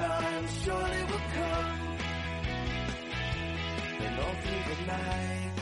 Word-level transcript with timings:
Good 0.00 0.08
times 0.08 0.62
surely 0.64 1.02
will 1.10 1.26
come. 1.34 1.98
And 4.00 4.20
all 4.20 4.34
through 4.42 4.64
the 4.70 4.78
night, 4.86 5.52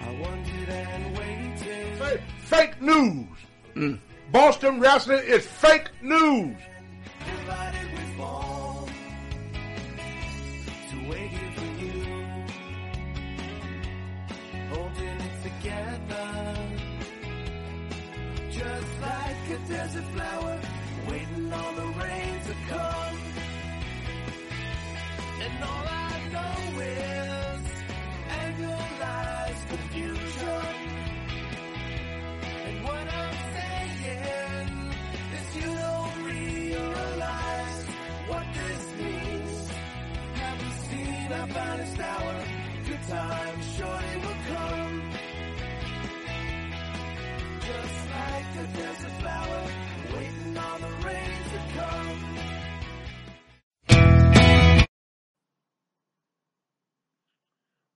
I 0.00 0.10
wondered 0.22 0.68
and 0.70 1.18
waited. 1.18 1.98
Fake, 1.98 2.20
fake 2.38 2.80
news. 2.80 3.26
Hmm. 3.74 3.94
Boston 4.32 4.80
wrestling 4.80 5.22
is 5.26 5.44
fake 5.46 5.90
news. 6.00 6.56
Divided 7.26 7.88
we 7.92 8.04
fall 8.16 8.88
to 10.90 10.96
wait 11.10 11.30
here 11.30 11.52
for 11.56 11.70
you, 11.84 11.98
holding 14.72 15.18
it 15.28 15.34
together, 15.42 16.28
just 18.50 19.00
like 19.02 19.50
a 19.50 19.58
desert 19.68 20.04
flower, 20.14 20.49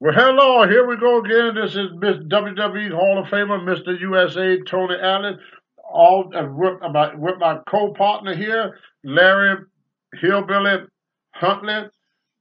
Well, 0.05 0.13
hello, 0.13 0.69
here 0.69 0.87
we 0.87 0.99
go 0.99 1.21
again. 1.21 1.55
This 1.55 1.77
is 1.77 1.89
Miss 1.97 2.19
WWE 2.29 2.91
Hall 2.91 3.19
of 3.19 3.25
Famer, 3.29 3.59
Mr. 3.65 3.99
USA 3.99 4.61
Tony 4.65 4.97
Atlas, 4.97 5.39
all 5.83 6.31
uh, 6.37 6.45
with 6.47 6.75
my, 6.93 7.15
with 7.15 7.39
my 7.39 7.61
co-partner 7.67 8.35
here, 8.35 8.79
Larry 9.03 9.65
Hillbilly 10.21 10.85
Huntley, 11.31 11.89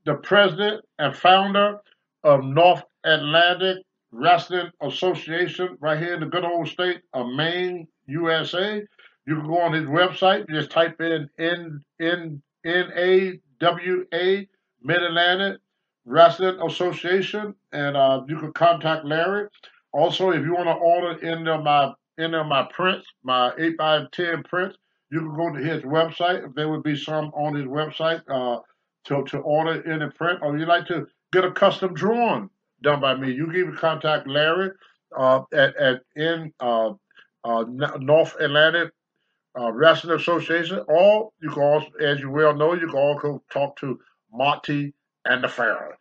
the 0.06 0.16
president 0.16 0.84
and 1.00 1.16
founder 1.16 1.78
of 2.26 2.44
North 2.44 2.84
Atlantic 3.06 3.78
Wrestling 4.12 4.70
Association, 4.82 5.78
right 5.80 5.98
here 5.98 6.16
in 6.16 6.20
the 6.20 6.26
good 6.26 6.44
old 6.44 6.68
state 6.68 7.00
of 7.14 7.28
Maine, 7.28 7.88
USA. 8.08 8.82
You 9.26 9.36
can 9.38 9.48
go 9.48 9.62
on 9.62 9.72
his 9.72 9.86
website, 9.86 10.50
just 10.50 10.70
type 10.70 11.00
in 11.00 11.30
N 11.40 11.82
N 12.02 12.42
N 12.66 12.92
A 12.98 13.40
W 13.62 14.06
A 14.14 14.50
Mid 14.84 15.02
Atlantic 15.02 15.62
Wrestling 16.06 16.60
Association, 16.62 17.56
and 17.72 17.96
uh, 17.96 18.24
you 18.28 18.38
can 18.40 18.54
contact 18.54 19.06
Larry. 19.06 19.48
Also, 19.92 20.32
if 20.32 20.44
you 20.44 20.54
want 20.54 20.68
to 20.68 20.74
order 20.74 21.20
any 21.26 21.50
of 21.50 21.64
my 21.64 21.94
any 22.20 22.36
of 22.36 22.46
my 22.48 22.64
prints, 22.72 23.08
my 23.24 23.52
eight 23.58 23.78
by 23.78 24.04
ten 24.12 24.44
prints, 24.44 24.78
you 25.12 25.20
can 25.20 25.36
go 25.36 25.52
to 25.52 25.64
his 25.64 25.84
website. 25.84 26.54
There 26.56 26.70
would 26.70 26.84
be 26.84 26.96
some 26.96 27.26
on 27.34 27.56
his 27.56 27.66
website 27.66 28.22
uh, 28.30 28.60
to 29.06 29.24
to 29.24 29.38
order 29.40 29.82
any 29.92 30.10
print, 30.12 30.40
or 30.42 30.58
you 30.58 30.66
like 30.66 30.88
to 30.88 31.08
get 31.32 31.46
a 31.46 31.52
custom 31.52 31.94
drawing 31.94 32.50
done 32.84 33.00
by 33.00 33.16
me, 33.16 33.32
you 33.32 33.48
can 33.48 33.76
contact 33.76 34.28
Larry 34.28 34.72
uh, 35.18 35.42
at 35.54 35.76
at 35.78 36.02
in 36.16 36.54
uh, 36.60 36.92
uh, 37.44 37.66
North 37.68 38.36
Atlantic 38.40 38.92
uh, 39.58 39.72
Wrestling 39.72 40.16
Association, 40.16 40.84
or 40.88 41.32
you 41.42 41.50
can 41.50 41.64
also, 41.64 41.88
as 42.02 42.20
you 42.20 42.30
well 42.30 42.56
know, 42.56 42.74
you 42.74 42.88
can 42.88 42.98
also 42.98 43.42
talk 43.52 43.76
to 43.78 44.00
Monty 44.32 44.94
and 45.26 45.44
the 45.44 45.48
Pharaoh. 45.48 45.96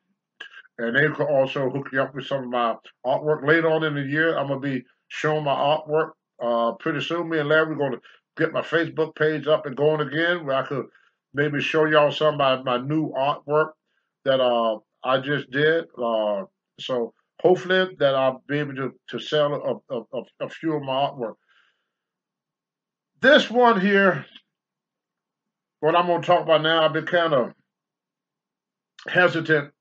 And 0.79 0.97
they 0.97 1.09
could 1.15 1.29
also 1.29 1.71
hook 1.71 1.89
you 1.93 2.03
up 2.03 2.15
with 2.15 2.27
some 2.27 2.45
of 2.45 2.51
my 2.51 2.75
artwork 3.07 3.47
later 3.47 3.71
on 3.71 3.85
in 3.85 3.95
the 3.95 4.03
year. 4.03 4.37
I'm 4.37 4.49
gonna 4.49 4.61
be 4.61 4.85
showing 5.09 5.45
my 5.45 5.55
artwork 5.55 6.13
uh, 6.43 6.73
pretty 6.73 7.01
soon. 7.01 7.29
Me 7.29 7.39
and 7.39 7.49
Larry 7.49 7.73
are 7.73 7.77
gonna 7.77 8.01
get 8.37 8.53
my 8.53 8.63
Facebook 8.63 9.15
page 9.15 9.47
up 9.47 9.67
and 9.67 9.77
going 9.77 10.01
again, 10.01 10.47
where 10.47 10.57
I 10.57 10.67
could 10.67 10.87
maybe 11.35 11.61
show 11.61 11.85
y'all 11.85 12.11
some 12.11 12.41
of 12.41 12.65
my, 12.65 12.79
my 12.79 12.85
new 12.85 13.11
artwork 13.13 13.71
that 14.25 14.41
uh, 14.41 14.79
I 15.05 15.19
just 15.19 15.51
did. 15.51 15.85
Uh, 15.97 16.45
so 16.81 17.13
hopefully 17.41 17.95
that 17.99 18.15
I'll 18.15 18.43
be 18.49 18.59
able 18.59 18.75
to, 18.77 18.93
to 19.11 19.19
sell 19.19 19.83
a, 19.91 19.95
a, 19.95 20.01
a, 20.01 20.47
a 20.47 20.49
few 20.49 20.75
of 20.75 20.83
my 20.83 20.93
artwork. 20.93 21.35
This 23.21 23.51
one 23.51 23.81
here, 23.81 24.27
what 25.81 25.95
I'm 25.95 26.07
gonna 26.07 26.23
talk 26.23 26.43
about 26.43 26.63
now, 26.63 26.85
I've 26.85 26.93
been 26.93 27.07
kind 27.07 27.35
of 27.35 27.53
hesitant 29.09 29.73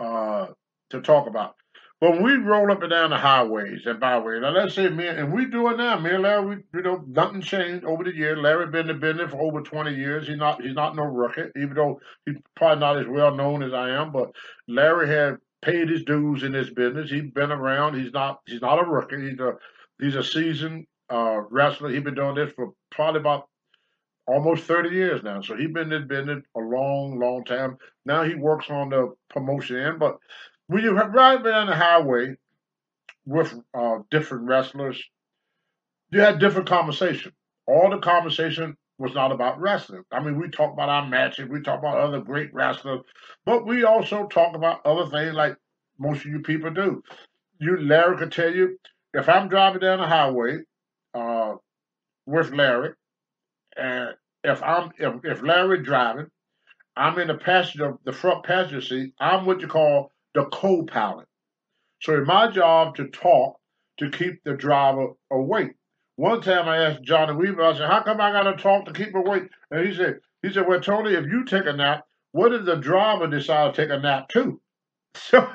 uh, 0.00 0.46
to 0.90 1.00
talk 1.00 1.26
about. 1.26 1.56
But 2.00 2.12
when 2.12 2.22
we 2.24 2.32
roll 2.34 2.70
up 2.70 2.82
and 2.82 2.90
down 2.90 3.10
the 3.10 3.16
highways 3.16 3.86
and 3.86 3.98
byways, 3.98 4.42
now 4.42 4.50
let's 4.50 4.74
say 4.74 4.88
me 4.88 5.06
and 5.06 5.32
we 5.32 5.46
do 5.46 5.68
it 5.70 5.78
now. 5.78 5.98
Me 5.98 6.10
and 6.10 6.22
Larry, 6.22 6.44
we, 6.44 6.56
you 6.74 6.82
know, 6.82 7.04
nothing 7.06 7.40
changed 7.40 7.84
over 7.84 8.04
the 8.04 8.14
years. 8.14 8.38
Larry 8.38 8.66
been 8.66 8.82
in 8.82 8.88
the 8.88 8.94
business 8.94 9.30
for 9.30 9.40
over 9.40 9.62
twenty 9.62 9.94
years. 9.94 10.26
He's 10.26 10.36
not 10.36 10.60
he's 10.60 10.74
not 10.74 10.96
no 10.96 11.04
rookie, 11.04 11.50
even 11.56 11.74
though 11.74 12.00
he's 12.26 12.36
probably 12.56 12.80
not 12.80 12.98
as 12.98 13.06
well 13.06 13.34
known 13.34 13.62
as 13.62 13.72
I 13.72 13.90
am. 13.90 14.12
But 14.12 14.32
Larry 14.68 15.08
had 15.08 15.38
paid 15.62 15.88
his 15.88 16.04
dues 16.04 16.42
in 16.42 16.52
this 16.52 16.68
business. 16.68 17.10
He's 17.10 17.30
been 17.30 17.52
around. 17.52 17.94
He's 17.94 18.12
not 18.12 18.40
he's 18.46 18.60
not 18.60 18.80
a 18.80 18.84
rookie. 18.84 19.30
He's 19.30 19.40
a 19.40 19.54
he's 19.98 20.16
a 20.16 20.24
seasoned 20.24 20.86
uh, 21.08 21.42
wrestler. 21.48 21.90
He's 21.90 22.02
been 22.02 22.16
doing 22.16 22.34
this 22.34 22.52
for 22.54 22.72
probably 22.90 23.20
about 23.20 23.48
almost 24.26 24.64
30 24.64 24.90
years 24.90 25.22
now. 25.22 25.40
So 25.40 25.56
he's 25.56 25.72
been 25.72 25.92
in 25.92 26.06
business 26.06 26.44
a 26.56 26.60
long, 26.60 27.18
long 27.18 27.44
time. 27.44 27.76
Now 28.04 28.24
he 28.24 28.34
works 28.34 28.70
on 28.70 28.90
the 28.90 29.14
promotion 29.30 29.76
end. 29.76 29.98
But 29.98 30.18
when 30.66 30.82
you 30.82 30.92
ride 30.92 31.44
down 31.44 31.66
the 31.66 31.76
highway 31.76 32.36
with 33.26 33.54
uh, 33.74 33.98
different 34.10 34.44
wrestlers, 34.44 35.02
you 36.10 36.20
had 36.20 36.38
different 36.38 36.68
conversation. 36.68 37.32
All 37.66 37.90
the 37.90 37.98
conversation 37.98 38.76
was 38.98 39.14
not 39.14 39.32
about 39.32 39.60
wrestling. 39.60 40.04
I 40.12 40.20
mean, 40.20 40.38
we 40.38 40.48
talk 40.48 40.72
about 40.72 40.88
our 40.88 41.06
matches, 41.06 41.48
we 41.48 41.60
talk 41.60 41.80
about 41.80 41.98
other 41.98 42.20
great 42.20 42.54
wrestlers, 42.54 43.00
but 43.44 43.66
we 43.66 43.84
also 43.84 44.26
talk 44.26 44.54
about 44.54 44.84
other 44.86 45.10
things 45.10 45.34
like 45.34 45.56
most 45.98 46.24
of 46.24 46.30
you 46.30 46.40
people 46.40 46.70
do. 46.70 47.02
You, 47.58 47.78
Larry, 47.78 48.16
could 48.16 48.32
tell 48.32 48.54
you 48.54 48.78
if 49.12 49.28
I'm 49.28 49.48
driving 49.48 49.80
down 49.80 49.98
the 49.98 50.06
highway 50.06 50.58
uh, 51.14 51.54
with 52.26 52.52
Larry, 52.52 52.94
and 53.76 54.10
if 54.44 54.62
I'm 54.62 54.92
if, 54.98 55.14
if 55.24 55.42
Larry 55.42 55.82
driving, 55.82 56.26
I'm 56.96 57.18
in 57.18 57.28
the 57.28 57.34
passenger, 57.36 57.96
the 58.04 58.12
front 58.12 58.44
passenger 58.44 58.80
seat. 58.82 59.14
I'm 59.20 59.46
what 59.46 59.60
you 59.60 59.68
call 59.68 60.12
the 60.34 60.46
co-pilot. 60.46 61.26
So 62.00 62.16
it's 62.18 62.28
my 62.28 62.50
job 62.50 62.96
to 62.96 63.08
talk 63.08 63.58
to 63.98 64.10
keep 64.10 64.44
the 64.44 64.54
driver 64.54 65.08
awake. 65.32 65.72
One 66.16 66.40
time 66.42 66.68
I 66.68 66.78
asked 66.78 67.02
Johnny 67.02 67.34
Weaver, 67.34 67.62
I 67.62 67.74
said, 67.74 67.90
"How 67.90 68.02
come 68.02 68.20
I 68.20 68.32
got 68.32 68.44
to 68.44 68.56
talk 68.62 68.86
to 68.86 68.92
keep 68.92 69.14
awake?" 69.14 69.44
And 69.70 69.86
he 69.86 69.94
said, 69.94 70.20
"He 70.42 70.52
said, 70.52 70.66
well, 70.68 70.80
Tony, 70.80 71.14
if 71.14 71.26
you 71.26 71.44
take 71.44 71.66
a 71.66 71.72
nap, 71.72 72.04
what 72.32 72.52
if 72.54 72.64
the 72.64 72.76
driver 72.76 73.26
decide 73.28 73.74
to 73.74 73.82
take 73.82 73.90
a 73.90 74.00
nap 74.00 74.28
too?" 74.28 74.60
So 75.16 75.48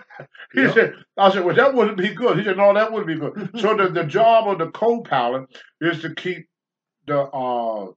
he 0.53 0.63
Yep. 0.63 0.73
said, 0.73 0.93
"I 1.17 1.31
said, 1.31 1.45
well, 1.45 1.55
that 1.55 1.73
wouldn't 1.75 1.97
be 1.97 2.13
good." 2.13 2.37
He 2.37 2.43
said, 2.45 2.57
"No, 2.57 2.73
that 2.73 2.91
wouldn't 2.91 3.07
be 3.07 3.15
good." 3.19 3.51
so 3.61 3.75
the, 3.75 3.89
the 3.89 4.05
job 4.05 4.47
of 4.49 4.59
the 4.59 4.71
co-pilot 4.71 5.49
is 5.81 6.01
to 6.01 6.15
keep 6.15 6.47
the 7.07 7.21
uh 7.21 7.91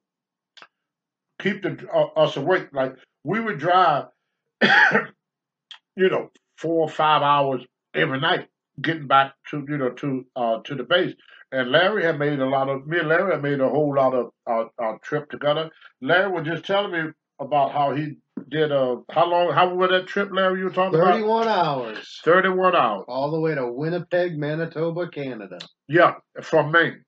keep 1.43 1.63
the 1.63 1.87
uh, 1.93 2.21
us 2.21 2.37
awake. 2.37 2.69
Like 2.73 2.95
we 3.25 3.41
would 3.41 3.59
drive, 3.59 4.07
you 4.63 6.09
know, 6.09 6.31
four 6.57 6.83
or 6.83 6.89
five 6.89 7.23
hours 7.23 7.63
every 7.95 8.21
night 8.21 8.49
getting 8.81 9.07
back 9.07 9.35
to 9.51 9.65
you 9.69 9.77
know 9.77 9.91
to 9.91 10.25
uh 10.37 10.59
to 10.65 10.75
the 10.75 10.85
base. 10.85 11.15
And 11.51 11.71
Larry 11.71 12.05
had 12.05 12.19
made 12.19 12.39
a 12.39 12.47
lot 12.47 12.69
of 12.69 12.87
me 12.87 12.99
and 12.99 13.09
Larry 13.09 13.33
had 13.33 13.43
made 13.43 13.61
a 13.61 13.69
whole 13.69 13.95
lot 13.95 14.15
of 14.15 14.31
uh, 14.47 14.65
uh 14.83 14.97
trip 15.03 15.31
together. 15.31 15.71
Larry 16.01 16.31
was 16.31 16.47
just 16.47 16.65
telling 16.65 16.93
me 16.93 17.11
about 17.39 17.73
how 17.73 17.95
he 17.95 18.17
did 18.49 18.73
a 18.73 19.03
how 19.11 19.27
long 19.29 19.53
how 19.53 19.75
was 19.75 19.91
that 19.91 20.07
trip, 20.07 20.31
Larry? 20.33 20.61
You 20.61 20.67
were 20.67 20.71
talking 20.71 20.99
about 20.99 21.15
31 21.15 21.49
hours. 21.49 22.21
thirty 22.25 22.49
one 22.49 22.75
hours. 22.75 23.05
All 23.09 23.31
the 23.31 23.41
way 23.41 23.55
to 23.55 23.67
Winnipeg, 23.71 24.39
Manitoba, 24.39 25.09
Canada. 25.09 25.59
Yeah, 25.89 26.15
from 26.43 26.73
Maine. 26.73 27.05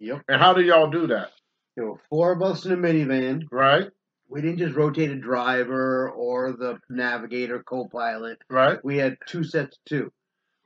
Yep. 0.00 0.22
And 0.28 0.40
how 0.40 0.52
do 0.52 0.62
y'all 0.62 0.90
do 0.90 1.08
that? 1.08 1.30
There 1.78 1.86
were 1.86 2.00
four 2.10 2.32
of 2.32 2.42
us 2.42 2.66
in 2.66 2.72
a 2.72 2.76
minivan. 2.76 3.44
Right, 3.52 3.86
We 4.28 4.40
didn't 4.42 4.58
just 4.58 4.74
rotate 4.74 5.10
a 5.12 5.16
driver 5.16 6.10
or 6.10 6.50
the 6.52 6.80
navigator, 6.90 7.62
co-pilot. 7.62 8.38
right, 8.50 8.84
We 8.84 8.98
had 8.98 9.16
two 9.28 9.44
sets 9.44 9.76
of 9.76 9.84
two. 9.86 10.12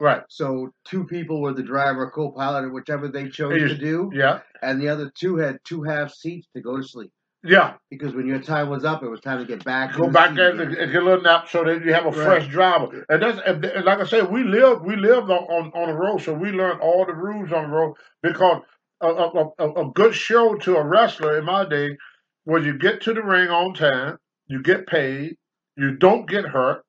right. 0.01 0.23
So 0.31 0.71
two 0.87 1.05
people 1.05 1.43
were 1.43 1.53
the 1.53 1.63
driver, 1.63 2.11
co-pilot, 2.11 2.65
or 2.65 2.71
whichever 2.73 3.09
they 3.09 3.29
chose 3.29 3.61
you- 3.61 3.69
to 3.69 3.77
do, 3.77 4.11
Yeah, 4.15 4.41
and 4.63 4.81
the 4.81 4.89
other 4.89 5.11
two 5.15 5.37
had 5.37 5.59
two 5.65 5.83
half 5.83 6.11
seats 6.15 6.49
to 6.57 6.63
go 6.63 6.79
to 6.79 6.83
sleep. 6.83 7.13
yeah. 7.45 7.75
Because 7.91 8.15
when 8.15 8.27
your 8.27 8.41
time 8.41 8.71
was 8.71 8.85
up, 8.87 9.03
it 9.03 9.11
was 9.11 9.21
time 9.21 9.39
to 9.41 9.45
get 9.45 9.63
back. 9.65 9.95
go 9.95 10.09
back 10.09 10.31
and, 10.31 10.39
and 10.61 10.75
get 10.93 11.03
a 11.03 11.05
little 11.05 11.21
nap 11.21 11.47
so 11.51 11.63
that 11.65 11.85
you 11.85 11.93
have 11.93 12.07
a 12.07 12.11
Right. 12.11 12.25
fresh 12.25 12.47
driver. 12.49 13.05
And 13.11 13.21
that's 13.23 13.39
and, 13.45 13.63
and 13.67 13.85
like 13.85 13.99
I 13.99 14.07
said, 14.07 14.31
we 14.33 14.45
lived 14.45 14.81
we 14.87 14.97
lived 14.97 15.29
on, 15.31 15.45
on, 15.57 15.73
on 15.75 15.89
the 15.89 15.95
road, 15.95 16.23
so 16.23 16.33
we 16.33 16.53
learned 16.53 16.81
all 16.81 17.05
the 17.05 17.13
rules 17.15 17.53
on 17.53 17.65
the 17.65 17.77
road 17.77 17.97
because 18.23 18.63
a, 19.03 19.09
a, 19.09 19.51
a, 19.59 19.73
a 19.89 19.91
good 19.93 20.15
show 20.15 20.55
to 20.57 20.77
a 20.77 20.85
wrestler 20.85 21.39
in 21.39 21.45
my 21.45 21.65
day 21.65 21.97
was 22.45 22.65
you 22.65 22.79
get 22.79 23.03
to 23.03 23.15
the 23.15 23.23
ring 23.23 23.49
on 23.49 23.75
time, 23.75 24.19
you 24.47 24.63
get 24.63 24.87
paid, 24.87 25.37
you 25.77 25.97
don't 25.97 26.29
get 26.29 26.45
hurt, 26.45 26.85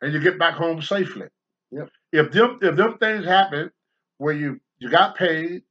and 0.00 0.12
you 0.12 0.20
get 0.20 0.38
back 0.38 0.54
home 0.54 0.82
safely. 0.82 1.26
Yep. 1.70 1.90
If 2.12 2.32
them 2.32 2.58
if 2.62 2.76
them 2.76 2.98
things 2.98 3.24
happen 3.24 3.70
where 4.18 4.34
you 4.34 4.60
you 4.78 4.90
got 4.90 5.16
paid, 5.16 5.62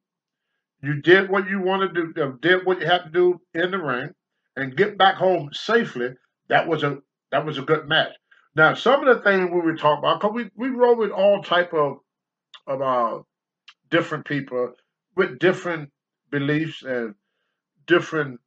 you 0.82 1.02
did 1.02 1.30
what 1.30 1.50
you 1.50 1.62
wanted 1.62 1.96
to 1.96 2.14
do, 2.14 2.38
did 2.42 2.66
what 2.66 2.80
you 2.80 2.86
had 2.86 3.04
to 3.06 3.10
do 3.10 3.42
in 3.54 3.72
the 3.72 3.78
ring, 3.78 4.12
and 4.56 4.76
get 4.76 4.98
back 4.98 5.16
home 5.16 5.50
safely, 5.54 6.10
that 6.50 6.68
was 6.68 6.84
a 6.84 6.98
that 7.32 7.46
was 7.46 7.58
a 7.58 7.62
good 7.62 7.88
match. 7.88 8.14
Now, 8.56 8.76
some 8.76 9.06
of 9.06 9.16
the 9.16 9.24
things 9.24 9.50
we 9.52 9.62
were 9.62 9.76
talking 9.76 10.00
about, 10.00 10.22
because 10.22 10.36
we 10.36 10.50
we 10.56 10.76
rode 10.76 10.98
with 10.98 11.12
all 11.12 11.42
type 11.42 11.74
of 11.74 11.98
of 12.68 12.82
uh, 12.82 13.22
different 13.90 14.26
people 14.26 14.74
with 15.16 15.40
different 15.40 15.90
beliefs 16.32 16.84
and 16.84 17.16
different 17.88 18.40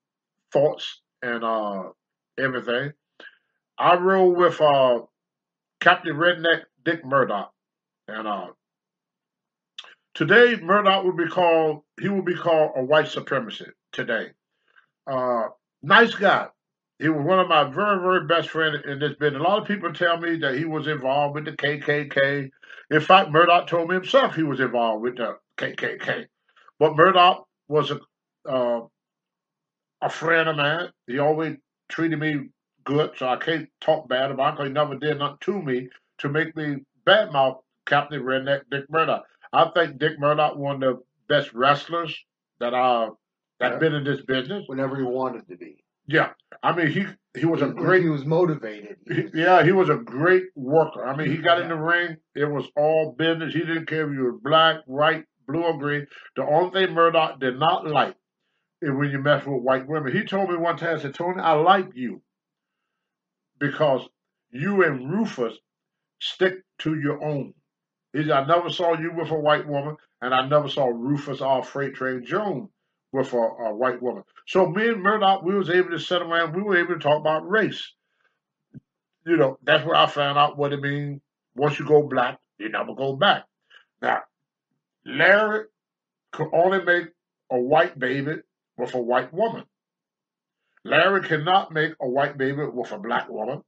thoughts 0.53 1.01
and 1.23 1.45
uh, 1.45 1.85
everything. 2.39 2.93
I 3.79 3.97
rode 3.97 4.37
with 4.37 4.61
uh, 4.61 5.01
Captain 5.81 6.15
Redneck 6.15 6.63
Dick 6.85 7.05
Murdoch, 7.05 7.53
and 8.09 8.27
uh, 8.27 8.49
today 10.15 10.57
Murdoch 10.57 11.05
would 11.05 11.17
be 11.17 11.29
called 11.29 11.83
he 12.01 12.09
would 12.09 12.25
be 12.25 12.35
called 12.35 12.73
a 12.77 12.85
white 12.85 13.07
supremacist 13.07 13.73
today. 13.93 14.29
Uh, 15.07 15.49
nice 15.83 16.15
guy. 16.15 16.49
He 16.99 17.11
was 17.11 17.25
one 17.25 17.39
of 17.39 17.49
my 17.49 17.65
very, 17.65 18.01
very 18.01 18.27
best 18.27 18.49
friends 18.49 18.79
in 18.87 18.99
this 18.99 19.15
business. 19.21 19.41
A 19.41 19.43
lot 19.43 19.61
of 19.61 19.69
people 19.69 19.93
tell 19.93 20.19
me 20.19 20.39
that 20.39 20.57
he 20.57 20.65
was 20.65 20.87
involved 20.87 21.35
with 21.35 21.45
the 21.45 21.53
KKK. 21.53 22.51
In 22.91 23.01
fact, 23.01 23.31
Murdoch 23.31 23.67
told 23.67 23.89
me 23.91 23.97
himself 23.97 24.35
he 24.35 24.43
was 24.43 24.61
involved 24.61 25.03
with 25.03 25.17
the 25.17 25.37
KKK. 25.59 26.27
But 26.78 26.96
Murdoch 26.96 27.46
was 27.69 27.90
a 27.90 28.00
uh, 28.49 28.87
a 30.02 30.11
friend 30.11 30.49
of 30.49 30.56
mine. 30.56 30.90
He 31.06 31.19
always 31.19 31.56
treated 31.88 32.19
me 32.19 32.49
good, 32.84 33.12
so 33.17 33.28
I 33.28 33.37
can't 33.37 33.69
talk 33.81 34.08
bad 34.08 34.31
about 34.31 34.52
him 34.52 34.56
'cause 34.56 34.67
he 34.69 34.73
never 34.73 34.96
did 34.96 35.19
nothing 35.19 35.38
to 35.43 35.62
me 35.62 35.88
to 36.19 36.28
make 36.28 36.55
me 36.56 36.84
badmouth 37.06 37.62
Captain 37.87 38.23
Redneck 38.23 38.62
Dick 38.70 38.84
Murdoch. 38.90 39.25
I 39.52 39.70
think 39.75 39.99
Dick 39.99 40.19
Murdoch 40.19 40.56
one 40.56 40.76
of 40.76 40.81
the 40.81 41.02
best 41.28 41.52
wrestlers 41.55 42.17
that 42.61 42.75
I 42.75 43.08
that 43.61 43.73
Yeah. 43.73 43.78
been 43.78 43.94
in 43.94 44.05
this 44.05 44.20
business. 44.23 44.64
whenever 44.69 44.96
he 44.96 45.02
wanted 45.02 45.49
to 45.49 45.56
be. 45.56 45.82
Yeah, 46.06 46.32
I 46.62 46.73
mean 46.76 46.88
he 46.88 47.06
he 47.38 47.46
was 47.46 47.62
a 47.62 47.69
great 47.69 48.02
He 48.02 48.08
was 48.11 48.25
motivated. 48.25 48.99
He 49.08 49.14
he- 49.14 49.23
was- 49.23 49.34
yeah, 49.34 49.62
he 49.64 49.73
was 49.73 49.88
a 49.88 49.96
great 49.96 50.44
worker. 50.55 51.05
I 51.06 51.17
mean, 51.17 51.31
he 51.31 51.38
got 51.38 51.61
in 51.61 51.69
the 51.69 51.76
ring. 51.76 52.17
It 52.34 52.44
was 52.46 52.69
all 52.76 53.12
business. 53.12 53.52
He 53.55 53.61
didn't 53.61 53.87
care 53.87 54.06
if 54.08 54.14
you 54.14 54.23
were 54.25 54.32
black, 54.38 54.82
white, 54.87 55.25
blue, 55.47 55.62
or 55.62 55.79
green. 55.79 56.07
The 56.37 56.45
only 56.45 56.87
thing 56.87 56.95
Murdoch 56.95 57.41
did 57.41 57.59
not 57.59 57.87
like 57.87 58.17
is 58.83 58.91
when 58.91 59.11
you 59.11 59.21
mess 59.21 59.47
with 59.47 59.62
white 59.62 59.88
women. 59.88 60.12
He 60.12 60.25
told 60.25 60.50
me 60.50 60.57
one 60.57 60.76
time, 60.76 60.97
I 60.99 61.03
said, 61.03 61.15
Tony, 61.15 61.41
I 61.41 61.53
like 61.55 61.91
you 61.95 62.23
because 63.59 64.09
you 64.50 64.85
and 64.85 65.11
Rufus 65.11 65.55
stick 66.21 66.55
to 66.81 66.95
your 66.99 67.25
own. 67.25 67.55
He 68.12 68.23
said, 68.23 68.33
I 68.33 68.47
never 68.47 68.71
saw 68.71 68.99
you 68.99 69.12
with 69.15 69.31
a 69.31 69.38
white 69.38 69.67
woman, 69.67 69.97
and 70.23 70.35
I 70.35 70.47
never 70.49 70.69
saw 70.69 70.87
Rufus 70.87 71.41
or 71.41 71.62
Freight 71.65 71.95
Train 71.95 72.25
Jones 72.25 72.71
with 73.12 73.33
a, 73.33 73.37
a 73.37 73.75
white 73.75 74.03
woman. 74.03 74.25
So 74.47 74.69
me 74.69 74.88
and 74.88 75.03
Murdoch, 75.03 75.43
we 75.43 75.55
was 75.55 75.71
able 75.71 75.91
to 75.91 75.99
sit 75.99 76.23
around. 76.23 76.55
We 76.55 76.62
were 76.62 76.79
able 76.79 76.95
to 76.95 77.00
talk 77.00 77.21
about 77.21 77.49
race 77.49 77.93
you 79.26 79.37
know, 79.37 79.59
that's 79.65 79.85
where 79.85 79.97
I 79.97 80.07
found 80.07 80.38
out 80.38 80.57
what 80.57 80.73
it 80.73 80.81
means. 80.81 81.21
Once 81.57 81.79
you 81.79 81.87
go 81.87 82.03
black, 82.03 82.38
you 82.59 82.71
never 82.71 82.95
go 82.95 83.17
back. 83.17 83.45
Now, 84.00 84.21
Larry 85.07 85.67
could 86.33 86.49
only 86.53 86.83
make 86.85 87.07
a 87.51 87.59
white 87.59 87.99
baby 87.99 88.39
with 88.77 88.95
a 88.95 89.01
white 89.01 89.33
woman. 89.33 89.65
Larry 90.85 91.23
cannot 91.27 91.73
make 91.73 91.93
a 92.01 92.09
white 92.09 92.37
baby 92.37 92.65
with 92.65 92.91
a 92.91 92.99
black 92.99 93.29
woman. 93.29 93.63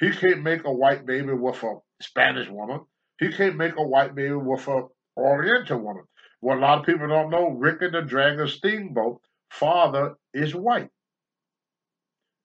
He 0.00 0.10
can't 0.10 0.42
make 0.42 0.64
a 0.64 0.72
white 0.72 1.04
baby 1.04 1.32
with 1.32 1.62
a 1.62 1.76
Spanish 2.00 2.48
woman. 2.48 2.80
He 3.18 3.32
can't 3.32 3.56
make 3.56 3.76
a 3.76 3.86
white 3.86 4.14
baby 4.14 4.34
with 4.34 4.66
a 4.66 4.82
Oriental 5.16 5.78
woman. 5.78 6.04
What 6.40 6.58
a 6.58 6.60
lot 6.60 6.78
of 6.78 6.86
people 6.86 7.08
don't 7.08 7.30
know, 7.30 7.50
Rick 7.50 7.82
and 7.82 7.92
the 7.92 8.02
Dragon 8.02 8.46
Steamboat 8.46 9.20
father 9.50 10.14
is 10.32 10.54
white. 10.54 10.90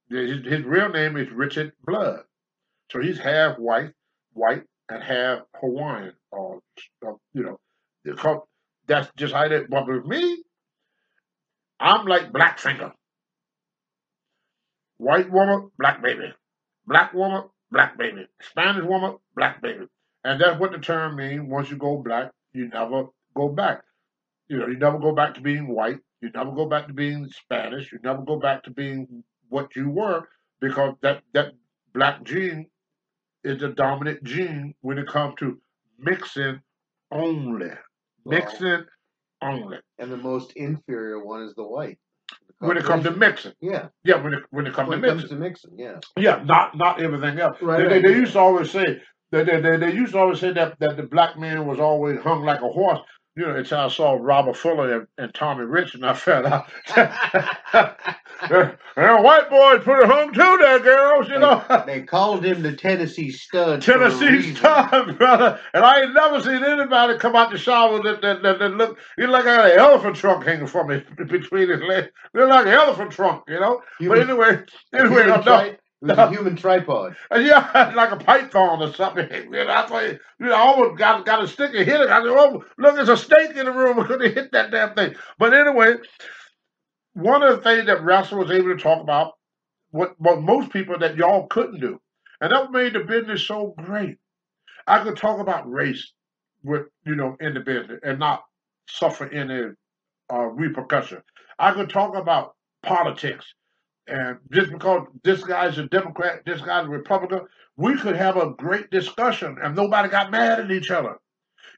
His, 0.09 0.43
his 0.45 0.63
real 0.63 0.89
name 0.89 1.15
is 1.15 1.29
Richard 1.31 1.73
Blood. 1.85 2.21
So 2.91 2.99
he's 2.99 3.19
half 3.19 3.57
white, 3.57 3.91
white, 4.33 4.63
and 4.89 5.03
half 5.03 5.41
Hawaiian, 5.55 6.13
or 6.31 6.59
uh, 7.05 7.11
you 7.33 7.43
know, 7.43 7.59
that's 8.87 9.09
just 9.17 9.33
how 9.33 9.43
it. 9.45 9.69
But 9.69 9.87
with 9.87 10.05
me, 10.05 10.43
I'm 11.79 12.05
like 12.05 12.31
Blackfinger. 12.31 12.91
White 14.97 15.31
woman, 15.31 15.69
black 15.77 16.01
baby. 16.01 16.33
Black 16.85 17.13
woman, 17.13 17.43
black 17.71 17.97
baby. 17.97 18.27
Spanish 18.41 18.85
woman, 18.85 19.17
black 19.35 19.61
baby. 19.61 19.85
And 20.23 20.39
that's 20.39 20.59
what 20.59 20.71
the 20.71 20.77
term 20.77 21.17
means. 21.17 21.49
Once 21.49 21.69
you 21.69 21.77
go 21.77 21.97
black, 21.97 22.31
you 22.53 22.69
never 22.69 23.07
go 23.35 23.49
back. 23.49 23.81
You 24.47 24.59
know, 24.59 24.67
you 24.67 24.77
never 24.77 24.99
go 24.99 25.13
back 25.13 25.33
to 25.35 25.41
being 25.41 25.67
white. 25.67 25.99
You 26.21 26.29
never 26.33 26.51
go 26.51 26.67
back 26.67 26.87
to 26.87 26.93
being 26.93 27.27
Spanish. 27.29 27.91
You 27.91 27.99
never 28.03 28.21
go 28.21 28.37
back 28.37 28.63
to 28.63 28.71
being 28.71 29.23
what 29.49 29.75
you 29.75 29.89
were 29.89 30.27
because 30.61 30.95
that 31.01 31.23
that 31.33 31.53
black 31.93 32.23
gene 32.23 32.67
is 33.43 33.59
the 33.59 33.69
dominant 33.69 34.23
gene 34.23 34.73
when 34.81 34.97
it 34.97 35.07
comes 35.07 35.35
to 35.39 35.59
mixing 35.99 36.61
only. 37.11 37.71
Mixing 38.25 38.85
only. 39.41 39.77
and 39.99 40.11
the 40.11 40.17
most 40.17 40.53
inferior 40.55 41.23
one 41.23 41.43
is 41.43 41.53
the 41.55 41.63
white. 41.63 41.97
When 42.59 42.77
it 42.77 42.85
comes 42.85 43.03
to 43.03 43.11
mixing. 43.11 43.51
yeah, 43.59 43.87
Yeah, 44.05 44.21
when 44.23 44.33
it 44.33 44.43
when 44.51 44.65
it 44.67 44.73
comes 44.73 44.87
when 44.89 45.01
to 45.01 45.05
it 45.05 45.09
comes 45.09 45.21
mixing. 45.23 45.37
to 45.37 45.43
mixing, 45.43 45.71
yeah. 45.77 45.99
Yeah, 46.17 46.41
not 46.45 46.77
not 46.77 47.01
everything 47.01 47.39
else. 47.39 47.57
Right, 47.61 47.89
they, 47.89 48.01
they, 48.01 48.07
they 48.07 48.15
used 48.17 48.33
to 48.33 48.39
always 48.39 48.71
say 48.71 49.01
that 49.31 49.45
they, 49.45 49.59
they, 49.59 49.77
they 49.77 49.91
used 49.93 50.13
to 50.13 50.19
always 50.19 50.39
say 50.39 50.53
that, 50.53 50.79
that 50.79 50.95
the 50.95 51.03
black 51.03 51.37
man 51.37 51.65
was 51.67 51.79
always 51.79 52.19
hung 52.21 52.43
like 52.43 52.61
a 52.61 52.69
horse. 52.69 52.99
You 53.35 53.47
know, 53.47 53.55
until 53.55 53.79
I 53.79 53.87
saw 53.87 54.17
Robert 54.19 54.55
Fuller 54.55 54.99
and, 54.99 55.07
and 55.17 55.33
Tommy 55.33 55.65
Rich, 55.65 55.95
and 55.95 56.05
I 56.05 56.13
found 56.13 56.45
out 56.45 56.69
and 58.95 59.23
white 59.23 59.49
boys 59.49 59.83
put 59.83 60.03
it 60.03 60.09
home 60.09 60.31
too, 60.33 60.57
there, 60.61 60.79
girls. 60.79 61.29
You 61.29 61.39
know, 61.39 61.63
They 61.87 62.03
called 62.03 62.45
him 62.45 62.61
the 62.61 62.73
Tennessee 62.73 63.31
Stud. 63.31 63.81
Tennessee 63.81 64.53
stud, 64.53 65.17
brother. 65.17 65.59
And 65.73 65.83
I 65.83 66.01
ain't 66.01 66.13
never 66.13 66.41
seen 66.41 66.63
anybody 66.63 67.17
come 67.17 67.35
out 67.35 67.49
the 67.51 67.57
shower 67.57 68.03
that 68.03 68.21
that, 68.21 68.43
that, 68.43 68.59
that 68.59 68.69
look. 68.69 68.99
He 69.17 69.25
like 69.25 69.45
I 69.45 69.63
had 69.63 69.71
an 69.71 69.79
elephant 69.79 70.15
trunk 70.15 70.45
hanging 70.45 70.67
from 70.67 70.89
his 70.89 71.01
between 71.27 71.69
his 71.69 71.81
legs. 71.81 72.09
They're 72.35 72.47
like 72.47 72.67
an 72.67 72.73
elephant 72.73 73.11
trunk, 73.11 73.45
you 73.47 73.59
know. 73.59 73.81
Human- 73.99 74.19
but 74.19 74.29
anyway, 74.29 74.63
anyway, 74.93 75.23
I'm 75.23 75.41
tri- 75.43 75.69
not. 75.69 75.79
It 76.03 76.09
was 76.09 76.19
a 76.19 76.25
human 76.29 76.57
tripod. 76.57 77.17
Yeah, 77.35 77.93
like 77.97 78.11
a 78.11 78.17
python 78.17 78.83
or 78.83 78.93
something. 78.93 79.29
You 79.45 79.51
know, 79.51 79.67
that's 79.67 79.91
why 79.91 80.05
you 80.07 80.19
know, 80.39 80.53
I 80.55 80.59
almost 80.59 80.99
got 80.99 81.25
got 81.25 81.43
a 81.43 81.49
stick 81.49 81.71
and 81.75 81.85
hit 81.85 82.01
it. 82.01 82.09
I 82.09 82.21
said, 82.21 82.29
"Oh, 82.29 82.65
look, 82.79 82.95
there's 82.95 83.09
a 83.09 83.17
snake 83.17 83.57
in 83.57 83.65
the 83.67 83.73
room. 83.73 83.99
I 83.99 84.07
could 84.07 84.21
have 84.23 84.33
hit 84.35 84.53
that 84.53 84.71
damn 84.71 84.95
thing." 84.95 85.15
But 85.39 85.53
anyway, 85.55 85.95
one 87.13 87.43
of 87.43 87.57
the 87.57 87.63
things 87.63 87.87
that 87.87 88.03
Russell 88.03 88.39
was 88.39 88.51
able 88.51 88.75
to 88.75 88.81
talk 88.83 89.01
about, 89.03 89.33
what 89.91 90.15
what 90.19 90.41
most 90.41 90.71
people 90.71 90.99
that 90.99 91.17
y'all 91.17 91.47
couldn't 91.47 91.81
do, 91.81 91.99
and 92.41 92.51
that 92.53 92.71
made 92.71 92.93
the 92.93 93.01
business 93.01 93.43
so 93.45 93.75
great. 93.77 94.17
I 94.87 95.03
could 95.03 95.17
talk 95.17 95.39
about 95.39 95.71
race 95.71 96.13
with 96.63 96.83
you 97.05 97.15
know 97.15 97.37
in 97.41 97.55
the 97.55 97.61
business 97.61 97.99
and 98.03 98.19
not 98.19 98.43
suffer 98.89 99.27
any 99.29 99.71
uh, 100.33 100.45
repercussion. 100.47 101.21
I 101.59 101.73
could 101.73 101.89
talk 101.91 102.15
about 102.17 102.55
politics, 102.83 103.53
and 104.07 104.37
just 104.51 104.71
because 104.71 105.07
this 105.23 105.43
guy's 105.43 105.77
a 105.77 105.87
Democrat, 105.87 106.41
this 106.45 106.61
guy's 106.61 106.85
a 106.85 106.89
Republican, 106.89 107.41
we 107.77 107.97
could 107.97 108.15
have 108.15 108.37
a 108.37 108.51
great 108.51 108.89
discussion, 108.91 109.57
and 109.61 109.75
nobody 109.75 110.09
got 110.09 110.31
mad 110.31 110.59
at 110.59 110.71
each 110.71 110.91
other. 110.91 111.17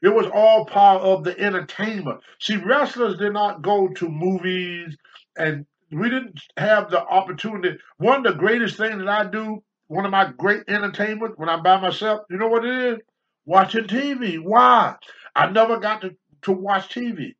It 0.02 0.08
was 0.08 0.26
all 0.32 0.66
part 0.66 1.02
of 1.02 1.24
the 1.24 1.38
entertainment. 1.38 2.20
See, 2.40 2.56
wrestlers 2.56 3.18
did 3.18 3.32
not 3.32 3.62
go 3.62 3.88
to 3.88 4.08
movies, 4.08 4.96
and 5.36 5.64
we 5.90 6.10
didn't 6.10 6.40
have 6.56 6.90
the 6.90 7.00
opportunity. 7.00 7.78
One 7.98 8.26
of 8.26 8.32
the 8.32 8.38
greatest 8.38 8.76
things 8.76 8.98
that 8.98 9.08
I 9.08 9.24
do, 9.24 9.62
one 9.86 10.04
of 10.04 10.10
my 10.10 10.32
great 10.36 10.64
entertainment 10.68 11.38
when 11.38 11.48
I'm 11.48 11.62
by 11.62 11.80
myself, 11.80 12.22
you 12.28 12.36
know 12.36 12.48
what 12.48 12.64
it 12.64 12.94
is? 12.94 12.98
Watching 13.46 13.84
TV. 13.84 14.38
Why? 14.42 14.96
I 15.34 15.50
never 15.50 15.78
got 15.78 16.02
to, 16.02 16.16
to 16.42 16.52
watch 16.52 16.92
TV. 16.92 17.34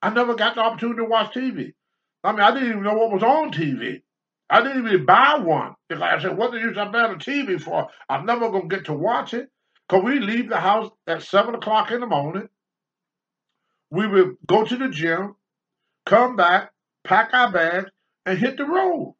I 0.00 0.10
never 0.10 0.34
got 0.36 0.54
the 0.54 0.60
opportunity 0.60 0.98
to 0.98 1.04
watch 1.04 1.34
TV. 1.34 1.74
I 2.28 2.32
mean, 2.32 2.40
I 2.42 2.52
didn't 2.52 2.68
even 2.68 2.82
know 2.82 2.92
what 2.92 3.10
was 3.10 3.22
on 3.22 3.52
TV. 3.52 4.02
I 4.50 4.62
didn't 4.62 4.86
even 4.86 5.06
buy 5.06 5.38
one. 5.38 5.74
Because 5.88 6.02
I 6.02 6.20
said, 6.20 6.36
what 6.36 6.52
the 6.52 6.58
use 6.58 6.76
I 6.76 6.86
buy 6.88 7.10
a 7.10 7.14
TV 7.14 7.58
for? 7.58 7.88
I'm 8.06 8.26
never 8.26 8.50
to 8.52 8.68
get 8.68 8.84
to 8.86 8.92
watch 8.92 9.32
it. 9.32 9.48
Because 9.88 10.04
we 10.04 10.20
leave 10.20 10.50
the 10.50 10.60
house 10.60 10.90
at 11.06 11.22
7 11.22 11.54
o'clock 11.54 11.90
in 11.90 12.00
the 12.00 12.06
morning. 12.06 12.50
We 13.90 14.06
would 14.06 14.36
go 14.46 14.62
to 14.62 14.76
the 14.76 14.90
gym, 14.90 15.36
come 16.04 16.36
back, 16.36 16.70
pack 17.02 17.30
our 17.32 17.50
bags, 17.50 17.90
and 18.26 18.38
hit 18.38 18.58
the 18.58 18.66
road. 18.66 19.14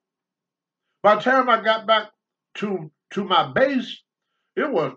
By 1.02 1.14
the 1.14 1.22
time 1.22 1.48
I 1.48 1.62
got 1.62 1.86
back 1.86 2.10
to 2.56 2.90
to 3.12 3.24
my 3.24 3.50
base, 3.54 4.02
it 4.54 4.70
was 4.70 4.92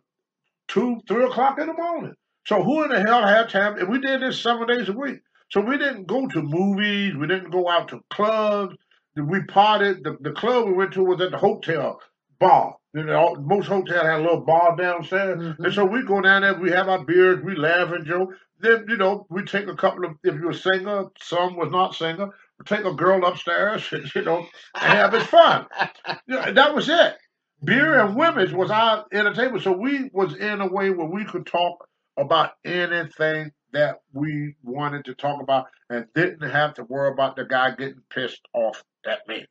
two, 0.67 0.99
three 1.07 1.23
o'clock 1.23 1.59
in 1.59 1.67
the 1.67 1.73
morning. 1.73 2.13
So 2.45 2.61
who 2.61 2.83
in 2.83 2.89
the 2.89 2.99
hell 2.99 3.25
had 3.25 3.47
time? 3.49 3.77
And 3.77 3.87
we 3.87 3.99
did 3.99 4.21
this 4.21 4.41
seven 4.41 4.67
days 4.67 4.89
a 4.89 4.93
week. 4.93 5.19
So 5.51 5.61
we 5.61 5.77
didn't 5.77 6.07
go 6.07 6.27
to 6.27 6.41
movies. 6.41 7.15
We 7.15 7.27
didn't 7.27 7.51
go 7.51 7.69
out 7.69 7.89
to 7.89 8.01
clubs. 8.09 8.75
We 9.15 9.41
partied. 9.41 10.03
The, 10.03 10.17
the 10.21 10.31
club 10.31 10.67
we 10.67 10.73
went 10.73 10.93
to 10.93 11.03
was 11.03 11.21
at 11.21 11.31
the 11.31 11.37
hotel 11.37 11.99
bar. 12.39 12.75
You 12.93 13.03
know, 13.03 13.35
most 13.35 13.67
hotels 13.67 14.01
had 14.03 14.19
a 14.19 14.23
little 14.23 14.41
bar 14.41 14.75
downstairs. 14.75 15.39
Mhm. 15.39 15.59
And 15.59 15.73
so 15.73 15.85
we 15.85 16.03
go 16.03 16.21
down 16.21 16.41
there, 16.41 16.55
we 16.55 16.71
have 16.71 16.89
our 16.89 17.03
beers, 17.05 17.41
we 17.43 17.55
laugh 17.55 17.91
and 17.91 18.05
joke. 18.05 18.29
Then, 18.59 18.85
you 18.89 18.97
know, 18.97 19.25
we 19.29 19.43
take 19.43 19.67
a 19.67 19.75
couple 19.75 20.05
of, 20.05 20.11
if 20.23 20.35
you're 20.35 20.51
a 20.51 20.55
singer, 20.55 21.05
some 21.21 21.55
was 21.55 21.71
not 21.71 21.95
singer, 21.95 22.27
we 22.59 22.65
take 22.65 22.85
a 22.85 22.93
girl 22.93 23.25
upstairs, 23.25 23.89
you 24.15 24.21
know, 24.23 24.39
and 24.75 24.93
have 24.93 25.13
it 25.13 25.23
fun. 25.23 25.67
You 26.27 26.35
know, 26.35 26.53
that 26.53 26.75
was 26.75 26.89
it. 26.89 27.15
Beer 27.63 27.99
and 27.99 28.15
women's 28.15 28.53
was 28.53 28.71
our 28.71 29.05
entertainment. 29.13 29.63
So 29.63 29.71
we 29.71 30.09
was 30.13 30.35
in 30.35 30.61
a 30.61 30.67
way 30.67 30.89
where 30.89 31.07
we 31.07 31.25
could 31.25 31.45
talk 31.45 31.87
about 32.17 32.51
anything 32.65 33.51
that 33.73 34.01
we 34.13 34.55
wanted 34.63 35.05
to 35.05 35.15
talk 35.15 35.41
about 35.41 35.67
and 35.89 36.05
didn't 36.13 36.49
have 36.49 36.73
to 36.75 36.83
worry 36.83 37.11
about 37.11 37.35
the 37.35 37.45
guy 37.45 37.71
getting 37.71 38.01
pissed 38.09 38.41
off 38.53 38.83
at 39.05 39.27
me. 39.27 39.45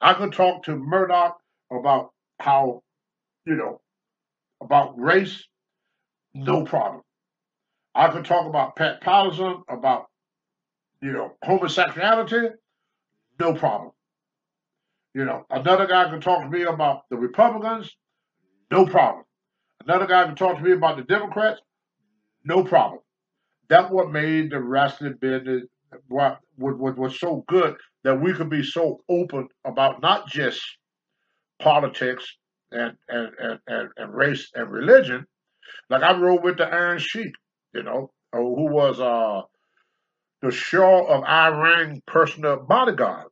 I 0.00 0.14
could 0.14 0.32
talk 0.32 0.64
to 0.64 0.76
Murdoch 0.76 1.38
about 1.70 2.12
how, 2.40 2.82
you 3.44 3.54
know, 3.54 3.80
about 4.60 4.98
race, 4.98 5.46
no 6.34 6.58
mm-hmm. 6.58 6.66
problem. 6.66 7.02
I 7.94 8.08
could 8.08 8.24
talk 8.24 8.46
about 8.46 8.76
Pat 8.76 9.00
Patterson, 9.02 9.62
about, 9.68 10.06
you 11.02 11.12
know, 11.12 11.32
homosexuality, 11.42 12.48
no 13.38 13.54
problem. 13.54 13.90
You 15.14 15.26
know, 15.26 15.44
another 15.50 15.86
guy 15.86 16.08
could 16.08 16.22
talk 16.22 16.42
to 16.42 16.48
me 16.48 16.62
about 16.62 17.02
the 17.10 17.16
Republicans, 17.16 17.94
no 18.70 18.86
problem. 18.86 19.24
Another 19.84 20.06
guy 20.06 20.26
could 20.26 20.38
talk 20.38 20.56
to 20.56 20.62
me 20.62 20.72
about 20.72 20.96
the 20.96 21.02
Democrats, 21.02 21.60
no 22.44 22.64
problem. 22.64 23.00
That's 23.68 23.90
what 23.90 24.10
made 24.10 24.50
the 24.50 24.60
wrestling 24.60 25.16
business 25.20 25.64
what, 26.08 26.38
what 26.56 26.98
was 26.98 27.18
so 27.18 27.44
good 27.48 27.76
that 28.04 28.20
we 28.20 28.32
could 28.32 28.50
be 28.50 28.62
so 28.62 29.00
open 29.08 29.48
about 29.64 30.00
not 30.00 30.28
just 30.28 30.60
politics 31.60 32.24
and, 32.70 32.96
and, 33.08 33.30
and, 33.38 33.58
and, 33.66 33.88
and 33.96 34.14
race 34.14 34.50
and 34.54 34.70
religion. 34.70 35.26
Like 35.90 36.02
I 36.02 36.18
rode 36.18 36.42
with 36.42 36.58
the 36.58 36.66
Iron 36.66 36.98
Sheik, 36.98 37.32
you 37.74 37.82
know, 37.82 38.10
uh, 38.32 38.38
who 38.38 38.66
was 38.72 39.00
uh, 39.00 39.42
the 40.40 40.50
Shah 40.50 41.04
of 41.04 41.24
Iran 41.24 42.02
personal 42.06 42.56
bodyguard, 42.56 43.28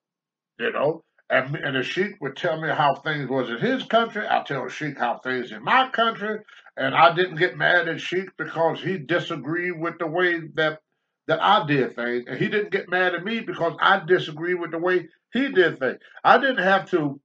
you 0.59 0.73
know. 0.73 1.05
And, 1.29 1.55
and 1.57 1.77
the 1.77 1.83
Sheik 1.85 2.17
would 2.21 2.37
tell 2.37 2.61
me 2.61 2.69
how 2.69 2.97
things 2.97 3.31
was 3.31 3.51
in 3.51 3.59
his 3.59 3.85
country. 3.85 4.27
I 4.29 4.43
tell 4.43 4.65
the 4.65 4.71
Sheik 4.71 4.99
how 4.99 5.19
things 5.19 5.53
in 5.53 5.63
my 5.63 5.89
country. 5.91 6.39
And 6.77 6.95
I 6.95 7.15
didn't 7.15 7.37
get 7.37 7.57
mad 7.59 7.89
at 7.89 8.01
Sheik 8.01 8.31
because 8.39 8.81
he 8.81 8.99
disagreed 8.99 9.79
with 9.79 9.99
the 9.99 10.07
way 10.07 10.41
that 10.55 10.81
that 11.29 11.43
I 11.43 11.67
did 11.67 11.95
things. 11.97 12.25
And 12.29 12.39
he 12.39 12.49
didn't 12.49 12.73
get 12.73 12.89
mad 12.89 13.15
at 13.15 13.25
me 13.25 13.41
because 13.41 13.75
I 13.81 14.01
disagreed 14.05 14.61
with 14.61 14.73
the 14.73 14.79
way 14.79 15.09
he 15.33 15.49
did 15.49 15.79
things. 15.79 15.99
I 16.25 16.39
didn't 16.39 16.65
have 16.65 16.91
to 16.91 17.21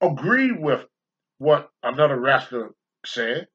agree 0.00 0.52
with 0.52 0.84
what 1.38 1.70
another 1.82 2.18
wrestler 2.20 2.70
said, 3.06 3.48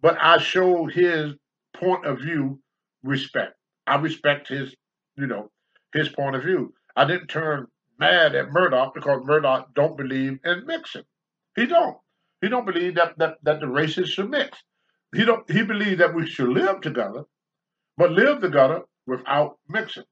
but 0.00 0.16
I 0.20 0.38
showed 0.38 0.92
his 0.92 1.34
point 1.76 2.06
of 2.06 2.20
view 2.20 2.60
respect. 3.02 3.54
I 3.86 3.96
respect 3.96 4.48
his, 4.48 4.74
you 5.16 5.26
know, 5.26 5.50
his 5.94 6.08
point 6.10 6.36
of 6.36 6.44
view. 6.44 6.74
I 6.96 7.04
didn't 7.04 7.28
turn 7.28 7.66
mad 7.98 8.34
at 8.34 8.50
Murdoch 8.52 8.94
because 8.94 9.22
Murdoch 9.24 9.74
don't 9.74 9.96
believe 9.96 10.38
in 10.44 10.66
mixing. 10.66 11.04
He 11.56 11.66
don't. 11.66 11.96
He 12.40 12.48
don't 12.48 12.66
believe 12.66 12.96
that 12.96 13.18
that, 13.18 13.36
that 13.42 13.60
the 13.60 13.68
races 13.68 14.10
should 14.10 14.30
mix. 14.30 14.58
He 15.14 15.24
don't. 15.24 15.48
He 15.50 15.62
believes 15.62 15.98
that 15.98 16.14
we 16.14 16.26
should 16.26 16.48
live 16.48 16.80
together, 16.80 17.24
but 17.96 18.12
live 18.12 18.40
together 18.40 18.82
without 19.06 19.58
mixing. 19.68 20.04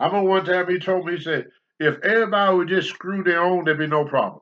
I 0.00 0.06
remember 0.06 0.28
one 0.30 0.44
time 0.44 0.68
he 0.68 0.78
told 0.78 1.06
me, 1.06 1.16
he 1.16 1.22
said, 1.22 1.46
if 1.80 1.98
everybody 2.02 2.56
would 2.56 2.68
just 2.68 2.90
screw 2.90 3.22
their 3.22 3.42
own, 3.42 3.64
there'd 3.64 3.78
be 3.78 3.86
no 3.86 4.04
problem. 4.04 4.40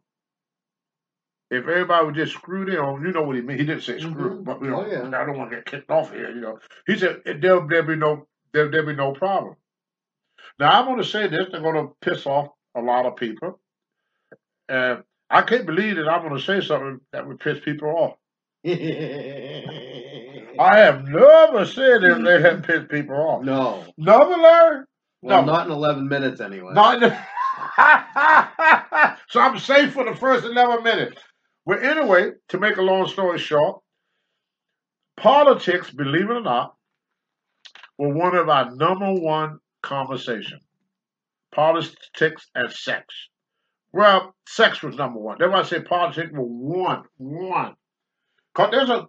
If 1.50 1.68
everybody 1.68 2.06
would 2.06 2.14
just 2.14 2.32
screw 2.34 2.64
their 2.64 2.82
own, 2.84 3.04
you 3.04 3.12
know 3.12 3.22
what 3.22 3.36
he 3.36 3.42
mean. 3.42 3.58
He 3.58 3.64
didn't 3.66 3.82
say 3.82 3.98
screw, 4.00 4.38
Mhm. 4.40 4.44
but 4.44 4.62
you 4.62 4.70
know, 4.70 4.84
Oh, 4.84 4.86
yeah. 4.90 5.06
I 5.06 5.24
don't 5.26 5.38
want 5.38 5.50
to 5.50 5.56
get 5.56 5.66
kicked 5.66 5.90
off 5.90 6.12
here. 6.12 6.30
You 6.30 6.40
know, 6.40 6.58
he 6.86 6.96
said 6.98 7.22
there'll, 7.24 7.66
there'll 7.68 7.86
be 7.86 7.96
no 7.96 8.26
there, 8.52 8.70
there'll 8.70 8.86
be 8.86 8.94
no 8.94 9.12
problem. 9.12 9.56
Now 10.58 10.78
I'm 10.78 10.86
going 10.86 10.98
to 10.98 11.04
say 11.04 11.28
this. 11.28 11.46
They're 11.52 11.60
going 11.60 11.74
to 11.88 11.94
piss 12.00 12.26
off 12.26 12.48
a 12.74 12.80
lot 12.80 13.06
of 13.06 13.16
people, 13.16 13.60
and 14.68 15.04
I 15.32 15.42
can't 15.42 15.66
believe 15.66 15.96
that 15.96 16.08
I'm 16.08 16.22
going 16.28 16.38
to 16.38 16.44
say 16.44 16.60
something 16.60 17.00
that 17.12 17.26
would 17.26 17.40
piss 17.40 17.58
people 17.64 17.88
off. 17.88 18.14
I 18.64 18.70
have 20.78 21.04
never 21.08 21.64
said 21.64 22.02
that 22.02 22.22
they 22.24 22.40
have 22.42 22.62
pissed 22.62 22.88
people 22.88 23.16
off. 23.16 23.42
no. 23.42 23.84
Never, 23.96 24.36
Larry. 24.36 24.84
Well, 25.22 25.44
No. 25.44 25.52
not 25.52 25.66
in 25.66 25.72
11 25.72 26.08
minutes 26.08 26.40
anyway. 26.40 26.72
Not 26.74 26.94
in 26.96 27.00
the- 27.00 27.16
so 29.30 29.40
I'm 29.40 29.58
safe 29.58 29.92
for 29.92 30.04
the 30.04 30.14
first 30.16 30.44
11 30.44 30.84
minutes. 30.84 31.20
Well, 31.64 31.78
anyway, 31.82 32.32
to 32.48 32.58
make 32.58 32.76
a 32.76 32.82
long 32.82 33.08
story 33.08 33.38
short, 33.38 33.80
politics, 35.16 35.90
believe 35.90 36.28
it 36.28 36.36
or 36.36 36.42
not, 36.42 36.74
were 37.98 38.14
one 38.14 38.34
of 38.36 38.48
our 38.48 38.74
number 38.74 39.12
one 39.14 39.58
conversation. 39.82 40.58
Politics 41.54 42.46
and 42.54 42.70
sex. 42.72 43.04
Well, 43.92 44.34
sex 44.48 44.82
was 44.82 44.96
number 44.96 45.20
one. 45.20 45.38
That's 45.38 45.50
why 45.52 45.60
I 45.60 45.64
say 45.64 45.82
politics 45.82 46.30
were 46.32 46.42
one, 46.42 47.04
one 47.18 47.74
Cause 48.54 48.70
there's 48.70 48.90
a 48.90 49.08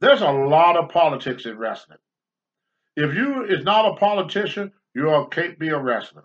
there's 0.00 0.22
a 0.22 0.30
lot 0.30 0.76
of 0.76 0.90
politics 0.90 1.46
in 1.46 1.56
wrestling. 1.56 1.98
If 2.96 3.14
you 3.14 3.44
is 3.44 3.64
not 3.64 3.92
a 3.92 3.96
politician, 3.96 4.72
you 4.94 5.28
can't 5.30 5.58
be 5.58 5.68
a 5.68 5.78
wrestler. 5.80 6.24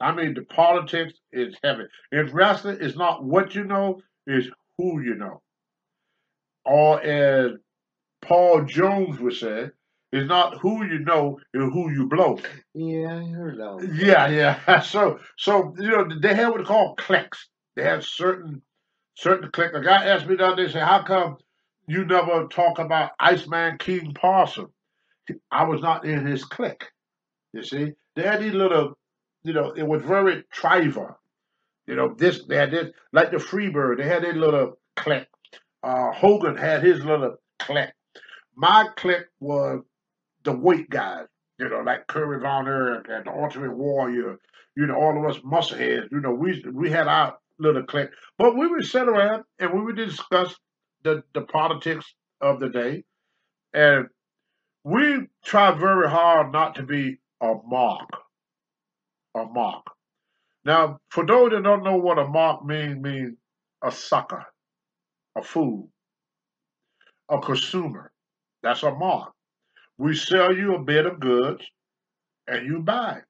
I 0.00 0.12
mean, 0.12 0.34
the 0.34 0.42
politics 0.42 1.14
is 1.32 1.56
heavy. 1.62 1.84
In 2.12 2.32
wrestling, 2.32 2.78
it's 2.80 2.96
not 2.96 3.24
what 3.24 3.54
you 3.54 3.64
know, 3.64 4.02
it's 4.26 4.48
who 4.78 5.00
you 5.00 5.14
know. 5.14 5.40
Or 6.64 7.00
as 7.00 7.52
Paul 8.22 8.64
Jones 8.64 9.20
would 9.20 9.34
say, 9.34 9.70
it's 10.14 10.28
not 10.28 10.58
who 10.60 10.84
you 10.84 11.00
know, 11.00 11.40
it's 11.52 11.74
who 11.74 11.90
you 11.90 12.06
blow. 12.06 12.38
Yeah, 12.72 13.18
I 13.18 13.24
heard 13.32 13.58
that 13.58 13.74
one. 13.74 13.90
Yeah, 13.94 14.28
yeah. 14.28 14.80
So, 14.82 15.18
so 15.36 15.74
you 15.76 15.90
know, 15.90 16.08
they 16.22 16.34
have 16.34 16.52
what 16.52 16.58
they 16.58 16.64
call 16.64 16.94
cliques. 16.94 17.48
They 17.74 17.82
have 17.82 18.04
certain, 18.04 18.62
certain 19.16 19.50
clique. 19.50 19.74
A 19.74 19.82
guy 19.82 20.06
asked 20.06 20.28
me 20.28 20.36
the 20.36 20.46
other 20.46 20.64
day, 20.64 20.72
say, 20.72 20.78
"How 20.78 21.02
come 21.02 21.38
you 21.88 22.04
never 22.04 22.46
talk 22.46 22.78
about 22.78 23.10
Iceman 23.18 23.78
King 23.78 24.14
Parson?" 24.14 24.68
I 25.50 25.64
was 25.64 25.80
not 25.82 26.04
in 26.04 26.26
his 26.26 26.44
clique. 26.44 26.84
You 27.52 27.64
see, 27.64 27.92
they 28.14 28.22
had 28.22 28.40
these 28.40 28.54
little, 28.54 28.96
you 29.42 29.52
know, 29.52 29.72
it 29.72 29.82
was 29.82 30.02
very 30.02 30.44
tribal. 30.52 31.18
You 31.88 31.96
know, 31.96 32.14
this 32.16 32.44
they 32.44 32.56
had 32.56 32.70
this 32.70 32.92
like 33.12 33.32
the 33.32 33.38
Freebird. 33.38 33.98
They 33.98 34.06
had 34.06 34.22
their 34.22 34.34
little 34.34 34.78
clique. 34.94 35.26
Uh, 35.82 36.12
Hogan 36.12 36.56
had 36.56 36.84
his 36.84 37.04
little 37.04 37.34
clique. 37.58 37.92
My 38.56 38.86
clique 38.96 39.26
was 39.40 39.82
the 40.44 40.52
weight 40.52 40.90
guys. 40.90 41.26
You 41.58 41.68
know, 41.68 41.80
like 41.80 42.08
Kerry 42.08 42.40
Von 42.40 42.66
Erich 42.66 43.06
and 43.08 43.26
the 43.26 43.30
Ultimate 43.30 43.76
Warrior. 43.76 44.38
You 44.76 44.86
know, 44.86 44.96
all 44.96 45.16
of 45.16 45.30
us 45.30 45.40
muscleheads. 45.42 46.10
You 46.10 46.20
know, 46.20 46.32
we 46.34 46.64
we 46.72 46.90
had 46.90 47.06
our 47.06 47.38
little 47.58 47.84
clique, 47.84 48.10
but 48.38 48.56
we 48.56 48.66
would 48.66 48.84
sit 48.84 49.08
around 49.08 49.44
and 49.58 49.72
we 49.72 49.80
would 49.82 49.96
discuss 49.96 50.54
the 51.04 51.22
the 51.32 51.42
politics 51.42 52.06
of 52.40 52.58
the 52.58 52.68
day, 52.68 53.04
and 53.72 54.08
we 54.82 55.28
try 55.44 55.70
very 55.72 56.08
hard 56.08 56.52
not 56.52 56.74
to 56.76 56.82
be 56.82 57.18
a 57.40 57.54
mark, 57.66 58.10
a 59.36 59.44
mark. 59.44 59.84
Now, 60.64 60.98
for 61.10 61.24
those 61.24 61.50
that 61.50 61.62
don't 61.62 61.84
know 61.84 61.96
what 61.96 62.18
a 62.18 62.26
mark 62.26 62.64
means, 62.64 63.02
means 63.02 63.36
a 63.82 63.92
sucker, 63.92 64.44
a 65.36 65.42
fool, 65.42 65.90
a 67.28 67.38
consumer. 67.38 68.10
That's 68.62 68.82
a 68.82 68.90
mark. 68.90 69.32
We 69.98 70.16
sell 70.16 70.54
you 70.54 70.74
a 70.74 70.82
bit 70.82 71.06
of 71.06 71.20
goods 71.20 71.64
and 72.48 72.66
you 72.66 72.80
buy 72.80 73.18
it. 73.18 73.24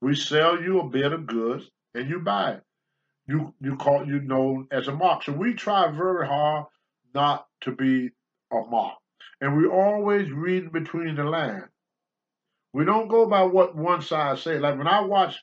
We 0.00 0.14
sell 0.14 0.60
you 0.60 0.80
a 0.80 0.88
bit 0.88 1.12
of 1.12 1.26
goods 1.26 1.68
and 1.94 2.08
you 2.08 2.20
buy 2.20 2.52
it. 2.52 2.62
You 3.26 3.54
you 3.60 3.76
call 3.76 4.06
you 4.06 4.20
known 4.20 4.66
as 4.72 4.88
a 4.88 4.92
mark. 4.92 5.24
So 5.24 5.32
we 5.32 5.54
try 5.54 5.90
very 5.90 6.26
hard 6.26 6.66
not 7.14 7.46
to 7.62 7.72
be 7.72 8.10
a 8.52 8.60
mark. 8.70 8.96
And 9.40 9.56
we 9.56 9.66
always 9.66 10.30
read 10.30 10.72
between 10.72 11.16
the 11.16 11.24
lines. 11.24 11.64
We 12.72 12.84
don't 12.84 13.08
go 13.08 13.26
by 13.26 13.42
what 13.44 13.76
one 13.76 14.02
side 14.02 14.38
say. 14.38 14.58
Like 14.58 14.78
when 14.78 14.88
I 14.88 15.00
watch 15.02 15.36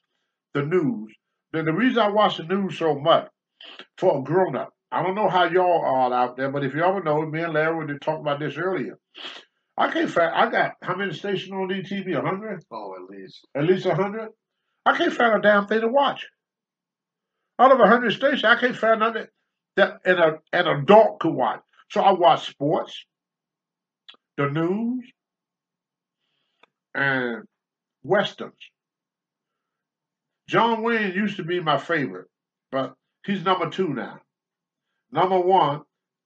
the 0.53 0.63
news, 0.63 1.13
then 1.53 1.65
the 1.65 1.74
reason 1.74 2.00
I 2.00 2.10
watch 2.10 2.38
the 2.38 2.44
news 2.44 2.77
so 2.79 2.96
much 3.00 3.29
for 3.98 4.20
a 4.20 4.24
grown 4.24 4.56
up, 4.56 4.74
I 4.91 5.03
don't 5.03 5.15
know 5.15 5.29
how 5.29 5.46
y'all 5.46 5.82
are 5.84 6.13
out 6.13 6.38
there, 6.38 6.50
but 6.50 6.63
if 6.63 6.74
you 6.74 6.84
ever 6.84 7.03
know, 7.03 7.25
me 7.25 7.41
and 7.41 7.53
Larry 7.53 7.75
were 7.75 8.00
talking 8.00 8.22
about 8.22 8.39
this 8.39 8.58
earlier. 8.58 8.98
I 9.77 9.91
can't 9.91 10.10
find. 10.10 10.34
I 10.34 10.50
got 10.50 10.74
how 10.82 10.96
many 10.96 11.13
stations 11.13 11.51
on 11.51 11.67
DTV? 11.67 12.15
A 12.15 12.58
Oh, 12.72 12.96
at 12.96 13.10
least. 13.10 13.46
at 13.53 13.65
least 13.65 13.86
a 13.86 13.94
hundred. 13.94 14.29
I 14.86 14.98
can't 14.98 15.13
find 15.13 15.36
a 15.36 15.41
damn 15.41 15.67
thing 15.67 15.82
to 15.82 15.88
watch. 15.88 16.25
Out 17.60 17.72
of 17.72 17.79
a 17.79 17.88
hundred 17.88 18.13
stations, 18.13 18.44
I 18.44 18.56
can't 18.56 18.77
find 18.77 19.00
nothing 19.00 19.27
that 19.75 20.00
an, 20.06 20.38
an 20.53 20.67
adult 20.67 21.20
could 21.20 21.34
watch. 21.34 21.60
So 21.91 22.01
I 22.01 22.12
watch 22.12 22.48
sports, 22.50 23.06
the 24.38 24.50
news, 24.50 25.06
and 26.96 27.44
westerns. 28.03 28.54
John 30.47 30.82
Wayne 30.82 31.13
used 31.13 31.38
to 31.38 31.43
be 31.43 31.60
my 31.60 31.78
favorite, 31.78 32.28
but 32.71 32.95
he's 33.26 33.43
number 33.43 33.69
two 33.69 33.89
now. 33.89 34.19
Number 35.12 35.39
one, 35.39 35.82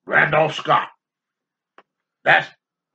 Randolph 0.06 0.56
Scott. 0.56 0.90
That's 2.24 2.48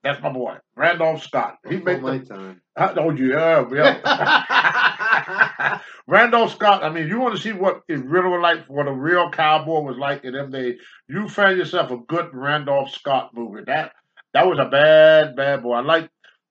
that's 0.02 0.22
my 0.22 0.30
boy, 0.30 0.56
Randolph 0.76 1.24
Scott. 1.24 1.58
He 1.68 1.78
made 1.78 2.00
my 2.00 2.18
the, 2.18 2.26
time. 2.26 2.62
uh, 2.76 2.94
oh 2.96 3.10
yeah, 3.10 3.64
yeah. 3.72 5.80
Randolph 6.06 6.52
Scott. 6.52 6.84
I 6.84 6.90
mean, 6.90 7.08
you 7.08 7.18
want 7.18 7.34
to 7.34 7.42
see 7.42 7.52
what 7.52 7.82
it 7.88 8.04
really 8.04 8.28
was 8.28 8.40
like, 8.40 8.66
what 8.68 8.86
a 8.86 8.92
real 8.92 9.30
cowboy 9.30 9.80
was 9.80 9.96
like 9.96 10.24
in 10.24 10.34
them 10.34 10.52
days. 10.52 10.78
You 11.08 11.28
find 11.28 11.58
yourself 11.58 11.90
a 11.90 11.96
good 11.96 12.28
Randolph 12.32 12.92
Scott 12.92 13.30
movie. 13.34 13.64
That 13.66 13.92
that 14.32 14.46
was 14.46 14.60
a 14.60 14.66
bad, 14.66 15.34
bad 15.34 15.62
boy. 15.62 15.74
I 15.74 15.80
like 15.80 16.08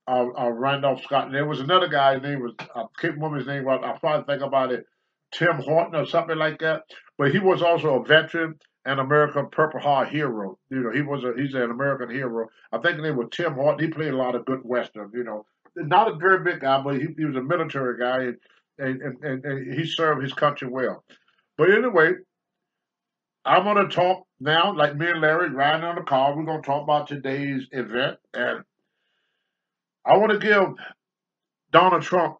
uh, 0.07 0.25
uh, 0.37 0.51
Randolph 0.51 1.03
Scott. 1.03 1.27
And 1.27 1.35
there 1.35 1.47
was 1.47 1.59
another 1.59 1.87
guy. 1.87 2.15
His 2.15 2.23
name 2.23 2.41
was 2.41 2.53
I 2.59 2.85
can't 2.99 3.15
remember 3.15 3.37
his 3.37 3.47
name. 3.47 3.63
was. 3.63 3.81
I 3.83 3.97
probably 3.97 4.25
think 4.25 4.45
about 4.45 4.71
it, 4.71 4.85
Tim 5.31 5.59
Horton 5.59 5.95
or 5.95 6.05
something 6.05 6.37
like 6.37 6.59
that. 6.59 6.83
But 7.17 7.31
he 7.31 7.39
was 7.39 7.61
also 7.61 8.01
a 8.01 8.05
veteran 8.05 8.55
an 8.85 8.99
American 8.99 9.49
Purple 9.49 9.79
Heart 9.79 10.09
hero. 10.09 10.57
You 10.69 10.79
know, 10.81 10.91
he 10.91 11.01
was 11.01 11.23
a 11.23 11.33
he's 11.35 11.53
an 11.53 11.71
American 11.71 12.09
hero. 12.09 12.47
I 12.71 12.77
think 12.77 12.99
name 12.99 13.17
was 13.17 13.29
Tim 13.31 13.53
Horton. 13.53 13.85
He 13.85 13.91
played 13.91 14.13
a 14.13 14.17
lot 14.17 14.35
of 14.35 14.45
good 14.45 14.61
westerns. 14.63 15.11
You 15.13 15.23
know, 15.23 15.45
not 15.75 16.11
a 16.11 16.15
very 16.15 16.43
big 16.43 16.61
guy, 16.61 16.81
but 16.81 16.95
he, 16.95 17.07
he 17.17 17.25
was 17.25 17.35
a 17.35 17.41
military 17.41 17.97
guy, 17.97 18.23
and 18.23 18.37
and, 18.77 19.01
and 19.01 19.23
and 19.23 19.45
and 19.45 19.73
he 19.73 19.85
served 19.85 20.21
his 20.21 20.33
country 20.33 20.67
well. 20.67 21.03
But 21.57 21.71
anyway, 21.71 22.13
I'm 23.43 23.63
going 23.63 23.87
to 23.89 23.95
talk 23.95 24.25
now, 24.39 24.75
like 24.75 24.95
me 24.95 25.09
and 25.09 25.21
Larry 25.21 25.49
riding 25.49 25.83
on 25.83 25.95
the 25.95 26.01
car. 26.01 26.35
We're 26.35 26.45
going 26.45 26.61
to 26.61 26.65
talk 26.65 26.83
about 26.83 27.07
today's 27.07 27.67
event, 27.71 28.17
and 28.33 28.63
I 30.05 30.17
want 30.17 30.31
to 30.31 30.39
give 30.39 30.75
Donald 31.71 32.03
Trump 32.03 32.37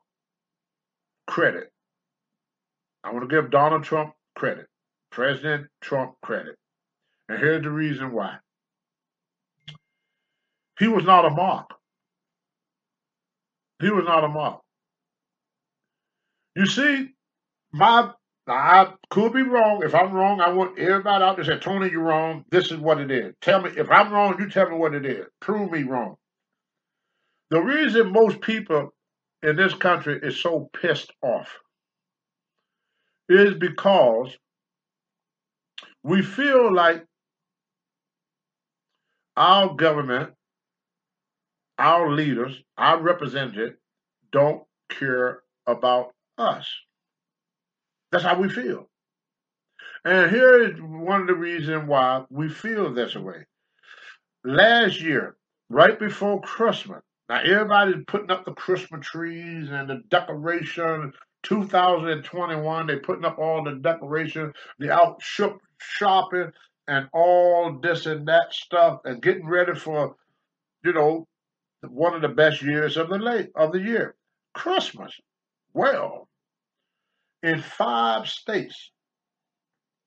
credit. 1.26 1.72
I 3.04 3.12
want 3.14 3.28
to 3.28 3.36
give 3.36 3.52
Donald 3.52 3.84
Trump 3.84 4.14
credit. 4.36 4.68
President 5.16 5.68
Trump 5.82 6.16
credit. 6.22 6.58
And 7.30 7.40
here's 7.40 7.64
the 7.64 7.70
reason 7.72 8.12
why. 8.12 8.36
He 10.78 10.90
was 10.90 11.06
not 11.06 11.26
a 11.26 11.30
mark. 11.30 11.70
He 13.82 13.90
was 13.90 14.04
not 14.06 14.26
a 14.26 14.28
mark. 14.28 14.60
You 16.56 16.66
see, 16.66 17.12
my 17.72 18.12
I 18.48 18.94
could 19.10 19.34
be 19.34 19.42
wrong. 19.42 19.84
If 19.84 19.96
I'm 19.96 20.12
wrong, 20.12 20.42
I 20.42 20.50
want 20.50 20.78
everybody 20.78 21.24
out 21.24 21.38
there 21.38 21.46
to 21.46 21.52
say, 21.54 21.60
Tony, 21.60 21.90
you're 21.90 22.04
wrong. 22.04 22.44
This 22.52 22.70
is 22.70 22.78
what 22.78 23.00
it 23.00 23.10
is. 23.10 23.34
Tell 23.42 23.62
me 23.62 23.72
if 23.76 23.90
I'm 23.90 24.12
wrong, 24.12 24.36
you 24.38 24.50
tell 24.50 24.70
me 24.70 24.76
what 24.76 24.94
it 24.94 25.06
is. 25.06 25.26
Prove 25.40 25.72
me 25.72 25.84
wrong. 25.84 26.16
The 27.52 27.62
reason 27.62 28.12
most 28.12 28.42
people 28.42 28.94
in 29.42 29.56
this 29.56 29.74
country 29.74 30.20
is 30.22 30.40
so 30.40 30.70
pissed 30.80 31.12
off 31.24 31.58
is 33.30 33.54
because 33.56 34.38
we 36.06 36.22
feel 36.22 36.72
like 36.72 37.04
our 39.36 39.74
government, 39.74 40.34
our 41.80 42.12
leaders, 42.12 42.62
our 42.78 43.02
representatives 43.02 43.76
don't 44.32 44.62
care 44.88 45.40
about 45.66 46.14
us. 46.38 46.70
That's 48.12 48.24
how 48.24 48.40
we 48.40 48.50
feel. 48.50 48.88
And 50.06 50.30
here 50.30 50.64
is 50.64 50.80
one 50.80 51.22
of 51.22 51.28
the 51.28 51.34
reasons 51.34 51.90
why 51.90 52.24
we 52.30 52.50
feel 52.50 52.94
this 52.94 53.16
way. 53.16 53.48
Last 54.44 55.02
year, 55.02 55.36
right 55.72 55.98
before 55.98 56.40
Christmas, 56.42 57.02
now 57.30 57.42
everybody's 57.42 58.04
putting 58.06 58.30
up 58.30 58.46
the 58.46 58.54
Christmas 58.54 59.08
trees 59.08 59.72
and 59.72 59.90
the 59.90 60.04
decoration. 60.10 61.14
2021, 61.46 62.88
they're 62.88 63.00
putting 63.00 63.26
up 63.26 63.38
all 63.40 63.64
the 63.64 63.76
decoration, 63.76 64.52
the 64.80 64.92
out 64.92 65.22
shop, 65.22 65.58
shopping 65.80 66.52
and 66.88 67.08
all 67.14 67.80
this 67.82 68.06
and 68.06 68.28
that 68.28 68.54
stuff 68.54 69.00
and 69.06 69.22
getting 69.22 69.48
ready 69.48 69.74
for, 69.76 70.16
you 70.84 70.94
know, 70.94 71.26
one 71.88 72.14
of 72.16 72.22
the 72.22 72.28
best 72.30 72.62
years 72.62 72.98
of 72.98 73.10
the 73.10 73.18
late 73.18 73.50
of 73.56 73.72
the 73.72 73.80
year. 73.80 74.16
Christmas. 74.54 75.14
Well, 75.74 76.28
in 77.44 77.62
five 77.62 78.28
states. 78.28 78.92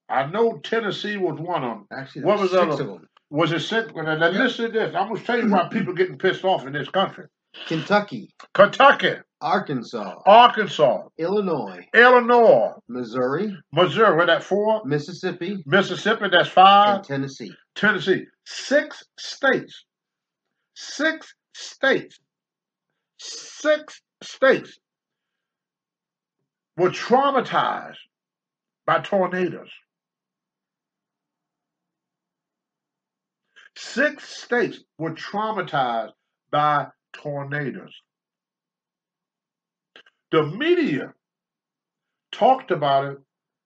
I 0.09 0.25
know 0.25 0.57
Tennessee 0.63 1.17
was 1.17 1.39
one 1.39 1.63
of 1.63 1.69
them. 1.69 1.87
Actually, 1.91 2.23
What 2.23 2.39
was 2.39 2.51
six 2.51 2.61
other- 2.63 2.71
of 2.71 2.77
them. 2.87 3.07
Was 3.29 3.51
it 3.51 3.59
six? 3.59 3.91
Now, 3.93 4.15
now 4.15 4.29
listen 4.29 4.65
to 4.65 4.71
this. 4.71 4.95
I'm 4.95 5.07
going 5.09 5.19
to 5.19 5.25
tell 5.25 5.39
you 5.39 5.51
why 5.51 5.67
people 5.69 5.93
getting 5.93 6.17
pissed 6.17 6.43
off 6.43 6.65
in 6.65 6.73
this 6.73 6.89
country. 6.89 7.25
Kentucky, 7.67 8.31
Kentucky, 8.55 9.17
Arkansas, 9.41 10.15
Arkansas, 10.25 11.03
Illinois, 11.17 11.85
Illinois, 11.93 12.73
Missouri, 12.89 13.55
Missouri, 13.71 14.15
where 14.15 14.25
that 14.25 14.43
four? 14.43 14.81
Mississippi, 14.85 15.63
Mississippi, 15.65 16.25
that's 16.29 16.49
five. 16.49 16.97
and 16.97 17.03
Tennessee. 17.05 17.51
Tennessee. 17.75 18.25
Six 18.45 19.03
states. 19.17 19.85
Six 20.75 21.33
states. 21.53 22.19
Six 23.17 24.01
states 24.21 24.77
were 26.77 26.89
traumatized 26.89 27.95
by 28.85 28.99
tornadoes. 28.99 29.69
Six 33.75 34.27
states 34.27 34.79
were 34.97 35.13
traumatized 35.13 36.11
by 36.51 36.87
tornadoes. 37.13 37.93
The 40.31 40.43
media 40.45 41.13
talked 42.31 42.71
about 42.71 43.05
it 43.13 43.19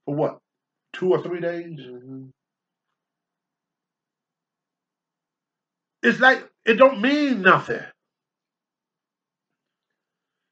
for 0.06 0.16
what, 0.16 0.40
two 0.94 1.12
or 1.12 1.22
three 1.22 1.42
days? 1.42 1.80
Mhm. 1.80 2.32
It's 6.04 6.20
like 6.20 6.50
it 6.66 6.76
don't 6.76 7.02
mean 7.02 7.42
nothing. 7.42 7.84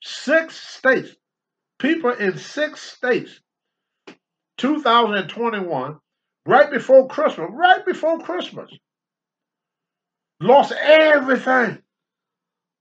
Six 0.04 0.56
states, 0.58 1.16
people 1.80 2.12
in 2.12 2.38
six 2.38 2.82
states, 2.82 3.42
2021, 4.58 6.00
right 6.46 6.72
before 6.72 7.08
Christmas, 7.08 7.50
right 7.52 7.86
before 7.86 8.20
Christmas, 8.20 8.72
lost 10.40 10.72
everything. 10.74 11.84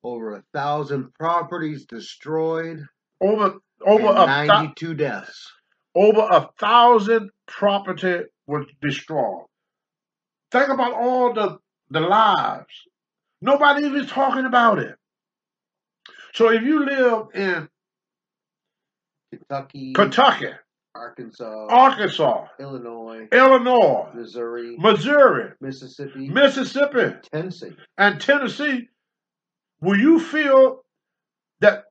Over 0.03 0.37
a 0.37 0.45
thousand 0.55 1.13
properties 1.15 1.85
destroyed. 1.87 2.87
Over 3.21 3.55
over 3.85 4.09
a 4.09 4.13
thou- 4.15 4.45
92 4.45 4.95
deaths. 4.95 5.53
over 5.95 6.21
a 6.31 6.49
thousand 6.59 7.31
property 7.47 8.25
was 8.47 8.67
destroyed. 8.81 9.47
Think 10.53 10.69
about 10.69 10.93
all 10.95 11.33
the 11.33 11.59
the 11.91 12.01
lives. 12.01 12.75
Nobody 13.43 13.87
even 13.87 14.07
talking 14.07 14.45
about 14.45 14.79
it. 14.79 14.97
So 16.35 16.51
if 16.51 16.63
you 16.63 16.85
live 16.85 17.27
in 17.35 17.69
Kentucky, 19.33 19.93
Kentucky, 19.93 20.51
Arkansas, 20.95 21.67
Arkansas, 21.71 22.47
Illinois, 22.59 23.29
Illinois, 23.33 24.09
Missouri, 24.15 24.77
Missouri, 24.79 25.53
Mississippi, 25.61 26.29
Mississippi, 26.29 27.15
Tennessee. 27.33 27.77
and 27.97 28.21
Tennessee, 28.21 28.89
will 29.81 29.99
you 29.99 30.21
feel 30.21 30.85
that 31.61 31.85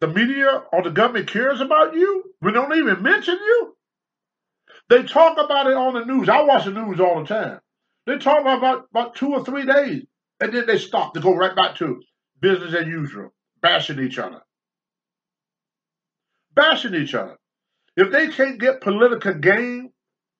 the 0.00 0.08
media 0.08 0.62
or 0.72 0.82
the 0.82 0.90
government 0.90 1.30
cares 1.30 1.60
about 1.60 1.94
you? 1.94 2.24
We 2.42 2.52
don't 2.52 2.76
even 2.76 3.02
mention 3.02 3.34
you. 3.34 3.76
They 4.88 5.02
talk 5.02 5.38
about 5.38 5.66
it 5.66 5.76
on 5.76 5.94
the 5.94 6.04
news. 6.04 6.28
I 6.28 6.42
watch 6.42 6.64
the 6.64 6.70
news 6.70 7.00
all 7.00 7.20
the 7.20 7.26
time. 7.26 7.60
They 8.06 8.18
talk 8.18 8.40
about 8.40 8.86
about, 8.90 9.16
two 9.16 9.32
or 9.32 9.44
three 9.44 9.66
days, 9.66 10.04
and 10.40 10.52
then 10.52 10.66
they 10.66 10.78
stop 10.78 11.14
to 11.14 11.20
go 11.20 11.34
right 11.34 11.56
back 11.56 11.76
to 11.76 12.00
business 12.40 12.74
as 12.74 12.86
usual, 12.86 13.32
bashing 13.60 13.98
each 13.98 14.18
other, 14.18 14.42
bashing 16.54 16.94
each 16.94 17.14
other. 17.14 17.36
If 17.96 18.12
they 18.12 18.28
can't 18.28 18.60
get 18.60 18.80
political 18.80 19.34
gain 19.34 19.92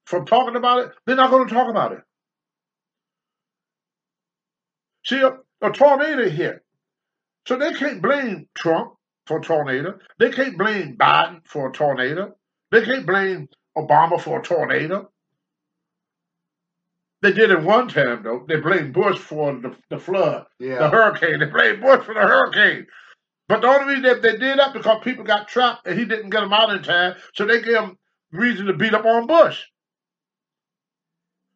from 0.05 0.27
talking 0.27 0.57
about 0.57 0.85
it, 0.85 0.93
they're 1.07 1.17
not 1.17 1.31
going 1.31 1.49
to 1.49 1.55
talk 1.55 1.69
about 1.69 1.93
it. 1.93 2.01
See, 5.05 5.21
a, 5.21 5.39
a 5.63 5.71
tornado 5.73 6.29
hit. 6.29 6.63
So 7.49 7.57
they 7.57 7.73
can't 7.73 8.03
blame 8.03 8.49
Trump 8.55 8.96
for 9.27 9.39
a 9.39 9.43
tornado. 9.43 9.99
They 10.19 10.31
can't 10.31 10.59
blame 10.59 10.97
Biden 10.97 11.41
for 11.47 11.71
a 11.71 11.73
tornado. 11.73 12.37
They 12.71 12.85
can't 12.85 13.07
blame 13.07 13.49
Obama 13.77 14.21
for 14.21 14.41
a 14.41 14.43
tornado. 14.43 15.11
They 17.23 17.33
did 17.33 17.51
it 17.51 17.63
one 17.63 17.89
time, 17.89 18.23
though. 18.23 18.45
They 18.47 18.57
blamed 18.61 18.93
Bush 18.95 19.19
for 19.19 19.53
the, 19.55 19.77
the 19.91 19.99
flood, 19.99 20.47
the 20.79 20.89
hurricane. 20.91 21.41
They 21.41 21.47
blamed 21.47 21.83
Bush 21.83 22.05
for 22.05 22.15
the 22.15 22.21
hurricane. 22.21 22.87
But 23.49 23.63
the 23.63 23.69
only 23.69 23.95
reason 23.95 24.03
that 24.05 24.23
they 24.23 24.37
did 24.37 24.59
that 24.59 24.73
because 24.73 25.03
people 25.03 25.25
got 25.25 25.49
trapped 25.49 25.87
and 25.87 25.99
he 25.99 26.05
didn't 26.05 26.31
get 26.31 26.41
them 26.41 26.53
out 26.53 26.71
in 26.71 26.83
time, 26.83 27.15
so 27.35 27.47
they 27.47 27.63
gave 27.63 27.77
him 27.77 27.99
reason 28.33 28.67
to 28.67 28.75
beat 28.75 28.95
up 28.95 29.05
on 29.05 29.27
Bush. 29.27 29.63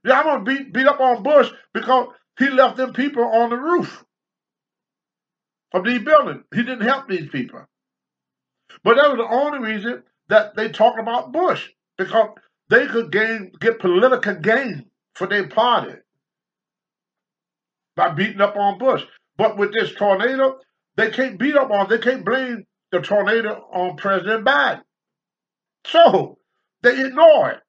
Yeah, 0.05 0.21
I'm 0.21 0.25
gonna 0.25 0.45
beat 0.45 0.73
beat 0.73 0.87
up 0.87 1.01
on 1.01 1.23
Bush 1.23 1.51
because 1.75 2.09
he 2.39 2.49
left 2.49 2.77
them 2.77 2.93
people 2.93 3.25
on 3.25 3.51
the 3.51 3.57
roof 3.57 4.05
of 5.73 5.85
these 5.85 6.03
buildings. 6.03 6.45
He 6.55 6.63
didn't 6.63 6.87
help 6.87 7.09
these 7.09 7.29
people. 7.31 7.67
But 8.85 8.97
that 8.97 9.11
was 9.11 9.19
the 9.19 9.35
only 9.35 9.61
reason 9.61 10.03
that 10.29 10.57
they 10.57 10.69
talked 10.71 11.01
about 11.01 11.33
Bush 11.33 11.69
because 11.99 12.31
they 12.69 12.87
could 12.87 13.13
gain 13.13 13.53
get 13.61 13.81
political 13.81 14.35
gain 14.37 14.87
for 15.15 15.27
their 15.27 15.49
party 15.49 15.97
by 17.97 18.11
beating 18.11 18.41
up 18.41 18.57
on 18.57 18.79
Bush. 18.79 19.05
But 19.37 19.59
with 19.59 19.73
this 19.75 19.95
tornado, 19.95 20.61
they 20.97 21.11
can't 21.11 21.39
beat 21.39 21.57
up 21.57 21.71
on. 21.71 21.89
They 21.89 21.99
can't 21.99 22.25
blame 22.25 22.65
the 22.93 23.01
tornado 23.01 23.69
on 23.73 23.97
President 23.97 24.45
Biden. 24.45 24.83
So 25.87 26.39
they 26.83 27.07
ignore 27.07 27.53
it 27.53 27.61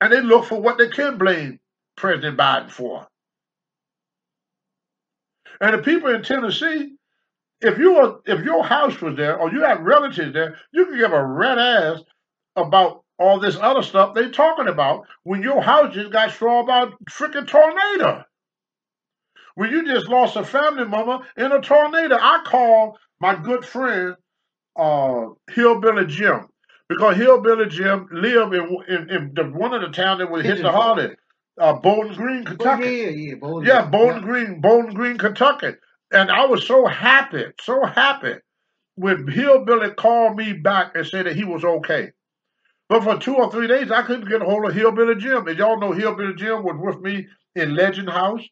and 0.00 0.12
they 0.12 0.22
look 0.22 0.46
for 0.46 0.60
what 0.60 0.78
they 0.78 0.90
can 0.90 1.18
blame 1.18 1.60
President 1.96 2.38
Biden 2.38 2.70
for. 2.70 3.07
And 5.60 5.74
the 5.74 5.82
people 5.82 6.14
in 6.14 6.22
Tennessee, 6.22 6.94
if 7.60 7.78
you 7.78 7.94
were, 7.94 8.20
if 8.26 8.44
your 8.44 8.64
house 8.64 9.00
was 9.00 9.16
there 9.16 9.36
or 9.38 9.50
you 9.50 9.62
had 9.62 9.84
relatives 9.84 10.32
there, 10.32 10.58
you 10.72 10.86
could 10.86 10.98
give 10.98 11.12
a 11.12 11.24
red 11.24 11.58
ass 11.58 12.00
about 12.56 13.04
all 13.18 13.40
this 13.40 13.56
other 13.60 13.82
stuff 13.82 14.14
they 14.14 14.30
talking 14.30 14.68
about 14.68 15.06
when 15.24 15.42
your 15.42 15.60
house 15.60 15.92
just 15.94 16.12
got 16.12 16.30
struck 16.30 16.66
by 16.66 16.82
a 16.84 16.86
freaking 17.10 17.46
tornado. 17.46 18.24
When 19.56 19.70
you 19.70 19.84
just 19.84 20.06
lost 20.08 20.36
a 20.36 20.44
family 20.44 20.84
member 20.84 21.18
in 21.36 21.50
a 21.50 21.60
tornado. 21.60 22.16
I 22.20 22.42
called 22.44 22.96
my 23.20 23.34
good 23.34 23.64
friend 23.64 24.14
uh, 24.76 25.26
Hillbilly 25.50 26.06
Jim 26.06 26.46
because 26.88 27.16
Hillbilly 27.16 27.66
Jim 27.66 28.08
lived 28.12 28.54
in 28.54 28.76
in, 28.88 29.10
in 29.10 29.34
the, 29.34 29.44
one 29.44 29.74
of 29.74 29.82
the 29.82 29.88
towns 29.88 30.20
that 30.20 30.30
was 30.30 30.44
hit 30.44 30.62
the 30.62 30.70
holiday, 30.70 31.16
uh, 31.60 31.74
Bowling 31.74 32.14
Green, 32.14 32.44
Oh, 32.46 32.50
Kentucky. 32.50 32.84
yeah, 32.84 32.90
yeah, 32.90 33.10
yeah. 33.10 33.34
Bowling 33.36 33.66
Yeah, 33.66 33.80
Green. 33.82 33.90
Bowling 33.90 34.22
Green, 34.22 34.60
Bowling 34.60 34.94
Green, 34.94 35.18
Kentucky. 35.18 35.72
And 36.12 36.30
I 36.30 36.46
was 36.46 36.66
so 36.66 36.86
happy, 36.86 37.44
so 37.60 37.84
happy 37.84 38.34
when 38.96 39.28
Hillbilly 39.28 39.90
called 39.92 40.36
me 40.36 40.52
back 40.54 40.92
and 40.96 41.06
said 41.06 41.26
that 41.26 41.36
he 41.36 41.44
was 41.44 41.64
okay. 41.64 42.12
But 42.88 43.04
for 43.04 43.18
two 43.18 43.36
or 43.36 43.50
three 43.50 43.66
days, 43.66 43.90
I 43.90 44.02
couldn't 44.02 44.28
get 44.28 44.42
a 44.42 44.44
hold 44.46 44.66
of 44.66 44.74
Hillbilly 44.74 45.16
Jim. 45.16 45.46
And 45.48 45.58
y'all 45.58 45.80
know 45.80 45.92
Hillbilly 45.92 46.34
Jim 46.34 46.62
was 46.64 46.76
with 46.80 47.00
me 47.02 47.26
in 47.54 47.74
Legend 47.76 48.10
House. 48.10 48.42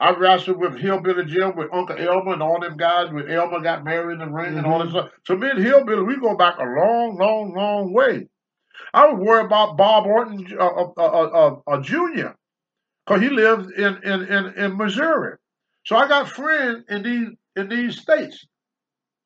I 0.00 0.12
wrestled 0.12 0.58
with 0.58 0.76
Hillbilly 0.78 1.24
Jim, 1.26 1.56
with 1.56 1.72
Uncle 1.72 1.96
Elmer 1.98 2.34
and 2.34 2.42
all 2.42 2.60
them 2.60 2.76
guys. 2.76 3.10
When 3.12 3.30
Elmer 3.30 3.60
got 3.60 3.84
married 3.84 4.14
in 4.14 4.18
the 4.20 4.26
ring 4.32 4.58
and 4.58 4.66
all 4.66 4.80
this 4.80 4.90
stuff. 4.90 5.10
So 5.26 5.36
me 5.36 5.50
and 5.50 5.58
Hillbilly, 5.62 6.02
we 6.02 6.16
go 6.20 6.36
back 6.36 6.58
a 6.58 6.64
long, 6.64 7.16
long, 7.18 7.54
long 7.54 7.92
way. 7.92 8.28
I 8.94 9.06
was 9.06 9.18
worried 9.20 9.46
about 9.46 9.76
Bob 9.76 10.06
Orton 10.06 10.46
uh, 10.58 10.66
uh, 10.66 10.92
uh, 10.96 11.00
uh, 11.02 11.56
uh, 11.66 11.80
Jr. 11.82 12.28
because 13.08 13.22
he 13.22 13.30
lives 13.30 13.70
in, 13.76 14.02
in, 14.02 14.24
in, 14.24 14.46
in 14.54 14.76
Missouri. 14.76 15.36
So 15.86 15.96
I 15.96 16.06
got 16.08 16.28
friends 16.28 16.84
in 16.90 17.02
these 17.02 17.28
in 17.56 17.68
these 17.68 18.00
states 18.00 18.46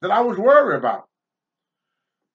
that 0.01 0.11
I 0.11 0.21
was 0.21 0.39
worried 0.39 0.79
about. 0.79 1.05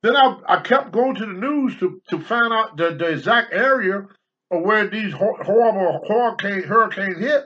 Then 0.04 0.16
I, 0.16 0.38
I 0.48 0.60
kept 0.60 0.92
going 0.92 1.16
to 1.16 1.26
the 1.26 1.34
news 1.34 1.76
to, 1.80 2.02
to 2.10 2.20
find 2.20 2.54
out 2.54 2.78
the, 2.78 2.96
the 2.96 3.08
exact 3.08 3.54
area 3.54 4.06
of 4.52 4.62
where 4.62 4.88
these 4.88 5.12
horrible 5.14 6.06
hurricane 6.08 6.64
hurricanes 6.64 7.20
hit. 7.20 7.46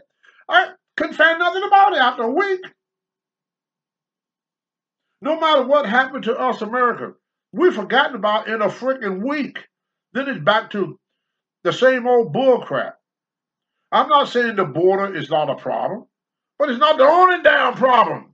I 0.50 0.70
couldn't 0.98 1.16
find 1.16 1.40
nothing 1.40 1.64
about 1.64 1.94
it 1.94 2.00
after 2.00 2.24
a 2.24 2.32
week. 2.32 2.62
No 5.22 5.40
matter 5.40 5.66
what 5.66 5.86
happened 5.88 6.26
to 6.26 6.36
us 6.36 6.62
Americans, 6.62 7.16
we've 7.54 7.76
forgotten 7.76 8.16
about 8.16 8.48
in 8.48 8.62
a 8.62 8.68
freaking 8.68 9.26
week. 9.26 9.60
Then 10.14 10.28
it's 10.28 10.44
back 10.44 10.72
to 10.72 11.00
the 11.64 11.72
same 11.72 12.08
old 12.08 12.34
bull 12.34 12.62
crap. 12.62 12.98
I'm 13.92 14.08
not 14.08 14.30
saying 14.30 14.56
the 14.56 14.66
border 14.66 15.16
is 15.16 15.30
not 15.30 15.50
a 15.50 15.56
problem, 15.56 16.06
but 16.60 16.70
it's 16.70 16.80
not 16.80 16.98
the 16.98 17.06
only 17.06 17.44
damn 17.44 17.76
problem. 17.76 18.34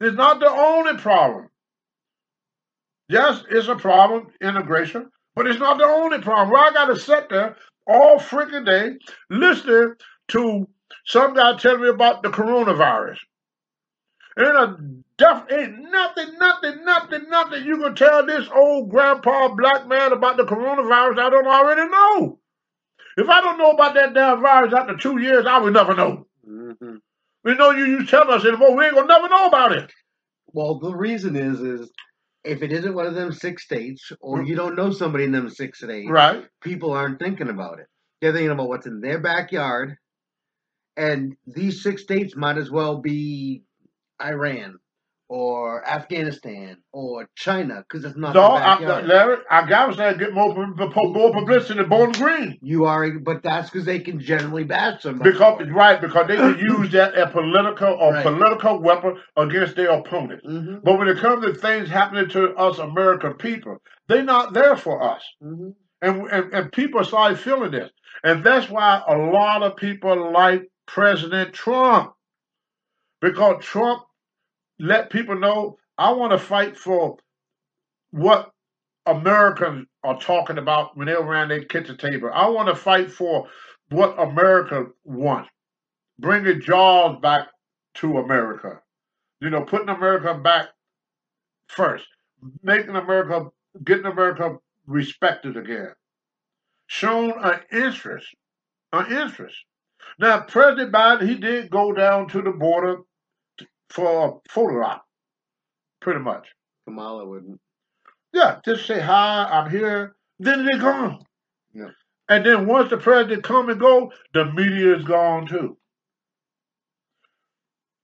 It's 0.00 0.16
not 0.16 0.40
the 0.40 0.50
only 0.50 0.96
problem. 0.98 1.48
Yes, 3.08 3.44
it's 3.50 3.68
a 3.68 3.76
problem, 3.76 4.28
immigration, 4.40 5.10
but 5.36 5.46
it's 5.46 5.60
not 5.60 5.78
the 5.78 5.84
only 5.84 6.20
problem. 6.20 6.50
Well, 6.50 6.68
I 6.68 6.72
got 6.72 6.86
to 6.86 6.96
sit 6.96 7.28
there 7.28 7.56
all 7.86 8.18
freaking 8.18 8.66
day 8.66 8.98
listening 9.30 9.94
to 10.28 10.68
some 11.06 11.34
guy 11.34 11.56
telling 11.56 11.82
me 11.82 11.88
about 11.88 12.22
the 12.22 12.30
coronavirus. 12.30 13.18
And 14.36 14.56
a 14.56 14.76
ain't 15.52 15.78
nothing, 15.90 16.38
nothing, 16.38 16.84
nothing, 16.84 17.30
nothing 17.30 17.66
you 17.66 17.78
can 17.78 17.94
tell 17.94 18.26
this 18.26 18.48
old 18.54 18.90
grandpa 18.90 19.48
black 19.48 19.86
man 19.86 20.12
about 20.12 20.38
the 20.38 20.44
coronavirus 20.44 21.18
I 21.18 21.30
don't 21.30 21.46
already 21.46 21.90
know. 21.90 22.39
If 23.16 23.28
I 23.28 23.40
don't 23.40 23.58
know 23.58 23.70
about 23.72 23.94
that 23.94 24.14
damn 24.14 24.40
virus 24.40 24.72
after 24.74 24.96
two 24.96 25.20
years, 25.20 25.46
I 25.46 25.58
would 25.58 25.72
never 25.74 25.94
know. 25.94 26.26
hmm 26.44 26.96
We 27.44 27.54
know 27.54 27.70
you, 27.70 27.84
you 27.86 28.06
tell 28.06 28.30
us 28.30 28.44
anymore, 28.44 28.76
we 28.76 28.84
ain't 28.84 28.94
gonna 28.94 29.06
never 29.06 29.28
know 29.28 29.46
about 29.46 29.72
it. 29.72 29.90
Well, 30.52 30.78
the 30.78 30.94
reason 30.94 31.36
is, 31.36 31.60
is 31.60 31.90
if 32.44 32.62
it 32.62 32.72
isn't 32.72 32.94
one 32.94 33.06
of 33.06 33.14
them 33.14 33.32
six 33.32 33.64
states, 33.64 34.12
or 34.20 34.42
you 34.42 34.54
don't 34.56 34.76
know 34.76 34.90
somebody 34.90 35.24
in 35.24 35.32
them 35.32 35.48
six 35.50 35.78
states, 35.78 36.10
Right? 36.10 36.46
people 36.62 36.92
aren't 36.92 37.18
thinking 37.18 37.48
about 37.48 37.78
it. 37.80 37.86
They're 38.20 38.32
thinking 38.32 38.50
about 38.50 38.68
what's 38.68 38.86
in 38.86 39.00
their 39.00 39.20
backyard, 39.20 39.96
and 40.96 41.36
these 41.46 41.82
six 41.82 42.02
states 42.02 42.34
might 42.36 42.58
as 42.58 42.70
well 42.70 42.98
be 42.98 43.62
Iran 44.22 44.78
or 45.30 45.88
Afghanistan 45.88 46.78
or 46.92 47.28
China 47.36 47.84
because 47.88 48.04
it's 48.04 48.18
not 48.18 48.34
No, 48.34 48.42
I. 48.42 48.80
Larry, 49.06 49.38
I 49.50 49.68
got 49.68 49.86
to 49.88 49.94
say, 49.96 50.18
get 50.18 50.34
more, 50.34 50.54
more 50.54 51.32
publicity 51.32 51.76
than 51.80 51.88
Bowling 51.90 52.12
Green. 52.12 52.58
you 52.62 52.86
are, 52.86 53.10
but 53.20 53.42
that's 53.44 53.70
because 53.70 53.86
they 53.86 54.00
can 54.00 54.20
generally 54.20 54.64
bash 54.64 55.02
somebody. 55.04 55.32
Because 55.32 55.68
right, 55.70 56.00
because 56.00 56.28
they 56.28 56.36
can 56.36 56.58
use 56.58 56.92
that 56.94 57.14
as 57.14 57.32
political 57.32 57.94
or 57.94 58.12
Right. 58.12 58.24
political 58.24 58.80
weapon 58.82 59.18
against 59.36 59.76
their 59.76 59.90
opponent. 59.92 60.42
hmm 60.44 60.78
But 60.84 60.98
when 60.98 61.08
it 61.08 61.18
comes 61.18 61.46
to 61.46 61.54
things 61.54 61.88
happening 61.90 62.28
to 62.30 62.54
us 62.56 62.78
American 62.78 63.34
people, 63.34 63.78
they're 64.08 64.24
not 64.24 64.52
there 64.54 64.76
for 64.76 65.02
us. 65.02 65.24
hmm 65.42 65.70
And, 66.02 66.28
and 66.30 66.54
and 66.54 66.72
people 66.72 67.04
start 67.04 67.38
feeling 67.38 67.72
this. 67.72 67.90
And 68.24 68.44
that's 68.44 68.70
why 68.70 69.02
a 69.08 69.16
lot 69.16 69.64
of 69.64 69.76
people 69.76 70.32
like 70.32 70.68
President 70.88 71.54
Trump. 71.54 72.14
Because 73.22 73.64
Trump 73.64 74.02
let 74.80 75.10
people 75.10 75.38
know 75.38 75.76
I 75.98 76.12
want 76.12 76.32
to 76.32 76.38
fight 76.38 76.76
for 76.76 77.18
what 78.10 78.50
Americans 79.06 79.86
are 80.02 80.18
talking 80.18 80.58
about 80.58 80.96
when 80.96 81.06
they're 81.06 81.20
around 81.20 81.48
their 81.48 81.64
kitchen 81.64 81.98
table. 81.98 82.30
I 82.32 82.48
want 82.48 82.68
to 82.68 82.74
fight 82.74 83.12
for 83.12 83.48
what 83.90 84.18
America 84.18 84.86
wants. 85.04 85.50
Bringing 86.18 86.60
jobs 86.60 87.20
back 87.20 87.48
to 87.96 88.18
America. 88.18 88.80
You 89.40 89.50
know, 89.50 89.62
putting 89.62 89.88
America 89.88 90.34
back 90.34 90.68
first. 91.68 92.06
Making 92.62 92.96
America, 92.96 93.50
getting 93.84 94.06
America 94.06 94.56
respected 94.86 95.56
again. 95.56 95.92
Shown 96.86 97.32
an 97.42 97.60
interest. 97.70 98.26
An 98.92 99.12
interest. 99.12 99.56
Now, 100.18 100.40
President 100.40 100.92
Biden, 100.92 101.28
he 101.28 101.34
did 101.34 101.70
go 101.70 101.92
down 101.92 102.28
to 102.28 102.42
the 102.42 102.50
border 102.50 103.00
for 103.90 104.28
a 104.28 104.50
photo 104.50 104.84
op, 104.84 105.04
pretty 106.00 106.20
much. 106.20 106.46
Kamala 106.86 107.26
wouldn't. 107.26 107.60
Yeah, 108.32 108.58
just 108.64 108.86
say 108.86 109.00
hi, 109.00 109.44
I'm 109.44 109.70
here. 109.70 110.14
Then 110.38 110.64
they're 110.64 110.78
gone. 110.78 111.24
Yeah. 111.74 111.90
And 112.28 112.46
then 112.46 112.66
once 112.66 112.90
the 112.90 112.96
president 112.96 113.42
come 113.42 113.68
and 113.68 113.80
go, 113.80 114.12
the 114.32 114.44
media 114.52 114.96
is 114.96 115.04
gone 115.04 115.46
too. 115.46 115.76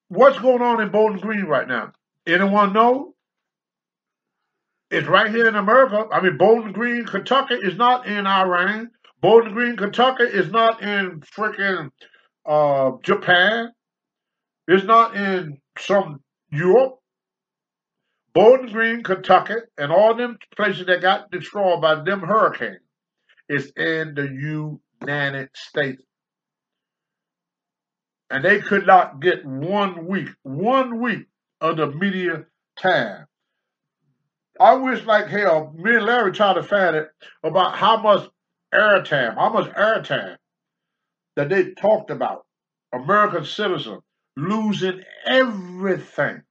What's 0.08 0.38
going 0.38 0.62
on 0.62 0.80
in 0.80 0.90
Bowling 0.90 1.20
Green 1.20 1.44
right 1.44 1.66
now? 1.66 1.92
Anyone 2.26 2.72
know? 2.72 3.14
It's 4.90 5.08
right 5.08 5.30
here 5.30 5.48
in 5.48 5.56
America. 5.56 6.06
I 6.12 6.20
mean, 6.20 6.36
Bowling 6.36 6.72
Green, 6.72 7.04
Kentucky 7.04 7.54
is 7.54 7.76
not 7.76 8.06
in 8.06 8.26
Iran. 8.26 8.90
Bowling 9.20 9.52
Green, 9.52 9.76
Kentucky 9.76 10.24
is 10.24 10.50
not 10.50 10.82
in 10.82 11.20
freaking 11.20 11.90
uh, 12.44 12.92
Japan. 13.02 13.72
It's 14.68 14.84
not 14.84 15.16
in 15.16 15.58
some 15.78 16.20
Europe. 16.50 16.98
Bowling 18.34 18.70
Green, 18.70 19.02
Kentucky, 19.02 19.54
and 19.78 19.90
all 19.90 20.14
them 20.14 20.38
places 20.54 20.86
that 20.86 21.00
got 21.00 21.30
destroyed 21.30 21.80
by 21.80 21.94
them 22.02 22.20
hurricanes 22.20 22.80
is 23.48 23.72
in 23.76 24.14
the 24.14 24.28
United 25.00 25.48
States. 25.54 26.02
And 28.28 28.44
they 28.44 28.60
could 28.60 28.86
not 28.86 29.20
get 29.20 29.46
one 29.46 30.06
week, 30.06 30.28
one 30.42 31.00
week 31.00 31.26
of 31.60 31.78
the 31.78 31.86
media 31.86 32.44
time. 32.78 33.26
I 34.60 34.74
wish 34.74 35.04
like 35.04 35.28
hell, 35.28 35.72
me 35.76 35.96
and 35.96 36.04
Larry 36.04 36.32
tried 36.32 36.54
to 36.54 36.62
find 36.62 36.96
it 36.96 37.08
about 37.42 37.76
how 37.76 37.98
much 37.98 38.28
airtime, 38.74 39.34
how 39.34 39.50
much 39.50 39.70
airtime 39.74 40.36
that 41.36 41.48
they 41.48 41.72
talked 41.72 42.10
about 42.10 42.44
American 42.92 43.44
citizens 43.44 44.02
losing 44.36 45.02
everything, 45.26 46.42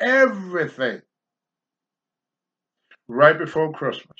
everything 0.00 1.00
right 3.08 3.38
before 3.38 3.72
Christmas. 3.72 4.16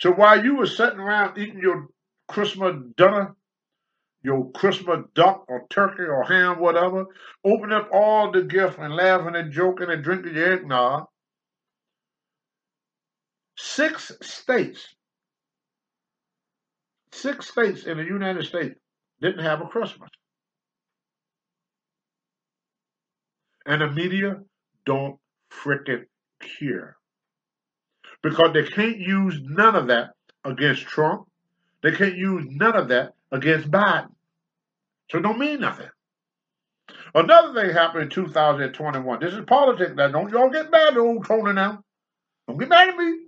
So 0.00 0.12
while 0.12 0.44
you 0.44 0.56
were 0.56 0.66
sitting 0.66 0.98
around 0.98 1.38
eating 1.38 1.60
your 1.60 1.86
Christmas 2.28 2.76
dinner, 2.96 3.34
your 4.22 4.50
Christmas 4.52 5.00
duck 5.14 5.44
or 5.48 5.66
turkey 5.70 6.02
or 6.02 6.24
ham, 6.24 6.58
whatever, 6.58 7.06
opening 7.44 7.76
up 7.76 7.90
all 7.92 8.32
the 8.32 8.42
gifts 8.42 8.76
and 8.78 8.94
laughing 8.94 9.36
and 9.36 9.52
joking 9.52 9.90
and 9.90 10.02
drinking 10.02 10.34
your 10.34 10.52
eggnog, 10.54 11.06
six 13.56 14.12
states, 14.22 14.94
six 17.12 17.50
states 17.50 17.84
in 17.84 17.98
the 17.98 18.04
United 18.04 18.44
States 18.44 18.74
didn't 19.20 19.44
have 19.44 19.60
a 19.60 19.66
Christmas. 19.66 20.10
And 23.66 23.80
the 23.80 23.90
media 23.90 24.40
don't 24.84 25.18
frickin' 25.50 26.04
care. 26.40 26.96
Because 28.22 28.52
they 28.52 28.64
can't 28.64 28.98
use 28.98 29.38
none 29.42 29.74
of 29.74 29.88
that 29.88 30.10
against 30.44 30.82
Trump. 30.82 31.28
They 31.82 31.92
can't 31.92 32.16
use 32.16 32.44
none 32.48 32.76
of 32.76 32.88
that 32.88 33.14
against 33.30 33.70
Biden. 33.70 34.10
So 35.10 35.18
it 35.18 35.22
don't 35.22 35.38
mean 35.38 35.60
nothing. 35.60 35.88
Another 37.14 37.54
thing 37.54 37.74
happened 37.74 38.04
in 38.04 38.10
2021. 38.10 39.20
This 39.20 39.34
is 39.34 39.44
politics 39.46 39.92
now. 39.94 40.08
Don't 40.08 40.30
y'all 40.30 40.50
get 40.50 40.70
mad 40.70 40.94
at 40.94 40.98
old 40.98 41.26
Tony 41.26 41.52
now. 41.52 41.82
Don't 42.48 42.58
get 42.58 42.68
mad 42.68 42.88
at 42.88 42.96
me. 42.96 43.26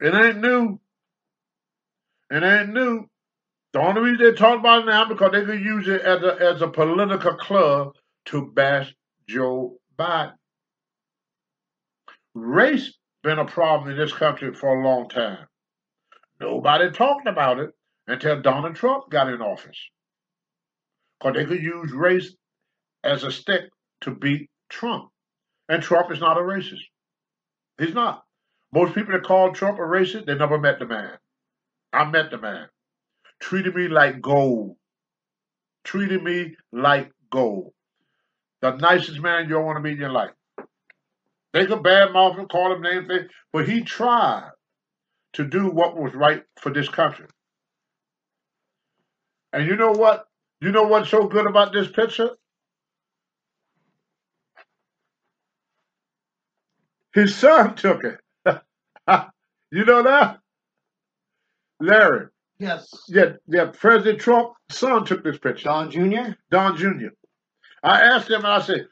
It 0.00 0.14
ain't 0.14 0.40
new. 0.40 0.80
It 2.30 2.42
ain't 2.42 2.72
new. 2.72 3.06
The 3.72 3.80
only 3.80 4.00
reason 4.00 4.24
they 4.24 4.32
talk 4.32 4.60
about 4.60 4.82
it 4.82 4.86
now 4.86 5.08
because 5.08 5.32
they 5.32 5.44
could 5.44 5.60
use 5.60 5.88
it 5.88 6.00
as 6.02 6.22
a 6.22 6.36
as 6.40 6.62
a 6.62 6.68
political 6.68 7.34
club 7.34 7.92
to 8.26 8.50
bash 8.52 8.94
Joe 9.28 9.76
Biden. 9.98 10.32
Race 12.34 12.94
been 13.22 13.38
a 13.38 13.44
problem 13.44 13.90
in 13.90 13.98
this 13.98 14.12
country 14.12 14.54
for 14.54 14.78
a 14.78 14.84
long 14.84 15.08
time. 15.08 15.46
Nobody 16.40 16.90
talked 16.90 17.26
about 17.26 17.58
it 17.58 17.70
until 18.06 18.40
Donald 18.40 18.76
Trump 18.76 19.10
got 19.10 19.28
in 19.28 19.42
office. 19.42 19.78
Because 21.20 21.36
they 21.36 21.44
could 21.44 21.62
use 21.62 21.92
race 21.92 22.34
as 23.04 23.24
a 23.24 23.30
stick 23.30 23.70
to 24.02 24.10
beat 24.10 24.50
Trump. 24.68 25.10
And 25.68 25.82
Trump 25.82 26.10
is 26.12 26.20
not 26.20 26.38
a 26.38 26.40
racist. 26.40 26.84
He's 27.78 27.94
not. 27.94 28.24
Most 28.72 28.94
people 28.94 29.12
that 29.12 29.24
call 29.24 29.52
Trump 29.52 29.78
a 29.78 29.82
racist, 29.82 30.26
they 30.26 30.34
never 30.34 30.58
met 30.58 30.78
the 30.78 30.86
man. 30.86 31.12
I 31.92 32.04
met 32.04 32.30
the 32.30 32.38
man. 32.38 32.68
Treated 33.40 33.74
me 33.74 33.88
like 33.88 34.20
gold. 34.20 34.76
Treated 35.84 36.22
me 36.22 36.56
like 36.72 37.12
gold. 37.30 37.72
The 38.60 38.76
nicest 38.76 39.20
man 39.20 39.48
you'll 39.48 39.64
want 39.64 39.76
to 39.76 39.82
meet 39.82 39.92
in 39.92 40.00
your 40.00 40.10
life. 40.10 40.30
They 41.52 41.66
could 41.66 41.78
badmouth 41.78 42.38
him, 42.38 42.48
call 42.48 42.74
him 42.74 42.82
names, 42.82 43.08
but 43.52 43.68
he 43.68 43.82
tried 43.82 44.50
to 45.34 45.44
do 45.44 45.70
what 45.70 45.96
was 45.96 46.14
right 46.14 46.42
for 46.60 46.72
this 46.72 46.88
country. 46.88 47.26
And 49.52 49.66
you 49.66 49.76
know 49.76 49.92
what? 49.92 50.26
You 50.60 50.72
know 50.72 50.82
what's 50.82 51.08
so 51.08 51.26
good 51.26 51.46
about 51.46 51.72
this 51.72 51.88
picture? 51.88 52.30
His 57.18 57.34
son 57.34 57.74
took 57.74 58.04
it. 58.04 58.20
you 59.72 59.84
know 59.84 60.04
that? 60.04 60.38
Larry. 61.80 62.26
Yes. 62.60 62.88
Yeah, 63.08 63.32
yeah. 63.48 63.72
President 63.76 64.20
Trump's 64.20 64.54
son 64.70 65.04
took 65.04 65.24
this 65.24 65.38
picture. 65.38 65.64
Don 65.64 65.90
Jr. 65.90 66.34
Don 66.52 66.76
Jr. 66.76 67.08
I 67.82 68.02
asked 68.02 68.30
him, 68.30 68.44
and 68.44 68.46
I 68.46 68.60
said, 68.60 68.86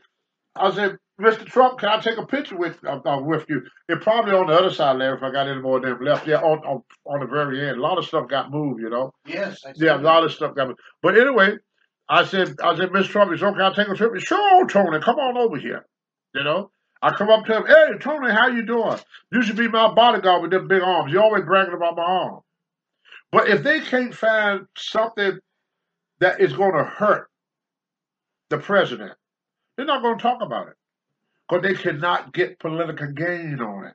I 0.57 0.75
said, 0.75 0.99
Mr. 1.21 1.47
Trump, 1.47 1.79
can 1.79 1.89
I 1.89 2.01
take 2.01 2.19
a 2.19 2.27
picture 2.27 2.57
with 2.57 2.77
uh, 2.85 2.99
uh, 3.05 3.21
with 3.21 3.47
you? 3.49 3.63
It 3.89 4.01
probably 4.01 4.33
on 4.33 4.49
the 4.49 4.55
other 4.55 4.71
side, 4.71 4.99
Larry, 4.99 5.17
if 5.19 5.23
I 5.23 5.31
got 5.31 5.49
any 5.49 5.61
more 5.61 5.77
of 5.77 5.85
them 5.85 5.99
left. 6.01 6.27
Yeah, 6.27 6.39
on, 6.39 6.59
on 6.67 6.83
on 7.07 7.21
the 7.21 7.27
very 7.27 7.69
end. 7.69 7.79
A 7.79 7.81
lot 7.81 7.97
of 7.97 8.07
stuff 8.07 8.29
got 8.29 8.51
moved, 8.51 8.81
you 8.81 8.91
know. 8.91 9.13
Yes. 9.25 9.61
I 9.65 9.73
Yeah, 9.77 9.99
a 9.99 10.03
lot 10.03 10.25
of 10.25 10.33
stuff 10.33 10.57
got 10.57 10.67
moved. 10.67 10.81
But 11.01 11.17
anyway, 11.17 11.59
I 12.09 12.25
said, 12.25 12.57
I 12.63 12.77
said, 12.77 12.91
Mr. 12.91 13.09
Trump, 13.09 13.33
it's 13.33 13.43
okay, 13.43 13.63
I'll 13.63 13.75
take 13.75 13.89
a 13.89 13.95
trip. 13.95 14.17
Sure, 14.19 14.67
Tony, 14.67 14.99
come 14.99 15.17
on 15.17 15.37
over 15.37 15.59
here. 15.59 15.87
You 16.35 16.43
know? 16.43 16.71
I 17.07 17.13
come 17.13 17.31
up 17.31 17.45
to 17.47 17.59
him, 17.59 17.67
hey, 17.69 17.99
Tony, 18.01 18.33
how 18.33 18.49
you 18.49 18.67
doing? 18.67 18.99
You 19.31 19.41
should 19.45 19.57
be 19.57 19.69
my 19.69 19.95
bodyguard 19.95 20.43
with 20.43 20.51
them 20.51 20.67
big 20.67 20.83
arms. 20.83 21.13
You 21.13 21.23
always 21.23 21.45
bragging 21.45 21.73
about 21.73 21.95
my 21.95 22.03
arm. 22.03 22.41
But 23.31 23.49
if 23.49 23.63
they 23.63 23.79
can't 23.79 24.13
find 24.13 24.67
something 24.77 25.39
that 26.19 26.41
is 26.41 26.53
going 26.53 26.73
to 26.73 26.83
hurt 26.83 27.29
the 28.51 28.59
president, 28.59 29.13
they're 29.77 29.87
not 29.87 30.03
going 30.03 30.19
to 30.19 30.23
talk 30.23 30.43
about 30.43 30.67
it 30.67 30.75
because 31.49 31.63
they 31.63 31.75
cannot 31.81 32.35
get 32.35 32.59
political 32.59 33.07
gain 33.13 33.61
on 33.61 33.85
it. 33.85 33.95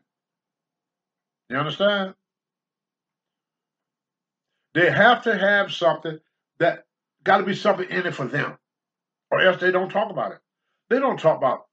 You 1.50 1.58
understand? 1.58 2.14
They 4.74 4.90
have 4.90 5.24
to 5.24 5.38
have 5.38 5.74
something 5.74 6.18
that 6.60 6.86
got 7.26 7.40
to 7.40 7.44
be 7.44 7.56
something 7.56 7.90
in 7.90 8.08
it 8.08 8.16
for 8.16 8.26
them, 8.26 8.58
or 9.32 9.42
else 9.42 9.60
they 9.60 9.72
don't 9.72 9.90
talk 9.90 10.12
about 10.12 10.32
it. 10.32 10.40
They 10.90 11.00
don't 11.00 11.20
talk 11.20 11.38
about 11.38 11.66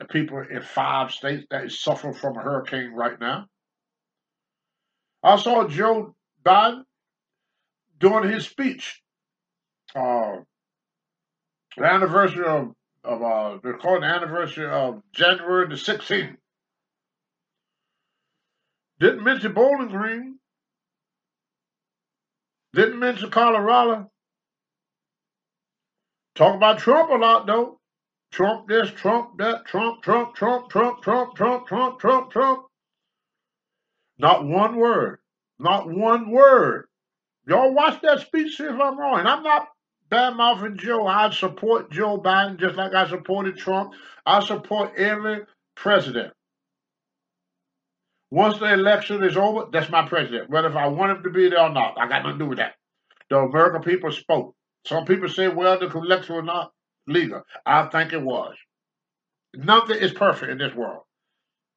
the 0.00 0.06
people 0.06 0.42
in 0.50 0.62
five 0.62 1.12
states 1.12 1.46
that 1.50 1.66
is 1.66 1.80
suffering 1.80 2.14
from 2.14 2.36
a 2.36 2.40
hurricane 2.40 2.92
right 2.92 3.20
now. 3.20 3.46
I 5.22 5.36
saw 5.36 5.68
Joe 5.68 6.14
Biden 6.44 6.82
doing 7.98 8.30
his 8.30 8.46
speech, 8.46 9.02
uh, 9.94 10.36
the 11.76 11.84
anniversary 11.84 12.46
of, 12.46 12.72
of 13.04 13.22
uh, 13.22 13.58
they're 13.62 13.76
calling 13.76 14.00
the 14.00 14.06
anniversary 14.06 14.66
of 14.66 15.02
January 15.12 15.68
the 15.68 15.74
16th. 15.74 16.36
Didn't 18.98 19.22
mention 19.22 19.52
Bowling 19.52 19.88
Green. 19.88 20.38
Didn't 22.72 22.98
mention 22.98 23.30
Colorado. 23.30 24.10
Talk 26.36 26.54
about 26.54 26.78
Trump 26.78 27.10
a 27.10 27.14
lot 27.14 27.46
though. 27.46 27.79
Trump 28.30 28.68
this, 28.68 28.90
Trump 28.90 29.38
that, 29.38 29.66
Trump, 29.66 30.02
Trump, 30.02 30.34
Trump, 30.34 30.70
Trump, 30.70 31.00
Trump, 31.02 31.36
Trump, 31.36 31.66
Trump, 31.66 32.00
Trump, 32.00 32.30
Trump. 32.30 32.66
Not 34.18 34.44
one 34.44 34.76
word. 34.76 35.18
Not 35.58 35.88
one 35.88 36.30
word. 36.30 36.86
Y'all 37.46 37.74
watch 37.74 38.00
that 38.02 38.20
speech, 38.20 38.56
see 38.56 38.64
if 38.64 38.70
I'm 38.80 38.98
wrong. 38.98 39.18
And 39.18 39.28
I'm 39.28 39.42
not 39.42 39.68
bad 40.08 40.36
mouthing 40.36 40.76
Joe. 40.76 41.06
I 41.06 41.30
support 41.30 41.90
Joe 41.90 42.18
Biden 42.18 42.58
just 42.58 42.76
like 42.76 42.94
I 42.94 43.08
supported 43.08 43.56
Trump. 43.56 43.92
I 44.24 44.40
support 44.40 44.92
every 44.96 45.40
president. 45.74 46.32
Once 48.30 48.58
the 48.58 48.72
election 48.72 49.24
is 49.24 49.36
over, 49.36 49.66
that's 49.72 49.90
my 49.90 50.06
president. 50.06 50.50
Whether 50.50 50.68
if 50.68 50.76
I 50.76 50.86
want 50.86 51.16
him 51.16 51.22
to 51.24 51.30
be 51.30 51.48
there 51.48 51.62
or 51.62 51.70
not, 51.70 51.98
I 51.98 52.06
got 52.06 52.22
nothing 52.22 52.38
to 52.38 52.44
do 52.44 52.48
with 52.48 52.58
that. 52.58 52.74
The 53.28 53.38
American 53.38 53.82
people 53.82 54.12
spoke. 54.12 54.54
Some 54.86 55.04
people 55.04 55.28
say, 55.28 55.48
well, 55.48 55.78
the 55.78 55.90
election 55.90 56.36
was 56.36 56.44
not 56.44 56.72
legal. 57.10 57.42
I 57.66 57.86
think 57.86 58.12
it 58.12 58.22
was. 58.22 58.54
Nothing 59.54 59.98
is 59.98 60.12
perfect 60.12 60.50
in 60.52 60.58
this 60.58 60.74
world. 60.74 61.02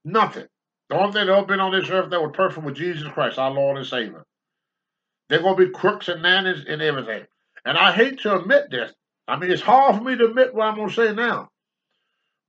Nothing. 0.05 0.45
The 0.89 0.95
only 0.97 1.13
thing 1.13 1.27
that 1.27 1.33
ever 1.33 1.45
been 1.47 1.59
on 1.59 1.71
this 1.71 1.89
earth 1.89 2.09
that 2.11 2.21
was 2.21 2.31
perfect 2.33 2.65
was 2.65 2.77
Jesus 2.77 3.07
Christ, 3.11 3.39
our 3.39 3.51
Lord 3.51 3.77
and 3.77 3.85
Savior. 3.87 4.23
They're 5.29 5.41
going 5.41 5.57
to 5.57 5.65
be 5.65 5.71
crooks 5.71 6.07
and 6.07 6.21
nannies 6.21 6.65
and 6.67 6.81
everything. 6.81 7.23
And 7.65 7.77
I 7.77 7.91
hate 7.93 8.19
to 8.21 8.35
admit 8.35 8.65
this. 8.69 8.91
I 9.27 9.37
mean, 9.39 9.49
it's 9.51 9.61
hard 9.61 9.95
for 9.95 10.03
me 10.03 10.17
to 10.17 10.25
admit 10.25 10.53
what 10.53 10.67
I'm 10.67 10.75
going 10.75 10.89
to 10.89 10.93
say 10.93 11.13
now. 11.13 11.49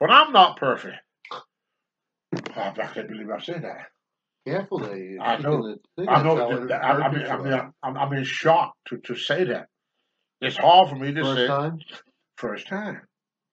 But 0.00 0.10
I'm 0.10 0.32
not 0.32 0.58
perfect. 0.58 0.96
I 1.32 2.70
can't 2.92 3.08
believe 3.08 3.30
I 3.30 3.38
said 3.40 3.62
that. 3.62 3.86
Careful 4.46 4.80
there. 4.80 4.96
You're 4.96 5.22
I 5.22 5.38
know. 5.38 5.62
speaking 5.62 5.78
the 5.96 6.02
thing. 6.04 6.08
I 6.08 6.22
know. 6.22 6.66
that- 6.66 6.84
I, 6.84 6.90
I 6.90 7.10
mean, 7.10 7.20
hurts 7.20 7.30
I 7.30 7.36
you. 7.38 7.42
mean, 7.44 7.72
I'm, 7.82 7.96
I'm 7.96 8.12
in 8.12 8.24
shock 8.24 8.74
to, 8.88 8.98
to 8.98 9.14
say 9.14 9.44
that. 9.44 9.68
It's 10.40 10.56
hard 10.58 10.90
for 10.90 10.96
me 10.96 11.12
to 11.14 11.22
First 11.22 11.36
say 11.38 11.46
time. 11.46 11.78
First 12.36 12.66
time. 12.68 13.02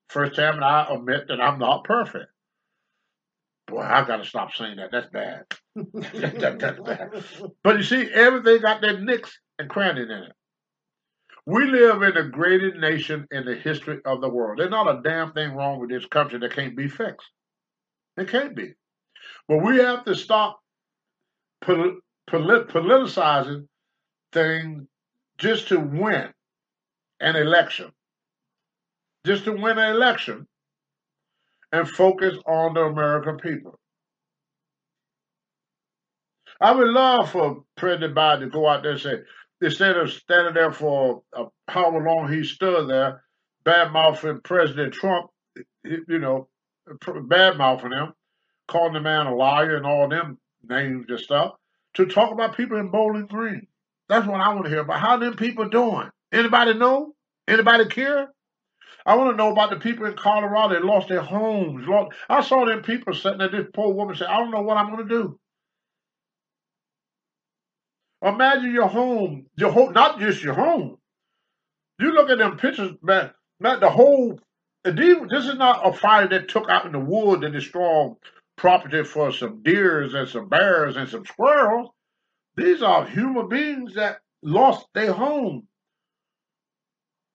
First 0.10 0.36
time, 0.36 0.56
and 0.56 0.64
I 0.66 0.88
admit 0.94 1.28
that 1.30 1.40
I'm 1.42 1.60
not 1.60 1.84
perfect. 1.86 2.26
Boy, 3.68 3.82
I 3.82 4.06
got 4.06 4.18
to 4.18 4.26
stop 4.26 4.54
saying 4.54 4.78
that. 4.78 4.92
That's 4.92 5.10
bad. 5.10 5.44
That- 5.76 6.60
that's 6.60 6.80
bad. 6.82 7.10
But 7.64 7.78
you 7.78 7.84
see, 7.84 8.10
everything 8.12 8.62
got 8.62 8.82
their 8.82 9.00
nicks 9.00 9.40
and 9.58 9.70
crannies 9.70 10.10
in 10.10 10.24
it. 10.24 10.32
We 11.46 11.66
live 11.66 12.02
in 12.04 12.14
the 12.14 12.24
greatest 12.24 12.78
nation 12.78 13.26
in 13.32 13.46
the 13.46 13.56
history 13.56 14.00
of 14.06 14.22
the 14.22 14.30
world. 14.30 14.60
There's 14.60 14.70
not 14.70 14.88
a 14.94 15.02
damn 15.02 15.32
thing 15.34 15.54
wrong 15.56 15.80
with 15.80 15.90
this 15.90 16.06
country 16.06 16.38
that 16.40 16.54
can't 16.54 16.76
be 16.76 16.88
fixed. 16.88 17.28
It 18.18 18.28
can't 18.28 18.56
be. 18.56 18.74
But 19.48 19.64
we 19.64 19.78
have 19.78 20.04
to 20.06 20.14
stop 20.16 20.60
poli- 21.62 21.98
polit- 22.28 22.68
politicizing 22.68 23.68
things 24.34 24.84
just 25.38 25.70
to 25.70 25.80
win 25.80 26.30
an 27.22 27.36
election. 27.38 27.92
Just 29.26 29.46
to 29.46 29.52
win 29.52 29.78
an 29.78 29.96
election 29.96 30.48
and 31.72 31.88
focus 31.88 32.38
on 32.46 32.74
the 32.74 32.82
American 32.82 33.38
people. 33.38 33.80
I 36.60 36.72
would 36.74 36.90
love 36.90 37.32
for 37.32 37.64
President 37.76 38.16
Biden 38.16 38.42
to 38.42 38.48
go 38.48 38.68
out 38.68 38.84
there 38.84 38.92
and 38.92 39.02
say, 39.02 39.20
instead 39.62 39.98
of 39.98 40.12
standing 40.12 40.54
there 40.54 40.72
for 40.72 41.24
uh, 41.36 41.46
however 41.68 42.04
long 42.04 42.32
he 42.32 42.44
stood 42.44 42.90
there, 42.90 43.24
bad 43.64 43.92
mouthing 43.92 44.42
President 44.44 44.94
Trump, 44.94 45.30
you 45.84 46.20
know, 46.20 46.48
bad 47.24 47.58
mouthing 47.58 47.92
him, 47.92 48.14
calling 48.68 48.94
the 48.94 49.00
man 49.00 49.28
a 49.28 49.36
liar 49.36 49.76
and 49.76 49.86
all 49.86 50.08
them 50.08 50.38
names 50.68 51.06
and 51.10 51.20
stuff, 51.20 51.54
to 51.96 52.06
talk 52.06 52.32
about 52.32 52.56
people 52.56 52.78
in 52.78 52.90
Bowling 52.90 53.28
Green. 53.28 53.68
That's 54.08 54.28
what 54.28 54.42
I 54.42 54.54
want 54.54 54.66
to 54.66 54.70
hear 54.70 54.82
about. 54.82 55.00
How 55.00 55.18
them 55.18 55.36
people 55.36 55.70
doing? 55.70 56.10
Anybody 56.32 56.74
know? 56.74 57.14
Anybody 57.48 57.86
care? 57.88 58.32
I 59.06 59.16
want 59.16 59.32
to 59.32 59.38
know 59.38 59.52
about 59.52 59.70
the 59.72 59.78
people 59.78 60.06
in 60.06 60.16
Colorado 60.16 60.74
that 60.76 60.86
lost 60.86 61.08
their 61.08 61.22
homes. 61.22 61.88
I 62.30 62.42
saw 62.42 62.66
them 62.66 62.84
people 62.84 63.14
sitting 63.14 63.40
there. 63.40 63.50
This 63.50 63.68
poor 63.74 63.94
woman 63.94 64.16
said, 64.16 64.28
"I 64.28 64.38
don't 64.38 64.52
know 64.52 64.62
what 64.62 64.78
I'm 64.78 64.94
going 64.94 65.08
to 65.08 65.14
do." 65.14 65.40
Imagine 68.24 68.72
your 68.74 68.88
home, 68.88 69.48
your 69.56 69.72
home, 69.72 69.94
not 69.94 70.20
just 70.20 70.44
your 70.44 70.54
home. 70.54 70.98
You 72.00 72.12
look 72.14 72.30
at 72.30 72.38
them 72.38 72.58
pictures, 72.58 72.94
man. 73.02 73.32
Man, 73.60 73.80
the 73.80 73.90
whole. 73.90 74.40
This 74.84 75.46
is 75.46 75.58
not 75.58 75.88
a 75.88 75.94
fire 75.94 76.28
that 76.28 76.50
took 76.50 76.70
out 76.70 76.86
in 76.86 76.92
the 76.92 77.00
wood 77.00 77.44
and 77.44 77.54
destroyed 77.54 78.16
property 78.56 79.04
for 79.04 79.32
some 79.32 79.62
deers 79.64 80.14
and 80.14 80.28
some 80.28 80.50
bears 80.50 80.96
and 80.98 81.08
some 81.10 81.26
squirrels. 81.26 81.90
These 82.56 82.82
are 82.82 83.06
human 83.06 83.48
beings 83.48 83.96
that 83.96 84.22
lost 84.44 84.88
their 84.94 85.14
home 85.14 85.68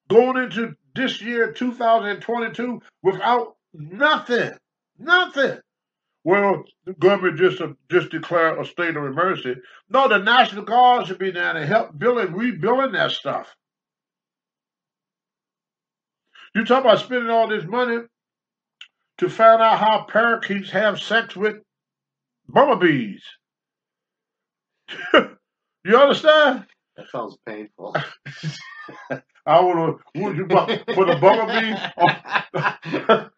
going 0.09 0.37
into 0.45 0.75
this 0.97 1.21
year 1.23 1.53
2022 1.53 2.83
without 3.03 3.57
nothing 3.75 4.53
nothing. 4.99 5.59
Well 6.25 6.65
the 6.85 6.95
government 6.95 7.39
just 7.39 7.61
uh, 7.61 7.75
just 7.91 8.11
declared 8.11 8.59
a 8.59 8.65
state 8.65 8.97
of 8.97 9.05
emergency. 9.05 9.61
No 9.89 10.09
the 10.09 10.19
national 10.19 10.65
guard 10.65 11.07
should 11.07 11.19
be 11.19 11.31
there 11.31 11.53
to 11.53 11.67
help 11.67 11.97
building 11.99 12.33
rebuilding 12.33 12.93
that 12.93 13.13
stuff. 13.13 13.55
You 16.55 16.65
talk 16.65 16.85
about 16.85 17.01
spending 17.01 17.31
all 17.31 17.49
this 17.49 17.65
money 17.65 17.99
to 19.19 19.29
find 19.29 19.61
out 19.61 19.79
how 19.79 20.07
parakeets 20.09 20.71
have 20.71 21.01
sex 21.01 21.37
with 21.37 21.57
bumblebees. 22.49 23.23
You 25.87 25.97
understand? 25.97 26.67
That 26.97 27.09
sounds 27.11 27.37
painful. 27.47 27.95
I 29.47 29.61
want 29.61 29.99
to 30.15 30.21
would 30.23 30.37
you 30.37 30.47
for 30.95 31.05
the 31.05 31.17
bumblebee 31.21 31.75
or, 31.97 33.31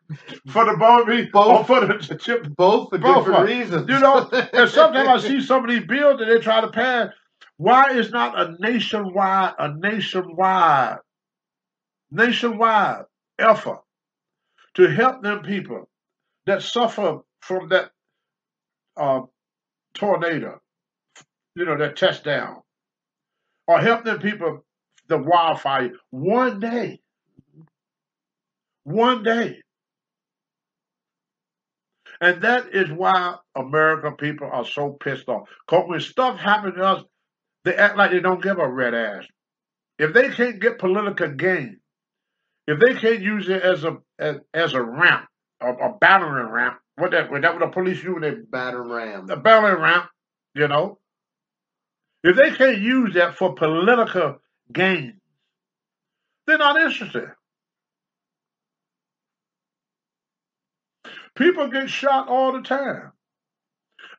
for 0.53 0.65
the 0.65 0.77
bumblebee 0.79 1.25
or 1.35 1.65
Both. 1.65 1.67
for 1.67 1.81
the 1.87 2.17
chip. 2.19 2.49
Both 2.57 2.91
for 2.91 2.99
Both 2.99 3.17
different 3.27 3.39
are- 3.41 3.47
reasons. 3.47 3.89
You 3.89 3.99
know, 4.01 4.29
and 4.53 4.71
sometimes 4.71 5.09
I 5.25 5.29
see 5.29 5.41
some 5.43 5.65
of 5.65 5.71
these 5.71 5.87
bills 5.87 6.19
that 6.21 6.27
they 6.27 6.39
try 6.41 6.61
to 6.63 6.69
pass. 6.71 7.13
Why 7.59 7.91
is 7.93 8.11
not 8.11 8.39
a 8.39 8.57
nationwide, 8.61 9.55
a 9.59 9.75
nationwide, 9.75 10.99
nationwide 12.11 13.05
effort 13.39 13.81
to 14.75 14.89
help 14.89 15.23
them 15.23 15.43
people 15.43 15.89
that 16.47 16.63
suffer 16.63 17.21
from 17.41 17.69
that 17.71 17.91
uh, 18.97 19.23
tornado, 19.95 20.61
you 21.57 21.65
know, 21.67 21.77
that 21.77 21.97
touchdown, 21.97 22.63
or 23.67 23.81
help 23.81 24.05
them 24.05 24.19
people 24.21 24.65
the 25.09 25.19
wildfire 25.19 25.93
one 26.11 26.61
day. 26.61 27.01
One 28.85 29.23
day. 29.23 29.59
And 32.21 32.43
that 32.43 32.75
is 32.75 32.91
why 32.91 33.37
American 33.55 34.17
people 34.17 34.49
are 34.53 34.65
so 34.65 34.91
pissed 34.91 35.29
off. 35.29 35.49
Because 35.67 35.89
when 35.89 36.01
stuff 36.01 36.39
happens 36.39 36.75
to 36.75 36.83
us, 36.83 37.05
they 37.65 37.75
act 37.75 37.97
like 37.97 38.11
they 38.11 38.21
don't 38.21 38.43
give 38.43 38.59
a 38.59 38.69
red 38.69 38.95
ass. 38.95 39.25
If 39.99 40.15
they 40.15 40.31
can't 40.31 40.61
get 40.61 40.79
political 40.79 41.29
gain, 41.29 41.81
if 42.67 42.81
they 42.81 42.95
can't 42.95 43.21
use 43.21 43.49
it 43.49 43.63
as 43.63 43.85
a 43.85 43.99
as, 44.19 44.37
as 44.53 44.75
a 44.75 44.83
ramp, 44.83 45.27
a, 45.61 45.73
a 45.73 45.97
battering 46.01 46.51
ramp, 46.51 46.79
what 46.97 47.13
that 47.13 47.31
what 47.31 47.43
that 47.43 47.55
what 47.55 47.61
the 47.61 47.73
police 47.73 48.03
use 48.03 48.19
they 48.21 48.33
battering 48.51 48.91
ram. 48.91 49.31
a 49.31 49.37
battering 49.37 49.83
ramp, 49.83 50.07
you 50.55 50.69
know. 50.69 50.99
If 52.25 52.37
they 52.37 52.51
can't 52.51 52.79
use 52.79 53.15
that 53.15 53.37
for 53.37 53.55
political 53.55 54.39
gain, 54.73 55.21
they're 56.47 56.59
not 56.59 56.81
interested. 56.81 57.31
People 61.37 61.69
get 61.69 61.89
shot 61.89 62.29
all 62.29 62.53
the 62.53 62.63
time. 62.63 63.13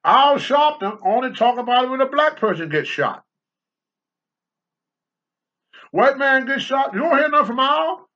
Al 0.06 0.38
Sharpton 0.38 1.00
only 1.06 1.34
talk 1.34 1.58
about 1.58 1.86
it 1.86 1.90
when 1.90 2.02
a 2.02 2.10
black 2.10 2.38
person 2.40 2.70
gets 2.70 2.88
shot. 2.88 3.24
White 5.92 6.18
man 6.18 6.46
gets 6.46 6.64
shot. 6.64 6.94
You 6.94 7.02
don't 7.02 7.18
hear 7.18 7.30
nothing 7.30 7.48
from 7.48 7.60
Al. 7.60 8.08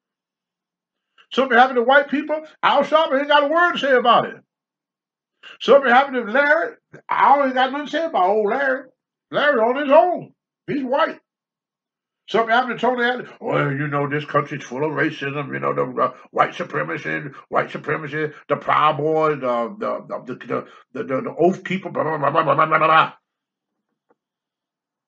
Something 1.33 1.57
happened 1.57 1.77
to 1.77 1.83
white 1.83 2.09
people. 2.09 2.41
Al 2.61 2.83
Sharpton 2.83 3.19
ain't 3.19 3.27
got 3.27 3.43
a 3.43 3.47
word 3.47 3.73
to 3.73 3.79
say 3.79 3.93
about 3.93 4.25
it. 4.25 4.35
Something 5.59 5.91
happened 5.91 6.15
to 6.15 6.31
Larry. 6.31 6.75
Al 7.09 7.43
ain't 7.43 7.53
got 7.55 7.71
nothing 7.71 7.87
to 7.87 7.91
say 7.91 8.05
about 8.05 8.29
old 8.29 8.49
Larry. 8.49 8.89
Larry 9.31 9.59
on 9.59 9.83
his 9.83 9.91
own. 9.91 10.33
He's 10.67 10.83
white. 10.83 11.19
Something 12.29 12.55
happened 12.55 12.79
to 12.79 12.85
Tony 12.85 13.03
Atlas. 13.03 13.29
Well, 13.41 13.71
you 13.71 13.87
know, 13.87 14.09
this 14.09 14.23
country's 14.23 14.63
full 14.63 14.85
of 14.85 14.91
racism. 14.91 15.53
You 15.53 15.59
know, 15.59 15.73
the 15.73 16.01
uh, 16.01 16.13
white 16.31 16.55
supremacy, 16.55 17.29
white 17.49 17.69
supremacy, 17.69 18.31
the 18.47 18.55
Proud 18.55 18.97
Boys, 18.97 19.41
the 19.41 19.75
the 19.77 20.23
the 20.25 20.35
the, 20.93 21.03
the, 21.03 21.03
the 21.03 21.35
Oath 21.37 21.63
Keeper, 21.65 21.89
blah 21.89 22.03
blah 22.03 22.17
blah 22.17 22.31
blah 22.31 22.55
blah 22.55 22.65
blah 22.65 22.79
blah. 22.79 23.13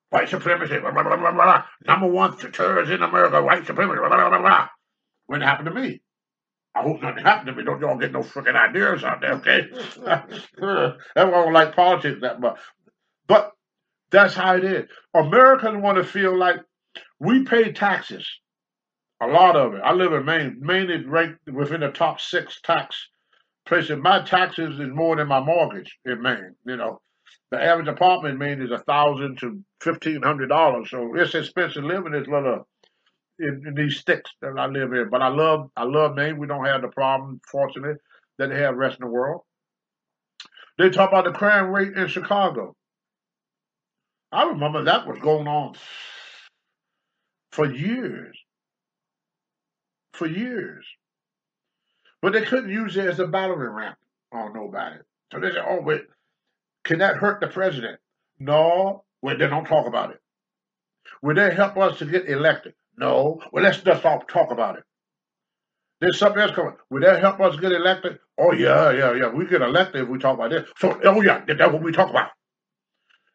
White 0.09 0.29
supremacy, 0.29 0.77
blah, 0.79 0.91
blah, 0.91 1.03
blah, 1.03 1.17
blah, 1.17 1.31
blah. 1.31 1.63
number 1.85 2.07
one 2.07 2.37
terrorist 2.37 2.91
in 2.91 3.01
America, 3.01 3.41
white 3.41 3.65
supremacy, 3.65 3.99
blah, 3.99 4.09
blah, 4.09 4.29
blah, 4.29 4.39
blah. 4.39 4.67
When 5.25 5.41
it 5.41 5.45
happened 5.45 5.67
to 5.67 5.73
me, 5.73 6.01
I 6.75 6.83
hope 6.83 7.01
nothing 7.01 7.23
happened 7.23 7.47
to 7.47 7.53
me. 7.53 7.63
Don't 7.63 7.81
y'all 7.81 7.97
get 7.97 8.11
no 8.11 8.19
freaking 8.19 8.55
ideas 8.55 9.03
out 9.03 9.21
there, 9.21 9.33
okay? 9.33 9.67
Everyone 11.15 11.43
don't 11.43 11.53
like 11.53 11.75
politics 11.75 12.19
that 12.21 12.39
much. 12.39 12.59
But 13.27 13.51
that's 14.11 14.35
how 14.35 14.55
it 14.55 14.63
is. 14.63 14.89
Americans 15.13 15.81
want 15.81 15.97
to 15.97 16.03
feel 16.03 16.37
like 16.37 16.57
we 17.19 17.43
pay 17.43 17.71
taxes, 17.71 18.27
a 19.21 19.27
lot 19.27 19.55
of 19.55 19.73
it. 19.73 19.81
I 19.83 19.93
live 19.93 20.13
in 20.13 20.25
Maine. 20.25 20.57
Maine 20.59 20.91
is 20.91 21.05
ranked 21.05 21.49
within 21.51 21.81
the 21.81 21.89
top 21.89 22.19
six 22.19 22.59
tax 22.61 23.07
places. 23.65 23.97
My 24.01 24.21
taxes 24.21 24.79
is 24.79 24.89
more 24.93 25.15
than 25.15 25.27
my 25.27 25.39
mortgage 25.39 25.97
in 26.05 26.21
Maine. 26.21 26.55
You 26.65 26.77
know, 26.77 27.01
the 27.51 27.61
average 27.61 27.87
apartment 27.87 28.33
in 28.33 28.39
Maine 28.39 28.61
is 28.61 28.71
a 28.71 28.79
thousand 28.79 29.39
to 29.39 29.61
fifteen 29.81 30.21
hundred 30.21 30.49
dollars. 30.49 30.89
So 30.89 31.15
it's 31.15 31.35
expensive 31.35 31.83
living 31.83 32.11
this 32.11 32.27
little 32.27 32.67
in, 33.39 33.63
in 33.65 33.73
these 33.75 33.97
sticks 33.97 34.31
that 34.41 34.53
I 34.57 34.67
live 34.67 34.93
in. 34.93 35.09
But 35.09 35.21
I 35.21 35.29
love 35.29 35.69
I 35.75 35.83
love 35.83 36.15
Maine. 36.15 36.37
We 36.37 36.47
don't 36.47 36.65
have 36.65 36.81
the 36.81 36.89
problem, 36.89 37.39
fortunately, 37.49 37.95
that 38.37 38.49
they 38.49 38.59
have 38.59 38.75
rest 38.75 38.95
of 38.95 39.01
the 39.01 39.07
world. 39.07 39.41
They 40.77 40.89
talk 40.89 41.09
about 41.09 41.25
the 41.25 41.31
crime 41.31 41.71
rate 41.71 41.95
in 41.95 42.07
Chicago. 42.07 42.75
I 44.31 44.43
remember 44.43 44.83
that 44.83 45.07
was 45.07 45.19
going 45.19 45.47
on 45.47 45.75
for 47.55 47.71
years. 47.71 48.37
For 50.13 50.27
years. 50.27 50.85
But 52.21 52.33
they 52.33 52.41
couldn't 52.41 52.69
use 52.69 52.97
it 52.97 53.05
as 53.05 53.19
a 53.19 53.27
battering 53.27 53.71
ram 53.73 53.95
on 54.33 54.53
nobody. 54.53 54.97
So 55.31 55.39
they 55.39 55.51
said, 55.51 55.63
oh, 55.65 55.81
wait, 55.81 56.01
can 56.83 56.99
that 56.99 57.15
hurt 57.15 57.39
the 57.39 57.47
president? 57.47 57.99
No. 58.39 59.05
Well, 59.21 59.37
they 59.37 59.47
don't 59.47 59.65
talk 59.65 59.87
about 59.87 60.11
it. 60.11 60.19
Will 61.21 61.35
that 61.35 61.55
help 61.55 61.77
us 61.77 61.97
to 61.99 62.05
get 62.05 62.27
elected? 62.27 62.73
No. 62.97 63.41
Well, 63.53 63.63
let's 63.63 63.77
just 63.77 64.01
talk, 64.01 64.27
talk 64.27 64.51
about 64.51 64.77
it. 64.77 64.83
There's 66.01 66.19
something 66.19 66.41
else 66.41 66.51
coming. 66.51 66.73
Will 66.89 67.01
that 67.03 67.21
help 67.21 67.39
us 67.39 67.55
get 67.57 67.71
elected? 67.71 68.19
Oh, 68.37 68.51
yeah, 68.51 68.91
yeah, 68.91 69.13
yeah. 69.13 69.29
We 69.29 69.45
get 69.45 69.61
elected 69.61 70.01
if 70.03 70.09
we 70.09 70.19
talk 70.19 70.35
about 70.35 70.49
this. 70.49 70.69
So, 70.77 70.99
oh, 71.05 71.21
yeah, 71.21 71.45
that's 71.47 71.71
what 71.71 71.81
we 71.81 71.93
talk 71.93 72.09
about. 72.09 72.31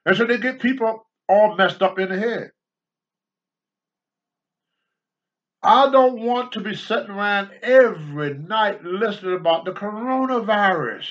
And 0.04 0.14
so 0.14 0.26
they 0.26 0.36
get 0.36 0.60
people 0.60 1.06
all 1.26 1.56
messed 1.56 1.80
up 1.80 1.98
in 1.98 2.10
the 2.10 2.18
head. 2.18 2.50
I 5.62 5.90
don't 5.90 6.20
want 6.20 6.52
to 6.52 6.60
be 6.60 6.74
sitting 6.74 7.10
around 7.10 7.50
every 7.62 8.34
night 8.34 8.82
listening 8.82 9.34
about 9.34 9.64
the 9.66 9.72
coronavirus. 9.72 11.06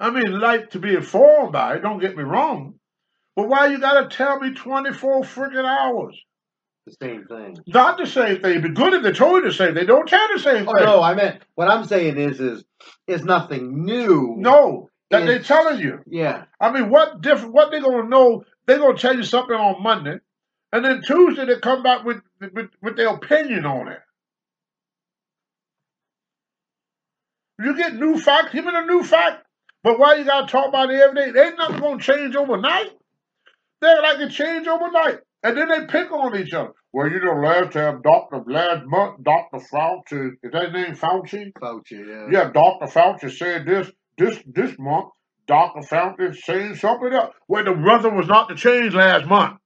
I 0.00 0.10
mean, 0.10 0.38
like 0.38 0.70
to 0.70 0.78
be 0.78 0.94
informed 0.94 1.52
by 1.52 1.74
it, 1.74 1.82
don't 1.82 1.98
get 2.00 2.16
me 2.16 2.22
wrong. 2.22 2.74
But 3.34 3.48
why 3.48 3.66
you 3.66 3.78
gotta 3.78 4.08
tell 4.08 4.38
me 4.38 4.54
24 4.54 5.22
freaking 5.22 5.64
hours? 5.64 6.16
The 6.86 6.94
same 7.02 7.24
thing. 7.26 7.56
Not 7.66 7.98
the 7.98 8.06
same 8.06 8.40
thing. 8.40 8.50
It'd 8.52 8.62
be 8.62 8.68
good 8.70 8.94
if 8.94 9.02
they 9.02 9.12
told 9.12 9.42
you 9.42 9.48
the 9.50 9.54
same 9.54 9.68
thing. 9.68 9.74
They 9.74 9.84
don't 9.86 10.08
tell 10.08 10.26
the 10.32 10.38
same 10.40 10.68
Oh 10.68 10.72
thing. 10.74 10.84
no, 10.86 11.02
I 11.02 11.14
meant 11.14 11.42
what 11.56 11.68
I'm 11.68 11.84
saying 11.84 12.16
is 12.16 12.40
is 12.40 12.64
is 13.06 13.24
nothing 13.24 13.84
new. 13.84 14.34
No, 14.38 14.88
that 15.10 15.26
they're 15.26 15.42
telling 15.42 15.80
you. 15.80 16.00
Yeah. 16.06 16.44
I 16.60 16.70
mean, 16.70 16.88
what 16.90 17.20
different? 17.20 17.52
What 17.52 17.70
they 17.72 17.80
gonna 17.80 18.08
know? 18.08 18.44
they're 18.66 18.78
gonna 18.78 18.96
tell 18.96 19.16
you 19.16 19.22
something 19.22 19.56
on 19.56 19.82
Monday, 19.82 20.18
and 20.72 20.84
then 20.84 21.02
Tuesday 21.02 21.46
they 21.46 21.58
come 21.60 21.82
back 21.82 22.04
with 22.04 22.18
with, 22.40 22.70
with 22.82 22.96
their 22.96 23.08
opinion 23.08 23.66
on 23.66 23.88
it. 23.88 24.00
You 27.60 27.76
get 27.76 27.94
new 27.94 28.18
facts. 28.18 28.54
even 28.54 28.74
a 28.76 28.86
new 28.86 29.02
fact. 29.02 29.44
But 29.82 29.98
why 29.98 30.16
you 30.16 30.24
gotta 30.24 30.46
talk 30.46 30.68
about 30.68 30.90
it 30.90 31.00
every 31.00 31.32
day? 31.32 31.40
Ain't 31.40 31.58
nothing 31.58 31.80
gonna 31.80 32.00
change 32.00 32.36
overnight. 32.36 32.90
They're 33.80 34.02
like 34.02 34.18
it 34.20 34.30
change 34.30 34.66
overnight, 34.66 35.20
and 35.42 35.56
then 35.56 35.68
they 35.68 35.86
pick 35.86 36.10
on 36.10 36.36
each 36.36 36.52
other. 36.52 36.72
Well, 36.92 37.08
you 37.10 37.20
know, 37.20 37.34
last 37.34 37.72
time, 37.72 38.02
Doctor, 38.02 38.42
last 38.46 38.84
month, 38.86 39.22
Doctor 39.22 39.58
Fauci, 39.58 40.32
is 40.42 40.52
that 40.52 40.64
his 40.64 40.72
name 40.72 40.96
Fauci? 40.96 41.52
Fauci, 41.52 41.92
yeah. 41.92 42.26
Yeah, 42.30 42.50
Dr. 42.50 42.86
Fauci 42.86 43.30
said 43.36 43.66
this 43.66 43.90
this 44.16 44.42
this 44.46 44.76
month. 44.78 45.10
Dr. 45.46 45.80
Fauci 45.80 46.34
saying 46.36 46.74
something 46.76 47.12
else. 47.12 47.34
Well, 47.46 47.64
the 47.64 47.72
weather 47.72 48.10
was 48.10 48.26
not 48.26 48.48
to 48.48 48.54
change 48.56 48.94
last 48.94 49.26
month. 49.26 49.58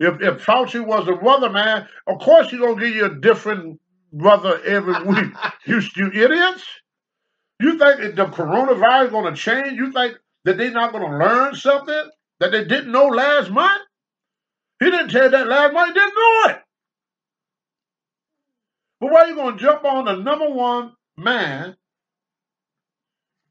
If 0.00 0.20
if 0.22 0.44
Fauci 0.44 0.84
was 0.84 1.06
a 1.08 1.14
brother, 1.14 1.50
man, 1.50 1.86
of 2.06 2.18
course 2.20 2.50
he's 2.50 2.60
gonna 2.60 2.80
give 2.80 2.94
you 2.94 3.06
a 3.06 3.14
different 3.14 3.80
brother 4.12 4.60
every 4.64 5.04
week. 5.06 5.32
you 5.66 5.82
you 5.96 6.10
idiots! 6.12 6.64
You 7.60 7.78
think 7.78 8.16
the 8.16 8.26
coronavirus 8.26 9.06
is 9.06 9.12
gonna 9.12 9.36
change? 9.36 9.78
You 9.78 9.92
think 9.92 10.16
that 10.44 10.56
they're 10.56 10.70
not 10.70 10.92
gonna 10.92 11.18
learn 11.18 11.54
something 11.54 12.10
that 12.40 12.50
they 12.50 12.64
didn't 12.64 12.90
know 12.90 13.06
last 13.08 13.50
month? 13.50 13.82
He 14.80 14.90
didn't 14.90 15.10
tell 15.10 15.30
that 15.30 15.46
last 15.46 15.74
month. 15.74 15.88
He 15.88 15.94
didn't 15.94 16.14
know 16.14 16.50
it. 16.50 16.62
But 19.00 19.12
why 19.12 19.20
are 19.20 19.28
you 19.28 19.36
gonna 19.36 19.58
jump 19.58 19.84
on 19.84 20.06
the 20.06 20.16
number 20.16 20.48
one 20.48 20.94
man 21.16 21.76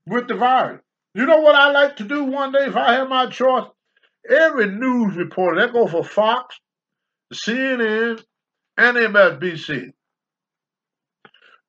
with 0.08 0.28
the 0.28 0.36
virus. 0.36 0.82
You 1.14 1.26
know 1.26 1.39
what 1.41 1.56
I 1.56 1.72
like 1.72 1.97
to 1.97 2.04
do 2.04 2.24
one 2.24 2.52
day 2.52 2.66
if 2.66 2.76
I 2.76 2.93
had 2.93 3.10
my 3.10 3.28
choice? 3.28 3.66
Every 4.30 4.67
news 4.67 5.15
reporter, 5.15 5.61
that 5.61 5.73
go 5.73 5.88
for 5.88 6.03
Fox, 6.03 6.55
CNN, 7.34 8.21
and 8.77 8.97
MSNBC. 8.97 9.91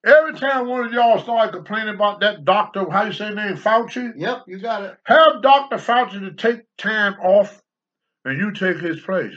Every 0.07 0.35
time 0.35 0.67
one 0.67 0.87
of 0.87 0.93
y'all 0.93 1.21
started 1.23 1.53
complaining 1.53 1.95
about 1.95 2.21
that 2.21 2.45
doctor, 2.45 2.89
how 2.91 3.05
you 3.05 3.13
say 3.13 3.27
his 3.27 3.37
name, 3.37 3.57
Fauci, 3.57 4.13
Yep, 4.17 4.45
you 4.47 4.59
got 4.59 4.83
it. 4.85 4.97
have 5.05 5.43
Dr. 5.43 5.77
Fauci 5.77 6.21
to 6.21 6.33
take 6.33 6.61
time 6.79 7.15
off 7.21 7.61
and 8.25 8.39
you 8.39 8.53
take 8.53 8.79
his 8.79 9.01
place. 9.01 9.35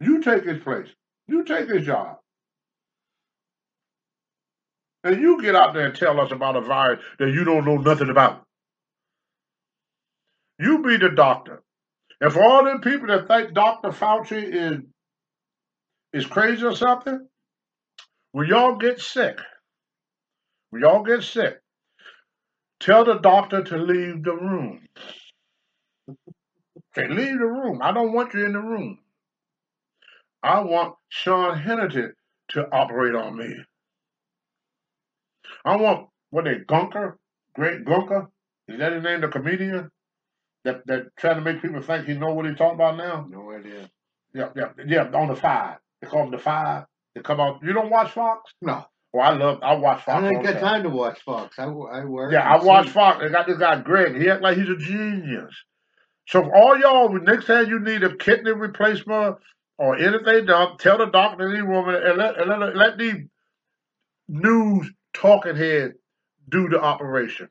You 0.00 0.22
take 0.22 0.44
his 0.44 0.62
place. 0.62 0.88
You 1.26 1.44
take 1.44 1.68
his 1.68 1.84
job. 1.86 2.18
And 5.02 5.20
you 5.20 5.42
get 5.42 5.56
out 5.56 5.74
there 5.74 5.86
and 5.86 5.96
tell 5.96 6.20
us 6.20 6.30
about 6.32 6.56
a 6.56 6.60
virus 6.60 7.02
that 7.18 7.30
you 7.30 7.44
don't 7.44 7.64
know 7.66 7.76
nothing 7.76 8.10
about. 8.10 8.43
You 10.58 10.82
be 10.82 10.98
the 10.98 11.10
doctor. 11.10 11.62
And 12.20 12.32
for 12.32 12.42
all 12.42 12.64
them 12.64 12.80
people 12.82 13.08
that 13.08 13.28
think 13.28 13.54
Dr. 13.54 13.90
Fauci 13.90 14.42
is 14.54 14.80
is 16.12 16.26
crazy 16.26 16.64
or 16.64 16.76
something, 16.76 17.26
when 18.32 18.48
y'all 18.48 18.76
get 18.76 19.00
sick, 19.00 19.38
when 20.70 20.82
y'all 20.82 21.04
get 21.04 21.22
sick, 21.24 21.58
tell 22.80 23.04
the 23.04 23.14
doctor 23.18 23.62
to 23.64 23.78
leave 23.78 24.24
the 24.24 24.34
room. 24.34 24.86
Say, 26.96 27.08
leave 27.08 27.38
the 27.38 27.46
room. 27.46 27.80
I 27.82 27.92
don't 27.92 28.12
want 28.14 28.34
you 28.34 28.46
in 28.46 28.52
the 28.54 28.60
room. 28.60 28.98
I 30.42 30.60
want 30.60 30.96
Sean 31.10 31.58
Hannity 31.58 32.10
to 32.50 32.68
operate 32.72 33.14
on 33.14 33.36
me. 33.38 33.54
I 35.64 35.76
want 35.76 36.08
what 36.30 36.44
they 36.46 36.56
Gunker, 36.68 37.14
Great 37.54 37.84
Gunker. 37.86 38.28
Is 38.68 38.80
that 38.80 38.92
his 38.94 39.04
name, 39.04 39.22
the 39.22 39.28
comedian? 39.28 39.90
That 40.64 40.86
that 40.86 41.16
trying 41.18 41.36
to 41.36 41.42
make 41.42 41.60
people 41.62 41.82
think 41.82 42.06
he 42.06 42.14
know 42.14 42.32
what 42.32 42.46
he's 42.46 42.56
talking 42.56 42.76
about 42.76 42.96
now? 42.96 43.26
No 43.28 43.52
idea. 43.52 43.90
Yeah, 44.32 44.48
yeah, 44.56 44.70
yeah. 44.86 45.10
On 45.12 45.28
the 45.28 45.36
five, 45.36 45.78
they 46.00 46.08
call 46.08 46.24
him 46.24 46.30
the 46.30 46.38
five. 46.38 46.86
They 47.14 47.20
come 47.20 47.40
out. 47.40 47.62
You 47.62 47.72
don't 47.72 47.90
watch 47.90 48.12
Fox? 48.12 48.52
No, 48.62 48.84
Well, 49.12 49.24
I 49.24 49.34
love. 49.34 49.58
I 49.62 49.74
watch 49.74 50.04
Fox. 50.04 50.24
I 50.24 50.28
the 50.28 50.42
got 50.42 50.60
time 50.60 50.82
to 50.82 50.90
watch 50.90 51.20
Fox. 51.22 51.58
I, 51.58 51.64
I 51.64 52.04
work. 52.04 52.32
Yeah, 52.32 52.48
I 52.48 52.62
watch. 52.62 52.88
Fox. 52.88 53.20
They 53.20 53.28
got 53.28 53.46
this 53.46 53.58
guy 53.58 53.80
Greg. 53.80 54.16
He 54.20 54.28
act 54.28 54.42
like 54.42 54.56
he's 54.56 54.68
a 54.68 54.76
genius. 54.76 55.54
So 56.26 56.42
for 56.42 56.56
all 56.56 56.78
y'all, 56.78 57.12
next 57.20 57.46
time 57.46 57.68
you 57.68 57.78
need 57.78 58.02
a 58.02 58.16
kidney 58.16 58.52
replacement 58.52 59.36
or 59.78 59.96
anything 59.96 60.46
done, 60.46 60.78
tell 60.78 60.98
the 60.98 61.06
doctor, 61.06 61.52
these 61.52 61.62
woman, 61.62 61.96
and 61.96 62.16
let, 62.16 62.40
and 62.40 62.48
let, 62.48 62.76
let 62.76 62.98
these 62.98 63.26
news 64.28 64.90
talking 65.12 65.56
head 65.56 65.92
do 66.48 66.68
the 66.68 66.80
operation. 66.80 67.48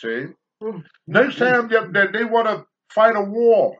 See? 0.00 0.26
Mm-hmm. 0.62 0.80
Next 1.08 1.38
time 1.38 1.68
that 1.68 1.92
that 1.94 2.12
they 2.12 2.24
want 2.24 2.48
to 2.48 2.66
fight 2.90 3.16
a 3.16 3.22
war, 3.22 3.78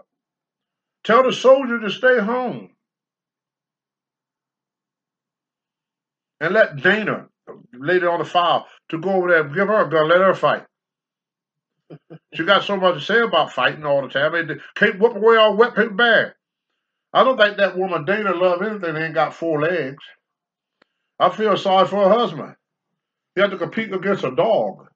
tell 1.04 1.22
the 1.24 1.32
soldier 1.32 1.80
to 1.80 1.90
stay 1.90 2.18
home. 2.20 2.70
And 6.40 6.54
let 6.54 6.76
Dana, 6.82 7.28
lady 7.74 8.06
on 8.06 8.20
the 8.20 8.24
five, 8.24 8.62
to 8.90 8.98
go 8.98 9.10
over 9.10 9.28
there 9.28 9.42
and 9.44 9.54
give 9.54 9.68
her 9.68 9.86
a 9.86 9.90
gun, 9.90 10.08
let 10.08 10.20
her 10.20 10.34
fight. 10.34 10.64
She 12.34 12.44
got 12.44 12.64
so 12.64 12.76
much 12.76 12.94
to 12.94 13.00
say 13.00 13.20
about 13.20 13.52
fighting 13.52 13.84
all 13.84 14.02
the 14.02 14.08
time. 14.08 14.32
Mean, 14.32 14.60
can't 14.76 14.98
whoop 15.00 15.16
away 15.16 15.36
all 15.36 15.56
wet 15.56 15.74
paper 15.74 15.94
bag. 15.94 16.32
I 17.12 17.24
don't 17.24 17.38
think 17.38 17.56
that 17.58 17.76
woman 17.76 18.04
Dana 18.04 18.34
love 18.34 18.62
anything 18.62 18.94
that 18.94 19.02
ain't 19.04 19.14
got 19.14 19.34
four 19.34 19.60
legs. 19.60 20.02
I 21.18 21.30
feel 21.30 21.56
sorry 21.56 21.88
for 21.88 22.04
her 22.08 22.10
husband. 22.18 22.54
He 23.34 23.42
had 23.42 23.52
to 23.52 23.58
compete 23.58 23.92
against 23.92 24.24
a 24.24 24.34
dog. 24.34 24.88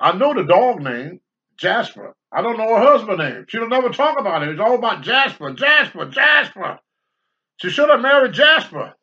I 0.00 0.12
know 0.16 0.34
the 0.34 0.44
dog 0.44 0.80
name, 0.82 1.20
Jasper. 1.58 2.14
I 2.32 2.42
don't 2.42 2.58
know 2.58 2.76
her 2.76 2.82
husband 2.82 3.18
name. 3.18 3.46
She'll 3.48 3.68
never 3.68 3.90
talk 3.90 4.20
about 4.20 4.42
it. 4.42 4.50
It's 4.50 4.60
all 4.60 4.74
about 4.76 5.02
Jasper, 5.02 5.52
Jasper, 5.54 6.06
Jasper. 6.06 6.78
She 7.58 7.70
should 7.70 7.90
have 7.90 8.00
married 8.00 8.34
Jasper. 8.34 8.94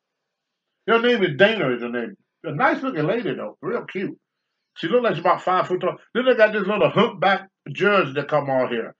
Her 0.87 1.01
name 1.01 1.23
is 1.23 1.37
Dana, 1.37 1.73
is 1.75 1.81
her 1.81 1.89
name. 1.89 2.15
A 2.45 2.51
nice 2.53 2.83
looking 2.83 3.07
lady 3.07 3.33
though, 3.35 3.57
real 3.61 3.85
cute. 3.85 4.17
She 4.75 4.87
looked 4.87 5.03
like 5.05 5.15
she's 5.15 5.21
about 5.21 5.43
five 5.43 5.67
foot 5.67 5.81
tall. 5.81 5.97
Then 6.13 6.25
they 6.25 6.35
got 6.35 6.53
this 6.53 6.67
little 6.67 6.89
humpback 6.89 7.49
judge 7.71 8.13
that 8.15 8.27
come 8.29 8.49
on 8.49 8.69
here. 8.69 8.95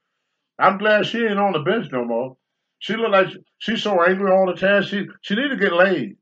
I'm 0.60 0.78
glad 0.78 1.06
she 1.08 1.26
ain't 1.26 1.40
on 1.40 1.54
the 1.54 1.60
bench 1.60 1.88
no 1.92 2.06
more. 2.06 2.38
She 2.80 2.96
look 2.96 3.12
like 3.12 3.30
she- 3.32 3.44
she's 3.60 3.84
so 3.84 4.04
angry 4.04 4.32
all 4.32 4.48
the 4.48 4.56
time. 4.56 4.84
She 4.84 5.08
she 5.22 5.36
need 5.36 5.50
to 5.50 5.58
get 5.58 5.74
laid. 5.74 6.18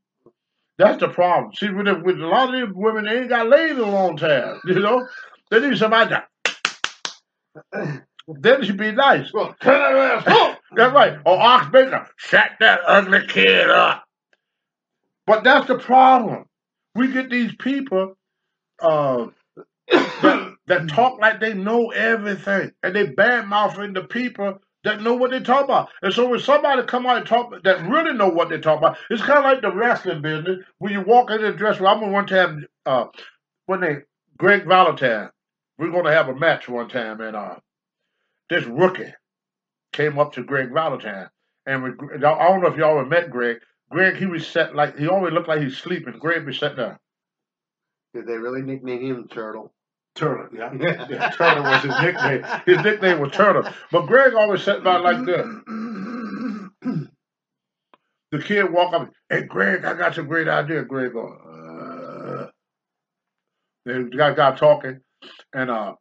That's 0.78 1.00
the 1.00 1.08
problem. 1.08 1.52
See, 1.54 1.70
with, 1.70 1.86
with 2.04 2.20
a 2.20 2.26
lot 2.26 2.48
of 2.48 2.54
these 2.54 2.74
women, 2.74 3.04
they 3.04 3.20
ain't 3.20 3.30
got 3.30 3.48
laid 3.48 3.72
in 3.72 3.78
a 3.80 3.90
long 3.90 4.16
time. 4.16 4.60
You 4.66 4.80
know, 4.80 5.06
they 5.60 5.70
need 5.70 5.78
somebody. 5.78 6.16
To, 7.72 8.02
then 8.28 8.64
she'd 8.64 8.76
be 8.76 8.92
nice. 8.92 9.32
Well, 9.32 9.54
turn 9.60 9.80
that 9.80 10.26
ass. 10.26 10.58
That's 10.76 10.94
right. 10.94 11.18
Or 11.24 11.40
Ox 11.40 11.68
Baker, 11.70 12.08
shut 12.16 12.50
that 12.60 12.80
ugly 12.86 13.26
kid 13.26 13.70
up. 13.70 14.04
But 15.26 15.44
that's 15.44 15.68
the 15.68 15.78
problem. 15.78 16.46
We 16.94 17.12
get 17.12 17.30
these 17.30 17.54
people 17.56 18.16
uh, 18.80 19.28
that, 19.90 20.56
that 20.66 20.88
talk 20.88 21.20
like 21.20 21.40
they 21.40 21.54
know 21.54 21.90
everything, 21.90 22.72
and 22.82 22.94
they 22.94 23.06
bad 23.06 23.46
mouthing 23.48 23.92
the 23.94 24.04
people 24.04 24.58
that 24.84 25.02
know 25.02 25.14
what 25.14 25.30
they 25.30 25.40
talk 25.40 25.64
about. 25.64 25.88
And 26.02 26.12
so 26.12 26.28
when 26.28 26.40
somebody 26.40 26.82
come 26.84 27.06
out 27.06 27.18
and 27.18 27.26
talk 27.26 27.52
that 27.64 27.88
really 27.88 28.12
know 28.12 28.28
what 28.28 28.50
they 28.50 28.58
talk 28.58 28.78
about, 28.78 28.98
it's 29.10 29.22
kind 29.22 29.38
of 29.38 29.44
like 29.44 29.62
the 29.62 29.72
wrestling 29.72 30.22
business. 30.22 30.58
When 30.78 30.92
you 30.92 31.00
walk 31.00 31.30
into 31.30 31.50
the 31.52 31.56
dressing 31.56 31.82
room, 31.82 31.90
I 31.90 31.94
remember 31.94 32.14
one 32.14 32.26
time 32.26 32.66
uh, 32.86 33.06
when 33.66 33.80
they 33.80 33.96
Greg 34.38 34.66
Valentine, 34.66 35.30
we 35.78 35.88
are 35.88 35.90
going 35.90 36.04
to 36.04 36.12
have 36.12 36.28
a 36.28 36.34
match 36.34 36.68
one 36.68 36.88
time, 36.88 37.20
and 37.20 37.36
uh, 37.36 37.56
this 38.50 38.64
rookie 38.64 39.12
came 39.92 40.18
up 40.18 40.32
to 40.34 40.44
Greg 40.44 40.72
Valentine, 40.72 41.28
and 41.66 41.82
we, 41.82 41.90
I 42.16 42.18
don't 42.18 42.60
know 42.62 42.68
if 42.68 42.76
y'all 42.76 42.98
ever 42.98 43.08
met 43.08 43.30
Greg. 43.30 43.58
Greg, 43.90 44.16
he 44.16 44.26
was 44.26 44.46
set 44.46 44.74
like 44.74 44.98
he 44.98 45.08
always 45.08 45.32
looked 45.32 45.48
like 45.48 45.60
he's 45.60 45.76
sleeping. 45.76 46.18
Greg 46.18 46.44
was 46.46 46.58
sitting 46.58 46.76
there. 46.76 46.98
Did 48.14 48.26
they 48.26 48.36
really 48.36 48.62
nickname 48.62 49.02
him 49.02 49.28
Turtle? 49.28 49.72
Turtle, 50.14 50.48
yeah. 50.56 50.72
yeah. 51.08 51.30
Turtle 51.36 51.64
was 51.64 51.82
his 51.82 52.00
nickname. 52.00 52.44
His 52.66 52.78
nickname 52.84 53.20
was 53.20 53.32
Turtle. 53.32 53.68
But 53.90 54.06
Greg 54.06 54.34
always 54.34 54.62
sat 54.62 54.84
by 54.84 54.96
like 54.98 55.24
this. 55.24 55.46
The 58.32 58.42
kid 58.42 58.72
walk 58.72 58.92
up, 58.94 59.10
hey 59.30 59.42
Greg, 59.42 59.84
I 59.84 59.94
got 59.94 60.16
some 60.16 60.26
great 60.26 60.48
idea. 60.48 60.82
Greg 60.82 61.12
go, 61.12 61.28
uh. 61.28 62.50
The 63.84 64.10
guy 64.16 64.34
got 64.34 64.58
talking, 64.58 65.00
and 65.54 65.70
uh, 65.70 65.94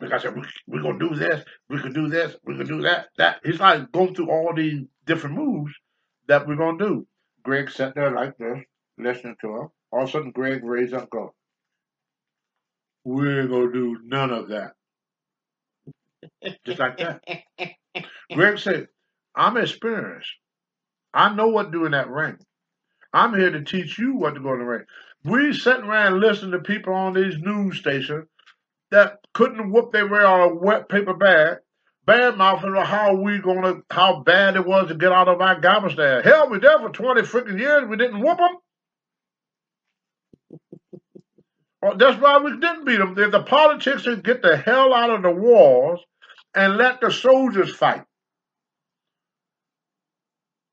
the 0.00 0.08
guy 0.08 0.18
said, 0.18 0.34
we, 0.36 0.42
we're 0.66 0.82
gonna 0.82 0.98
do 0.98 1.14
this, 1.14 1.44
we 1.68 1.80
could 1.80 1.94
do 1.94 2.08
this, 2.08 2.36
we 2.44 2.56
could 2.56 2.68
do 2.68 2.82
that, 2.82 3.08
that. 3.18 3.40
He's 3.44 3.60
like 3.60 3.90
going 3.92 4.14
through 4.14 4.30
all 4.30 4.54
these 4.54 4.82
different 5.06 5.36
moves 5.36 5.72
that 6.28 6.46
we're 6.46 6.56
gonna 6.56 6.78
do. 6.78 7.06
Greg 7.42 7.70
sat 7.70 7.94
there 7.94 8.10
like 8.10 8.36
this, 8.38 8.58
listening 8.98 9.36
to 9.40 9.48
him. 9.48 9.68
All 9.92 10.02
of 10.02 10.08
a 10.08 10.12
sudden, 10.12 10.30
Greg 10.30 10.64
raised 10.64 10.94
up, 10.94 11.02
and 11.02 11.10
go, 11.10 11.34
We're 13.04 13.46
gonna 13.48 13.72
do 13.72 13.98
none 14.04 14.30
of 14.30 14.48
that. 14.48 14.72
Just 16.64 16.78
like 16.78 16.98
that. 16.98 17.22
Greg 18.34 18.58
said, 18.58 18.88
I'm 19.34 19.56
experienced. 19.56 20.30
I 21.12 21.34
know 21.34 21.48
what 21.48 21.64
to 21.64 21.70
do 21.70 21.84
in 21.86 21.92
that 21.92 22.10
ring. 22.10 22.38
I'm 23.12 23.34
here 23.34 23.50
to 23.50 23.62
teach 23.64 23.98
you 23.98 24.14
what 24.14 24.34
to 24.34 24.40
go 24.40 24.52
in 24.52 24.60
the 24.60 24.64
ring. 24.64 24.84
We 25.24 25.52
sitting 25.52 25.84
around 25.84 26.20
listening 26.20 26.52
to 26.52 26.60
people 26.60 26.94
on 26.94 27.12
these 27.12 27.36
news 27.38 27.78
stations 27.78 28.26
that 28.90 29.18
couldn't 29.34 29.70
whoop 29.70 29.92
their 29.92 30.08
way 30.08 30.20
on 30.20 30.40
a 30.40 30.54
wet 30.54 30.88
paper 30.88 31.14
bag, 31.14 31.58
bad 32.06 32.38
mouthing 32.38 32.74
how 32.74 33.14
we 33.14 33.38
gonna 33.38 33.82
how 33.90 34.20
bad 34.20 34.56
it 34.56 34.66
was 34.66 34.88
to 34.88 34.94
get 34.94 35.12
out 35.12 35.28
of 35.28 35.40
Afghanistan. 35.40 36.22
Hell, 36.22 36.48
we 36.48 36.58
there 36.58 36.78
for 36.78 36.90
twenty 36.90 37.22
freaking 37.22 37.58
years. 37.58 37.86
We 37.86 37.96
didn't 37.96 38.20
whoop 38.20 38.38
them. 38.38 38.56
Well, 41.82 41.96
that's 41.96 42.20
why 42.20 42.38
we 42.38 42.52
didn't 42.52 42.84
beat 42.84 42.98
them. 42.98 43.14
The 43.14 43.42
politics 43.42 44.06
would 44.06 44.24
get 44.24 44.42
the 44.42 44.56
hell 44.56 44.94
out 44.94 45.10
of 45.10 45.22
the 45.22 45.30
wars 45.30 46.00
and 46.54 46.76
let 46.76 47.00
the 47.00 47.10
soldiers 47.10 47.74
fight. 47.74 48.04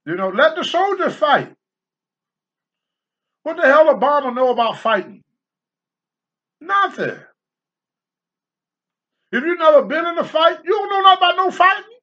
You 0.06 0.16
know, 0.16 0.30
let 0.30 0.56
the 0.56 0.64
soldiers 0.64 1.16
fight. 1.16 1.54
What 3.48 3.56
the 3.56 3.64
hell 3.64 3.96
Obama 3.96 4.36
know 4.36 4.52
about 4.52 4.78
fighting? 4.78 5.24
Nothing. 6.60 7.18
If 9.32 9.42
you 9.42 9.56
never 9.56 9.84
been 9.84 10.06
in 10.06 10.18
a 10.18 10.26
fight, 10.26 10.58
you 10.66 10.72
don't 10.72 10.90
know 10.90 11.00
nothing 11.00 11.18
about 11.18 11.36
no 11.38 11.52
fighting. 11.52 11.98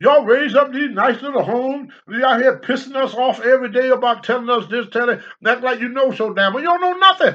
Y'all 0.00 0.24
raise 0.24 0.54
up 0.54 0.72
these 0.72 0.88
nice 0.88 1.20
little 1.20 1.42
homes. 1.44 1.92
Out 2.24 2.40
here 2.40 2.58
pissing 2.60 2.96
us 2.96 3.12
off 3.12 3.42
every 3.42 3.70
day 3.72 3.90
about 3.90 4.24
telling 4.24 4.48
us 4.48 4.66
this, 4.70 4.86
telling 4.90 5.20
act 5.46 5.62
like 5.62 5.80
you 5.80 5.90
know 5.90 6.12
so 6.12 6.32
damn. 6.32 6.54
well. 6.54 6.62
you 6.62 6.68
don't 6.70 6.80
know 6.80 6.94
nothing. 6.94 7.34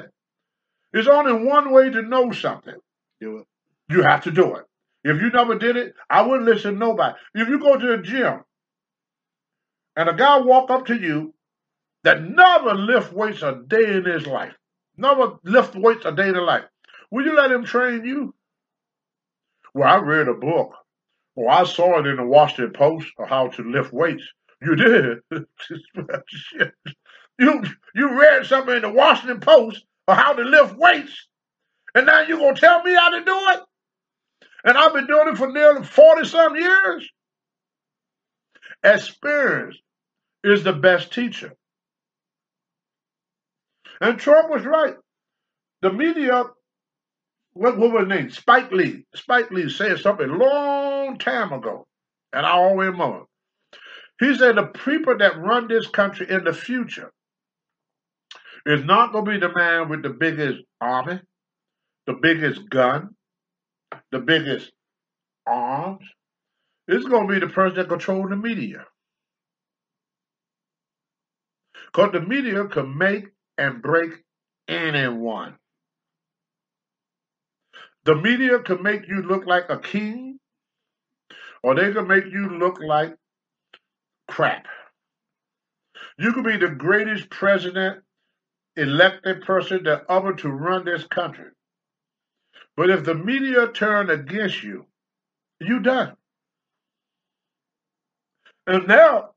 There's 0.91 1.07
only 1.07 1.45
one 1.47 1.71
way 1.71 1.91
to 1.91 2.01
know 2.01 2.31
something. 2.31 2.77
Do 3.21 3.37
it. 3.37 3.45
You 3.89 4.01
have 4.01 4.23
to 4.23 4.31
do 4.31 4.55
it. 4.55 4.65
If 5.03 5.21
you 5.21 5.29
never 5.29 5.53
did 5.53 5.77
it, 5.77 5.93
I 6.09 6.23
wouldn't 6.23 6.49
listen 6.49 6.73
to 6.73 6.79
nobody. 6.79 7.13
If 7.35 7.47
you 7.47 7.59
go 7.59 7.77
to 7.77 7.97
the 7.97 8.01
gym 8.01 8.39
and 9.95 10.09
a 10.09 10.15
guy 10.15 10.39
walk 10.39 10.71
up 10.71 10.87
to 10.87 10.95
you 10.95 11.35
that 12.03 12.23
never 12.23 12.73
lift 12.73 13.13
weights 13.13 13.41
a 13.41 13.61
day 13.67 13.95
in 13.97 14.05
his 14.05 14.25
life, 14.25 14.53
never 14.97 15.37
lift 15.43 15.75
weights 15.75 16.05
a 16.05 16.11
day 16.11 16.29
in 16.29 16.35
his 16.35 16.43
life, 16.43 16.65
will 17.11 17.25
you 17.25 17.35
let 17.35 17.51
him 17.51 17.65
train 17.65 18.05
you? 18.05 18.33
Well, 19.73 19.89
I 19.89 19.97
read 19.97 20.27
a 20.27 20.33
book. 20.33 20.73
Well, 21.35 21.49
I 21.49 21.63
saw 21.63 21.99
it 21.99 22.07
in 22.07 22.17
the 22.17 22.25
Washington 22.25 22.73
Post 22.73 23.07
of 23.17 23.29
how 23.29 23.47
to 23.49 23.63
lift 23.63 23.93
weights. 23.93 24.23
You 24.61 24.75
did? 24.75 25.19
You 27.39 27.63
you 27.95 28.19
read 28.19 28.45
something 28.45 28.75
in 28.75 28.81
the 28.81 28.89
Washington 28.89 29.39
Post 29.39 29.85
of 30.09 30.17
how 30.17 30.33
to 30.33 30.43
lift 30.43 30.75
weights, 30.75 31.27
and 31.95 32.05
now 32.05 32.21
you're 32.21 32.37
gonna 32.37 32.53
tell 32.53 32.83
me 32.83 32.93
how 32.93 33.11
to 33.11 33.23
do 33.23 33.33
it? 33.33 33.61
And 34.65 34.77
I've 34.77 34.93
been 34.93 35.07
doing 35.07 35.29
it 35.29 35.37
for 35.37 35.49
nearly 35.49 35.85
40 35.85 36.27
some 36.27 36.57
years. 36.57 37.09
Experience 38.83 39.77
is 40.43 40.63
the 40.63 40.73
best 40.73 41.13
teacher. 41.13 41.55
And 44.01 44.19
Trump 44.19 44.49
was 44.49 44.65
right. 44.65 44.95
The 45.81 45.91
media, 45.91 46.45
what, 47.53 47.77
what 47.77 47.91
was 47.91 48.01
his 48.01 48.09
name? 48.09 48.29
Spike 48.29 48.71
Lee. 48.71 49.05
Spike 49.15 49.51
Lee 49.51 49.69
said 49.69 49.99
something 49.99 50.27
long 50.27 51.17
time 51.17 51.53
ago, 51.53 51.87
and 52.33 52.45
I 52.45 52.51
always 52.51 52.89
remember. 52.89 53.23
He 54.19 54.35
said 54.35 54.55
the 54.55 54.65
people 54.65 55.17
that 55.17 55.37
run 55.39 55.67
this 55.67 55.87
country 55.87 56.27
in 56.29 56.43
the 56.43 56.53
future 56.53 57.11
is 58.65 58.83
not 58.83 59.13
going 59.13 59.25
to 59.25 59.31
be 59.31 59.39
the 59.39 59.53
man 59.53 59.89
with 59.89 60.03
the 60.03 60.09
biggest 60.09 60.59
army, 60.81 61.21
the 62.05 62.13
biggest 62.13 62.69
gun, 62.69 63.15
the 64.11 64.19
biggest 64.19 64.71
arms. 65.47 66.05
It's 66.87 67.05
going 67.05 67.27
to 67.27 67.33
be 67.33 67.39
the 67.39 67.51
person 67.51 67.77
that 67.77 67.87
controls 67.87 68.29
the 68.29 68.35
media. 68.35 68.85
Because 71.85 72.11
the 72.11 72.21
media 72.21 72.65
can 72.65 72.97
make 72.97 73.25
and 73.59 73.81
break 73.81 74.11
anyone. 74.69 75.55
The 78.05 78.15
media 78.15 78.59
can 78.59 78.81
make 78.81 79.07
you 79.07 79.21
look 79.21 79.45
like 79.45 79.65
a 79.69 79.77
king, 79.77 80.39
or 81.63 81.75
they 81.75 81.93
can 81.93 82.07
make 82.07 82.25
you 82.25 82.57
look 82.57 82.79
like 82.81 83.15
crap. 84.27 84.67
You 86.17 86.33
could 86.33 86.45
be 86.45 86.57
the 86.57 86.69
greatest 86.69 87.29
president, 87.29 88.03
elected 88.77 89.43
person 89.43 89.83
that 89.83 90.05
ever 90.09 90.33
to 90.35 90.49
run 90.49 90.85
this 90.85 91.03
country. 91.05 91.51
But 92.77 92.89
if 92.89 93.03
the 93.03 93.15
media 93.15 93.67
turn 93.67 94.09
against 94.09 94.63
you, 94.63 94.85
you 95.59 95.81
done. 95.81 96.15
And 98.67 98.87
now 98.87 99.31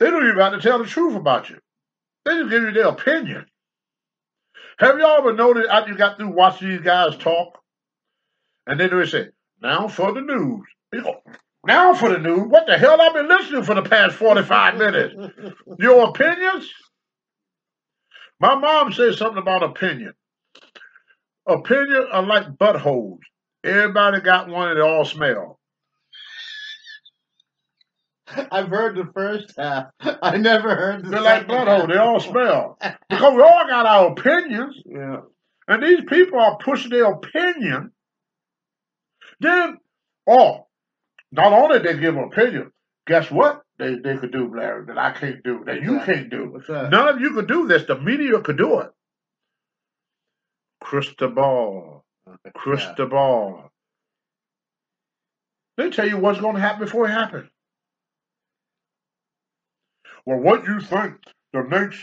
they 0.00 0.10
don't 0.10 0.26
even 0.26 0.38
have 0.38 0.52
to 0.54 0.60
tell 0.60 0.78
the 0.78 0.86
truth 0.86 1.16
about 1.16 1.50
you. 1.50 1.58
They 2.24 2.38
just 2.38 2.50
give 2.50 2.62
you 2.62 2.72
their 2.72 2.88
opinion. 2.88 3.46
Have 4.78 4.98
y'all 4.98 5.18
ever 5.18 5.32
noticed 5.32 5.70
after 5.70 5.92
you 5.92 5.96
got 5.98 6.18
through 6.18 6.34
watching 6.34 6.68
these 6.68 6.80
guys 6.80 7.16
talk, 7.16 7.58
and 8.66 8.78
then 8.78 8.90
they 8.90 9.06
say, 9.06 9.28
"Now 9.62 9.88
for 9.88 10.12
the 10.12 10.20
news." 10.20 10.66
You 10.92 11.14
"Now 11.66 11.94
for 11.94 12.10
the 12.10 12.18
news." 12.18 12.48
What 12.48 12.66
the 12.66 12.76
hell 12.78 13.00
I've 13.00 13.14
been 13.14 13.28
listening 13.28 13.62
for 13.64 13.74
the 13.74 13.82
past 13.82 14.16
forty-five 14.16 14.76
minutes? 14.78 15.14
Your 15.78 16.08
opinions? 16.10 16.70
My 18.40 18.54
mom 18.54 18.92
said 18.92 19.14
something 19.14 19.38
about 19.42 19.62
opinion. 19.62 20.12
Opinion 21.46 22.08
are 22.12 22.22
like 22.22 22.48
buttholes. 22.48 23.20
Everybody 23.64 24.20
got 24.20 24.48
one 24.48 24.68
and 24.68 24.78
they 24.78 24.82
all 24.82 25.04
smell. 25.04 25.55
I've 28.50 28.68
heard 28.68 28.96
the 28.96 29.10
first 29.12 29.54
half. 29.56 29.86
I 30.00 30.36
never 30.36 30.74
heard 30.74 31.04
the 31.04 31.10
They're 31.10 31.20
like 31.20 31.42
second 31.42 31.54
buttholes. 31.54 31.78
half. 31.80 31.88
They 31.88 31.96
all 31.96 32.20
smell. 32.20 32.78
Because 33.08 33.34
we 33.34 33.42
all 33.42 33.66
got 33.68 33.86
our 33.86 34.10
opinions. 34.12 34.82
Yeah. 34.84 35.20
And 35.68 35.82
these 35.82 36.00
people 36.08 36.40
are 36.40 36.58
pushing 36.58 36.90
their 36.90 37.06
opinion. 37.06 37.92
Then, 39.40 39.78
oh, 40.28 40.66
not 41.30 41.52
only 41.52 41.78
they 41.78 41.96
give 41.98 42.16
an 42.16 42.24
opinion, 42.24 42.72
guess 43.06 43.30
what 43.30 43.62
they, 43.78 43.94
they 43.96 44.16
could 44.16 44.32
do, 44.32 44.52
Larry, 44.54 44.86
that 44.86 44.98
I 44.98 45.12
can't 45.12 45.42
do, 45.44 45.62
that 45.66 45.82
you 45.82 46.00
can't 46.00 46.30
do. 46.30 46.50
What's 46.50 46.66
that? 46.66 46.90
None 46.90 47.08
of 47.08 47.20
you 47.20 47.32
could 47.34 47.46
do 47.46 47.66
this. 47.68 47.84
The 47.84 47.96
media 47.98 48.40
could 48.40 48.56
do 48.58 48.80
it. 48.80 48.90
Crystal 50.82 51.28
ball. 51.30 52.04
Uh, 52.28 52.36
Crystal 52.54 53.06
ball. 53.06 53.70
They 55.76 55.90
tell 55.90 56.08
you 56.08 56.16
what's 56.18 56.40
going 56.40 56.54
to 56.56 56.60
happen 56.60 56.84
before 56.84 57.06
it 57.06 57.12
happens. 57.12 57.48
Well, 60.26 60.38
what 60.40 60.64
do 60.64 60.72
you 60.72 60.80
think 60.80 61.14
the 61.52 61.62
next 61.62 62.00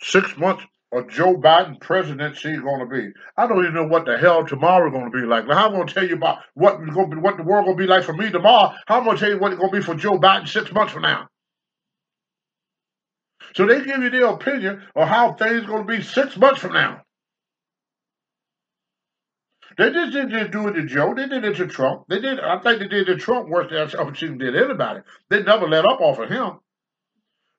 six 0.00 0.36
months 0.36 0.62
of 0.92 1.08
Joe 1.08 1.36
Biden 1.36 1.80
presidency 1.80 2.50
is 2.50 2.60
going 2.60 2.80
to 2.80 2.86
be? 2.86 3.12
I 3.36 3.46
don't 3.46 3.60
even 3.60 3.74
know 3.74 3.86
what 3.86 4.04
the 4.04 4.18
hell 4.18 4.46
tomorrow 4.46 4.88
is 4.88 4.92
going 4.92 5.10
to 5.10 5.18
be 5.18 5.26
like. 5.26 5.46
Now, 5.46 5.66
I'm 5.66 5.72
going 5.72 5.86
to 5.86 5.94
tell 5.94 6.06
you 6.06 6.16
about 6.16 6.40
what 6.54 6.76
going 6.76 7.10
to 7.10 7.16
be, 7.16 7.22
what 7.22 7.38
the 7.38 7.42
world 7.42 7.64
going 7.64 7.78
to 7.78 7.82
be 7.82 7.88
like 7.88 8.04
for 8.04 8.12
me 8.12 8.30
tomorrow. 8.30 8.74
How 8.86 8.98
I'm 8.98 9.04
going 9.04 9.16
to 9.16 9.20
tell 9.20 9.30
you 9.30 9.38
what 9.38 9.52
it's 9.52 9.60
going 9.60 9.72
to 9.72 9.78
be 9.78 9.82
for 9.82 9.94
Joe 9.94 10.18
Biden 10.18 10.46
six 10.46 10.70
months 10.70 10.92
from 10.92 11.02
now. 11.02 11.28
So 13.56 13.66
they 13.66 13.82
give 13.82 14.02
you 14.02 14.10
their 14.10 14.26
opinion 14.26 14.82
of 14.94 15.08
how 15.08 15.32
things 15.32 15.64
going 15.64 15.86
to 15.86 15.96
be 15.96 16.02
six 16.02 16.36
months 16.36 16.60
from 16.60 16.74
now. 16.74 17.02
They 19.78 19.90
just 19.92 20.12
didn't 20.12 20.50
do 20.50 20.68
it 20.68 20.72
to 20.72 20.84
Joe. 20.84 21.14
They 21.14 21.26
did 21.26 21.44
it 21.44 21.56
to 21.56 21.66
Trump. 21.68 22.04
They 22.08 22.20
did. 22.20 22.40
I 22.40 22.58
think 22.58 22.80
they 22.80 22.88
did 22.88 23.06
to 23.06 23.16
Trump 23.16 23.48
worse 23.48 23.70
than 23.70 23.78
I've 23.98 24.18
seen 24.18 24.36
did 24.36 24.56
anybody. 24.56 25.00
They 25.30 25.42
never 25.42 25.68
let 25.68 25.86
up 25.86 26.00
off 26.00 26.18
of 26.18 26.28
him. 26.28 26.58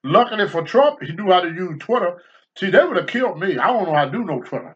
Luckily 0.03 0.47
for 0.47 0.63
Trump, 0.63 1.01
he 1.01 1.11
knew 1.13 1.31
how 1.31 1.41
to 1.41 1.49
use 1.49 1.79
Twitter. 1.79 2.21
See, 2.57 2.69
they 2.69 2.83
would 2.83 2.97
have 2.97 3.07
killed 3.07 3.39
me. 3.39 3.57
I 3.57 3.67
don't 3.67 3.85
know 3.85 3.95
how 3.95 4.05
to 4.05 4.11
do 4.11 4.23
no 4.23 4.41
Twitter. 4.41 4.75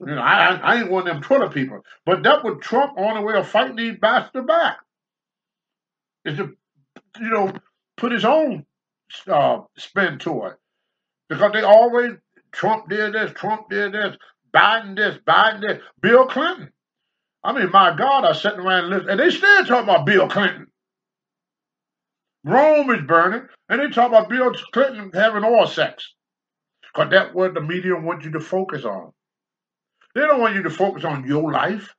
You 0.00 0.14
know, 0.14 0.20
I, 0.20 0.54
I, 0.54 0.80
ain't 0.80 0.90
one 0.90 1.06
of 1.06 1.14
them 1.14 1.22
Twitter 1.22 1.48
people. 1.48 1.82
But 2.04 2.24
that 2.24 2.44
was 2.44 2.58
Trump 2.60 2.98
on 2.98 3.14
the 3.14 3.22
way 3.22 3.34
of 3.34 3.48
fighting 3.48 3.76
these 3.76 3.98
bastards 4.00 4.46
back. 4.46 4.78
Is 6.24 6.38
to, 6.38 6.56
you 7.20 7.30
know, 7.30 7.52
put 7.96 8.12
his 8.12 8.24
own 8.24 8.66
uh, 9.28 9.60
spin 9.76 10.18
to 10.20 10.46
it. 10.46 10.54
Because 11.28 11.52
they 11.52 11.62
always, 11.62 12.12
Trump 12.50 12.88
did 12.88 13.14
this, 13.14 13.32
Trump 13.34 13.70
did 13.70 13.92
this, 13.92 14.16
Biden 14.54 14.96
this, 14.96 15.18
Biden 15.26 15.60
this, 15.60 15.80
Bill 16.00 16.26
Clinton. 16.26 16.72
I 17.44 17.52
mean, 17.52 17.70
my 17.70 17.94
God, 17.96 18.24
I 18.24 18.32
sitting 18.32 18.60
around 18.60 18.92
and 18.92 19.08
and 19.08 19.20
they 19.20 19.30
still 19.30 19.64
talking 19.64 19.88
about 19.88 20.06
Bill 20.06 20.28
Clinton. 20.28 20.66
Rome 22.44 22.90
is 22.90 23.02
burning, 23.06 23.46
and 23.68 23.80
they 23.80 23.88
talk 23.88 24.08
about 24.08 24.28
Bill 24.28 24.52
Clinton 24.72 25.10
having 25.14 25.44
oil 25.44 25.66
sex. 25.66 26.12
Because 26.82 27.10
that's 27.10 27.34
what 27.34 27.54
the 27.54 27.60
media 27.60 27.94
want 27.96 28.24
you 28.24 28.32
to 28.32 28.40
focus 28.40 28.84
on. 28.84 29.12
They 30.14 30.22
don't 30.22 30.40
want 30.40 30.54
you 30.54 30.62
to 30.64 30.70
focus 30.70 31.04
on 31.04 31.26
your 31.26 31.50
life. 31.52 31.94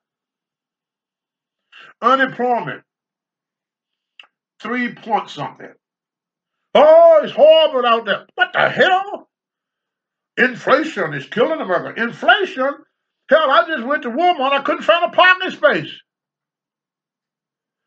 Unemployment, 2.02 2.84
three 4.62 4.94
point 4.94 5.30
something. 5.30 5.74
Oh, 6.76 7.22
it's 7.24 7.34
horrible 7.34 7.86
out 7.88 8.06
there. 8.06 8.26
What 8.36 8.54
the 8.54 8.70
hell? 8.70 9.30
Inflation 10.38 11.14
is 11.14 11.28
killing 11.28 11.62
America. 11.62 12.02
Inflation? 12.02 12.70
Hell, 13.30 13.52
I 13.52 13.66
just 13.68 13.86
went 13.86 14.04
to 14.04 14.10
Walmart. 14.10 14.52
I 14.52 14.62
couldn't 14.64 14.84
find 14.84 15.06
a 15.06 15.16
parking 15.16 15.52
space. 15.52 15.92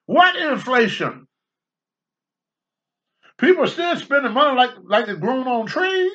What 0.06 0.36
inflation? 0.36 1.26
People 3.38 3.64
are 3.64 3.68
still 3.68 3.96
spending 3.96 4.32
money 4.32 4.56
like 4.56 4.70
like 4.84 5.06
they're 5.06 5.16
grown 5.16 5.46
on 5.46 5.66
trees. 5.66 6.12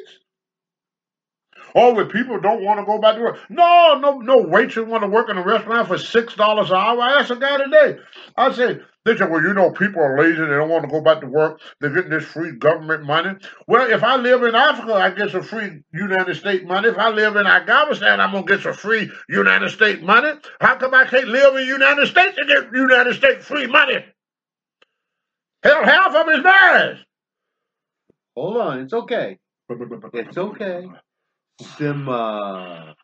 Oh, 1.76 1.96
but 1.96 2.12
people 2.12 2.40
don't 2.40 2.64
want 2.64 2.80
to 2.80 2.86
go 2.86 3.00
back 3.00 3.16
to 3.16 3.22
work. 3.22 3.40
No, 3.50 3.98
no, 4.00 4.18
no 4.20 4.38
waitress 4.40 4.88
want 4.88 5.04
to 5.04 5.10
work 5.10 5.30
in 5.30 5.38
a 5.38 5.44
restaurant 5.44 5.88
for 5.88 5.98
six 5.98 6.36
dollars 6.36 6.70
an 6.70 6.78
hour. 6.78 7.00
I 7.00 7.20
asked 7.20 7.32
a 7.32 7.36
guy 7.36 7.58
today. 7.58 7.98
I 8.36 8.52
said, 8.52 8.82
they 9.06 9.16
said, 9.18 9.32
well, 9.32 9.42
you 9.42 9.54
know, 9.54 9.72
people 9.72 10.02
are 10.02 10.20
lazy. 10.20 10.42
They 10.42 10.48
don't 10.48 10.70
want 10.70 10.84
to 10.84 10.90
go 10.90 11.02
back 11.02 11.22
to 11.22 11.28
work. 11.28 11.62
They're 11.80 11.90
getting 11.90 12.12
this 12.12 12.26
free 12.26 12.52
government 12.54 13.04
money. 13.04 13.32
Well, 13.68 13.90
if 13.90 14.04
I 14.04 14.18
live 14.18 14.44
in 14.44 14.54
Africa, 14.54 14.94
I 14.94 15.12
get 15.12 15.32
some 15.32 15.44
free 15.44 15.82
United 15.94 16.36
States 16.36 16.66
money. 16.66 16.90
If 16.90 16.98
I 16.98 17.10
live 17.10 17.36
in 17.36 17.48
Afghanistan, 17.48 18.20
I'm 18.20 18.32
gonna 18.32 18.46
get 18.46 18.62
some 18.62 18.74
free 18.74 19.10
United 19.30 19.70
States 19.70 20.02
money. 20.04 20.32
How 20.60 20.76
come 20.76 20.94
I 20.94 21.06
can't 21.06 21.30
live 21.30 21.56
in 21.56 21.62
the 21.62 21.66
United 21.66 22.08
States 22.08 22.38
and 22.38 22.48
get 22.48 22.74
United 22.74 23.16
States 23.16 23.46
free 23.46 23.68
money? 23.68 24.06
Hell, 25.64 25.84
half 25.84 26.16
of 26.16 26.28
it 26.28 26.38
is 26.38 26.44
theirs. 26.44 27.00
Hold 28.36 28.58
on, 28.58 28.80
it's 28.80 28.94
okay. 28.94 29.38
It's 30.14 30.38
okay. 30.38 30.88
Simba. 31.78 32.96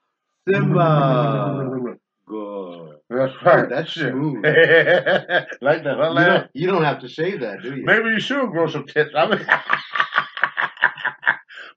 Simba. 0.49 1.97
Good. 2.25 2.95
That's 3.09 3.33
right. 3.43 3.69
That's 3.69 3.93
smooth. 3.93 4.43
like 5.61 5.83
that. 5.83 5.97
You 5.97 6.25
don't, 6.25 6.49
you 6.53 6.67
don't 6.67 6.83
have 6.83 6.99
to 7.01 7.09
say 7.09 7.37
that, 7.37 7.61
do 7.61 7.75
you? 7.75 7.85
Maybe 7.85 8.09
you 8.09 8.19
should 8.19 8.51
grow 8.51 8.67
some 8.67 8.85
tits. 8.85 9.11
I 9.15 9.27
mean, 9.29 9.45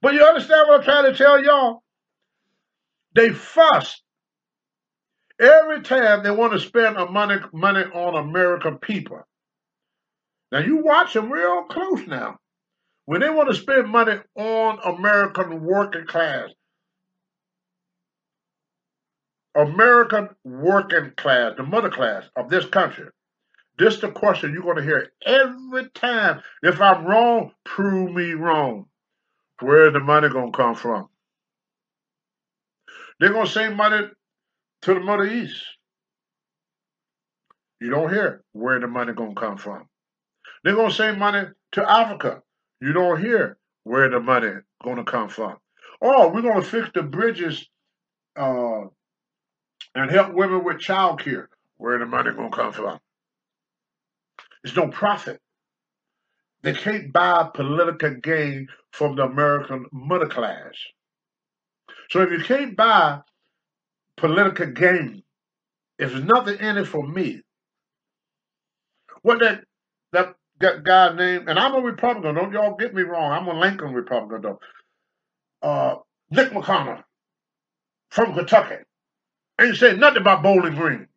but 0.01 0.13
you 0.13 0.23
understand 0.23 0.67
what 0.67 0.79
I'm 0.79 0.83
trying 0.83 1.11
to 1.11 1.17
tell 1.17 1.41
y'all? 1.41 1.83
They 3.15 3.29
fuss 3.29 4.01
every 5.39 5.81
time 5.81 6.23
they 6.23 6.31
want 6.31 6.53
to 6.53 6.59
spend 6.59 6.97
a 6.97 7.09
money 7.09 7.37
money 7.53 7.83
on 7.93 8.15
American 8.15 8.77
people. 8.77 9.21
Now 10.51 10.59
you 10.59 10.83
watch 10.83 11.13
them 11.13 11.31
real 11.31 11.63
close 11.63 12.05
now. 12.07 12.40
When 13.11 13.19
they 13.19 13.29
want 13.29 13.49
to 13.49 13.55
spend 13.55 13.89
money 13.89 14.19
on 14.37 14.79
American 14.85 15.65
working 15.65 16.05
class, 16.05 16.47
American 19.53 20.29
working 20.45 21.11
class, 21.17 21.55
the 21.57 21.63
middle 21.63 21.89
class 21.89 22.23
of 22.37 22.49
this 22.49 22.65
country, 22.67 23.07
this 23.77 23.95
is 23.95 23.99
the 23.99 24.11
question 24.11 24.53
you're 24.53 24.63
going 24.63 24.77
to 24.77 24.83
hear 24.83 25.11
every 25.25 25.89
time. 25.89 26.41
If 26.63 26.79
I'm 26.79 27.03
wrong, 27.03 27.51
prove 27.65 28.15
me 28.15 28.31
wrong. 28.31 28.85
Where's 29.59 29.91
the 29.91 29.99
money 29.99 30.29
going 30.29 30.53
to 30.53 30.57
come 30.57 30.75
from? 30.75 31.09
They're 33.19 33.33
going 33.33 33.45
to 33.45 33.51
send 33.51 33.75
money 33.75 34.07
to 34.83 34.93
the 34.93 35.01
Middle 35.01 35.29
East. 35.29 35.61
You 37.81 37.89
don't 37.89 38.13
hear 38.13 38.45
where 38.53 38.79
the 38.79 38.87
money 38.87 39.11
going 39.11 39.35
to 39.35 39.41
come 39.41 39.57
from. 39.57 39.89
They're 40.63 40.75
going 40.75 40.91
to 40.91 40.95
send 40.95 41.19
money 41.19 41.49
to 41.73 41.91
Africa. 41.91 42.41
You 42.81 42.93
don't 42.93 43.21
hear 43.21 43.57
where 43.83 44.09
the 44.09 44.19
money 44.19 44.51
going 44.83 44.97
to 44.97 45.03
come 45.03 45.29
from. 45.29 45.57
Oh, 46.01 46.29
we're 46.29 46.41
going 46.41 46.61
to 46.61 46.67
fix 46.67 46.89
the 46.93 47.03
bridges 47.03 47.67
uh, 48.35 48.81
and 49.93 50.09
help 50.09 50.33
women 50.33 50.63
with 50.63 50.79
child 50.79 51.23
care. 51.23 51.47
Where 51.77 51.97
the 51.97 52.05
money 52.05 52.31
going 52.31 52.51
to 52.51 52.57
come 52.57 52.73
from? 52.73 52.99
There's 54.63 54.75
no 54.75 54.89
profit. 54.89 55.39
They 56.63 56.73
can't 56.73 57.11
buy 57.11 57.49
political 57.53 58.15
gain 58.15 58.67
from 58.91 59.15
the 59.15 59.23
American 59.23 59.87
middle 59.91 60.29
class. 60.29 60.73
So 62.09 62.21
if 62.21 62.29
you 62.29 62.43
can't 62.43 62.75
buy 62.75 63.21
political 64.17 64.67
gain, 64.67 65.23
if 65.97 66.11
there's 66.11 66.23
nothing 66.23 66.59
in 66.59 66.77
it 66.77 66.85
for 66.85 67.07
me, 67.07 67.41
what 69.23 69.39
that 69.39 69.63
that, 70.11 70.35
that 70.35 70.35
guy 70.83 71.15
named, 71.15 71.49
and 71.49 71.59
I'm 71.59 71.75
a 71.75 71.81
Republican, 71.81 72.35
don't 72.35 72.53
y'all 72.53 72.75
get 72.77 72.93
me 72.93 73.03
wrong, 73.03 73.31
I'm 73.31 73.47
a 73.47 73.59
Lincoln 73.59 73.93
Republican 73.93 74.41
though. 74.41 74.59
Uh, 75.61 75.95
Mitch 76.31 76.49
McConnell 76.51 77.03
from 78.09 78.33
Kentucky 78.33 78.83
ain't 79.61 79.77
saying 79.77 79.99
nothing 79.99 80.21
about 80.21 80.43
Bowling 80.43 80.75
Green. 80.75 81.07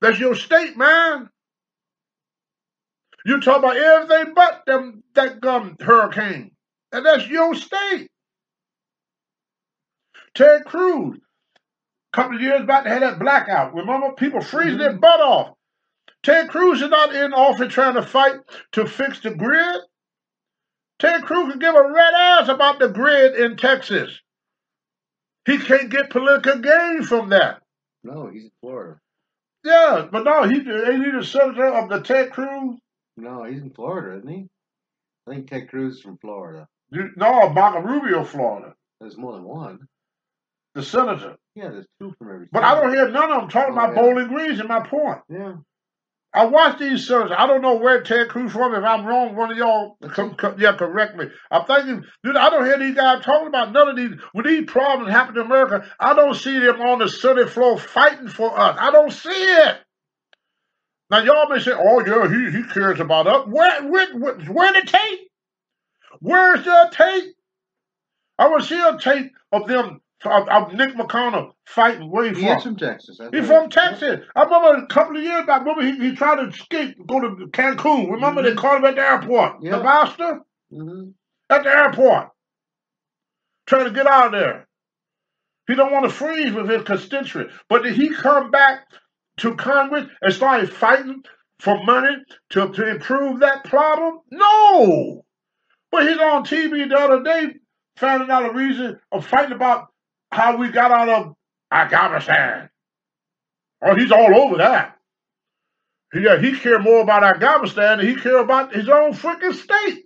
That's 0.00 0.18
your 0.18 0.34
state, 0.34 0.76
man. 0.76 1.30
You 3.24 3.40
talk 3.40 3.58
about 3.58 3.76
everything 3.76 4.34
but 4.34 4.62
them 4.66 5.02
that 5.14 5.40
gum 5.40 5.76
hurricane. 5.80 6.50
And 6.90 7.06
that's 7.06 7.26
your 7.28 7.54
state. 7.54 8.08
Ted 10.34 10.64
Cruz, 10.64 11.18
a 12.12 12.16
couple 12.16 12.36
of 12.36 12.42
years 12.42 12.66
back, 12.66 12.84
they 12.84 12.90
had 12.90 13.02
that 13.02 13.18
blackout. 13.18 13.74
Remember, 13.74 14.12
people 14.12 14.40
freezing 14.40 14.78
their 14.78 14.94
butt 14.94 15.20
off. 15.20 15.54
Ted 16.22 16.48
Cruz 16.50 16.82
is 16.82 16.90
not 16.90 17.14
in 17.14 17.32
office 17.32 17.72
trying 17.72 17.94
to 17.94 18.02
fight 18.02 18.36
to 18.72 18.86
fix 18.86 19.20
the 19.20 19.30
grid. 19.34 19.80
Ted 20.98 21.22
Cruz 21.24 21.50
can 21.50 21.58
give 21.58 21.74
a 21.74 21.82
red 21.92 22.14
ass 22.14 22.48
about 22.48 22.78
the 22.78 22.88
grid 22.88 23.34
in 23.36 23.56
Texas. 23.56 24.20
He 25.46 25.58
can't 25.58 25.90
get 25.90 26.10
political 26.10 26.58
gain 26.60 27.02
from 27.04 27.30
that. 27.30 27.62
No, 28.04 28.28
he's 28.28 28.44
in 28.44 28.50
Florida. 28.60 28.98
Yeah, 29.64 30.08
but 30.10 30.24
no, 30.24 30.44
he 30.44 30.56
ain't 30.56 31.04
he 31.04 31.10
the 31.10 31.24
senator 31.24 31.66
of 31.68 31.88
the 31.88 32.00
Ted 32.00 32.32
Cruz? 32.32 32.76
No, 33.16 33.44
he's 33.44 33.62
in 33.62 33.70
Florida, 33.70 34.18
isn't 34.18 34.28
he? 34.28 34.48
I 35.28 35.34
think 35.34 35.50
Ted 35.50 35.68
Cruz 35.70 35.96
is 35.96 36.02
from 36.02 36.18
Florida. 36.18 36.68
You- 36.90 37.10
No, 37.16 37.48
Marco 37.50 37.80
Rubio, 37.80 38.24
Florida, 38.24 38.74
There's 39.00 39.16
more 39.16 39.32
than 39.34 39.44
one. 39.44 39.88
the 40.74 40.82
senator. 40.82 41.36
Yeah, 41.54 41.70
there's 41.70 41.86
two 42.00 42.12
from 42.18 42.30
every. 42.32 42.46
But 42.52 42.64
I 42.64 42.74
don't 42.74 42.94
hear 42.94 43.08
none 43.10 43.30
of 43.30 43.40
them 43.42 43.50
talking 43.50 43.74
Oh, 43.74 43.78
about 43.78 43.94
yeah. 43.94 44.00
Bowling 44.02 44.28
Greens 44.28 44.60
in 44.60 44.68
my 44.68 44.80
point. 44.80 45.18
Yeah, 45.28 45.54
I 46.34 46.46
watch 46.46 46.78
these 46.78 47.06
senators. 47.06 47.32
I 47.36 47.46
don't 47.46 47.60
know 47.60 47.74
where 47.76 48.02
Ted 48.02 48.28
Cruz 48.28 48.52
from. 48.52 48.74
If 48.74 48.82
I'm 48.84 49.04
wrong, 49.04 49.36
one 49.36 49.50
of 49.50 49.58
y'all, 49.58 49.98
com, 50.12 50.34
com- 50.34 50.58
yeah, 50.58 50.72
correct 50.72 51.14
me. 51.14 51.26
I'm 51.50 51.66
thinking, 51.66 52.04
dude, 52.24 52.36
I 52.36 52.48
don't 52.48 52.64
hear 52.64 52.78
these 52.78 52.94
guys 52.94 53.22
talking 53.22 53.48
about 53.48 53.72
none 53.72 53.88
of 53.88 53.96
these. 53.96 54.18
When 54.32 54.46
these 54.46 54.64
problems 54.64 55.10
happen 55.12 55.36
in 55.36 55.44
America, 55.44 55.86
I 56.00 56.14
don't 56.14 56.34
see 56.34 56.58
them 56.58 56.80
on 56.80 57.00
the 57.00 57.08
Senate 57.08 57.50
floor 57.50 57.78
fighting 57.78 58.28
for 58.28 58.58
us. 58.58 58.76
I 58.80 58.90
don't 58.90 59.12
see 59.12 59.28
it. 59.28 59.76
Now 61.10 61.18
y'all 61.18 61.50
may 61.50 61.58
say, 61.58 61.72
"Oh 61.74 62.02
yeah, 62.06 62.26
he 62.26 62.56
he 62.56 62.62
cares 62.64 62.98
about 62.98 63.26
us." 63.26 63.46
Where 63.46 63.86
where 63.86 64.16
where, 64.16 64.34
where 64.36 64.72
the 64.72 64.86
tape? 64.86 65.20
Where's 66.20 66.64
the 66.64 66.90
tape? 66.92 67.34
I 68.38 68.48
want 68.48 68.62
to 68.62 68.68
see 68.68 68.80
a 68.80 68.98
tape 68.98 69.32
of 69.52 69.68
them 69.68 70.00
of, 70.24 70.48
of 70.48 70.72
Mitch 70.74 70.94
McConnell 70.94 71.52
fighting 71.66 72.10
way 72.10 72.28
he 72.34 72.46
from. 72.46 72.76
Texas. 72.76 73.18
He's 73.32 73.46
from 73.46 73.70
Texas. 73.70 74.20
I 74.36 74.42
remember 74.42 74.84
a 74.84 74.86
couple 74.86 75.16
of 75.16 75.22
years 75.22 75.46
back. 75.46 75.60
Remember 75.64 75.82
he, 75.82 76.10
he 76.10 76.14
tried 76.16 76.36
to 76.36 76.48
escape, 76.48 76.96
go 77.06 77.20
to 77.20 77.46
Cancun. 77.48 78.10
Remember 78.10 78.42
they 78.42 78.52
Mhm. 78.52 78.56
caught 78.56 78.78
him 78.78 78.84
at 78.84 78.94
the 78.96 79.02
airport. 79.02 79.62
Yeah. 79.62 79.78
The 79.78 79.82
bastard 79.84 80.40
Mhm. 80.72 81.14
at 81.50 81.62
the 81.64 81.70
airport, 81.70 82.28
trying 83.66 83.84
to 83.86 83.90
get 83.92 84.06
out 84.06 84.26
of 84.26 84.32
there. 84.32 84.68
He 85.68 85.74
don't 85.74 85.92
want 85.92 86.04
to 86.04 86.10
freeze 86.10 86.52
with 86.52 86.68
his 86.68 86.82
constituents. 86.82 87.54
But 87.68 87.82
did 87.84 87.94
he 87.94 88.10
come 88.10 88.50
back 88.50 88.80
to 89.38 89.54
Congress 89.54 90.06
and 90.20 90.32
start 90.32 90.68
fighting 90.72 91.22
for 91.60 91.82
money 91.84 92.16
to, 92.50 92.68
to 92.72 92.88
improve 92.88 93.40
that 93.40 93.64
problem? 93.64 94.20
No. 94.30 95.24
But 95.90 96.08
he's 96.08 96.18
on 96.18 96.44
TV 96.44 96.88
the 96.88 96.96
other 96.98 97.22
day 97.22 97.54
finding 97.96 98.30
out 98.30 98.50
a 98.50 98.52
reason 98.52 98.98
of 99.12 99.26
fighting 99.26 99.52
about 99.52 99.91
how 100.32 100.56
we 100.56 100.70
got 100.70 100.90
out 100.90 101.08
of 101.08 101.34
Afghanistan. 101.70 102.70
Oh, 103.82 103.94
he's 103.94 104.10
all 104.10 104.34
over 104.34 104.58
that. 104.58 104.96
Yeah, 106.14 106.38
he 106.40 106.58
care 106.58 106.78
more 106.78 107.00
about 107.00 107.24
Afghanistan 107.24 107.98
than 107.98 108.06
he 108.06 108.16
care 108.16 108.38
about 108.38 108.74
his 108.74 108.88
own 108.88 109.12
freaking 109.12 109.54
state. 109.54 110.04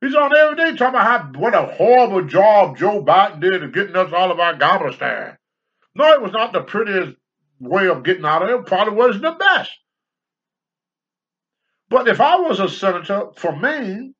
He's 0.00 0.14
on 0.14 0.36
every 0.36 0.56
day 0.56 0.76
talking 0.76 1.00
about 1.00 1.32
how 1.34 1.40
what 1.40 1.54
a 1.54 1.66
horrible 1.74 2.24
job 2.24 2.76
Joe 2.76 3.02
Biden 3.02 3.40
did 3.40 3.62
of 3.62 3.72
getting 3.72 3.96
us 3.96 4.12
out 4.12 4.30
of 4.30 4.38
Afghanistan. 4.38 5.36
No, 5.94 6.12
it 6.12 6.22
was 6.22 6.32
not 6.32 6.52
the 6.52 6.60
prettiest 6.60 7.16
way 7.58 7.88
of 7.88 8.04
getting 8.04 8.24
out 8.24 8.42
of 8.42 8.50
it. 8.50 8.66
Probably 8.66 8.94
wasn't 8.94 9.22
the 9.22 9.32
best. 9.32 9.70
But 11.88 12.08
if 12.08 12.20
I 12.20 12.36
was 12.40 12.60
a 12.60 12.68
senator 12.68 13.30
for 13.36 13.56
Maine, 13.56 14.14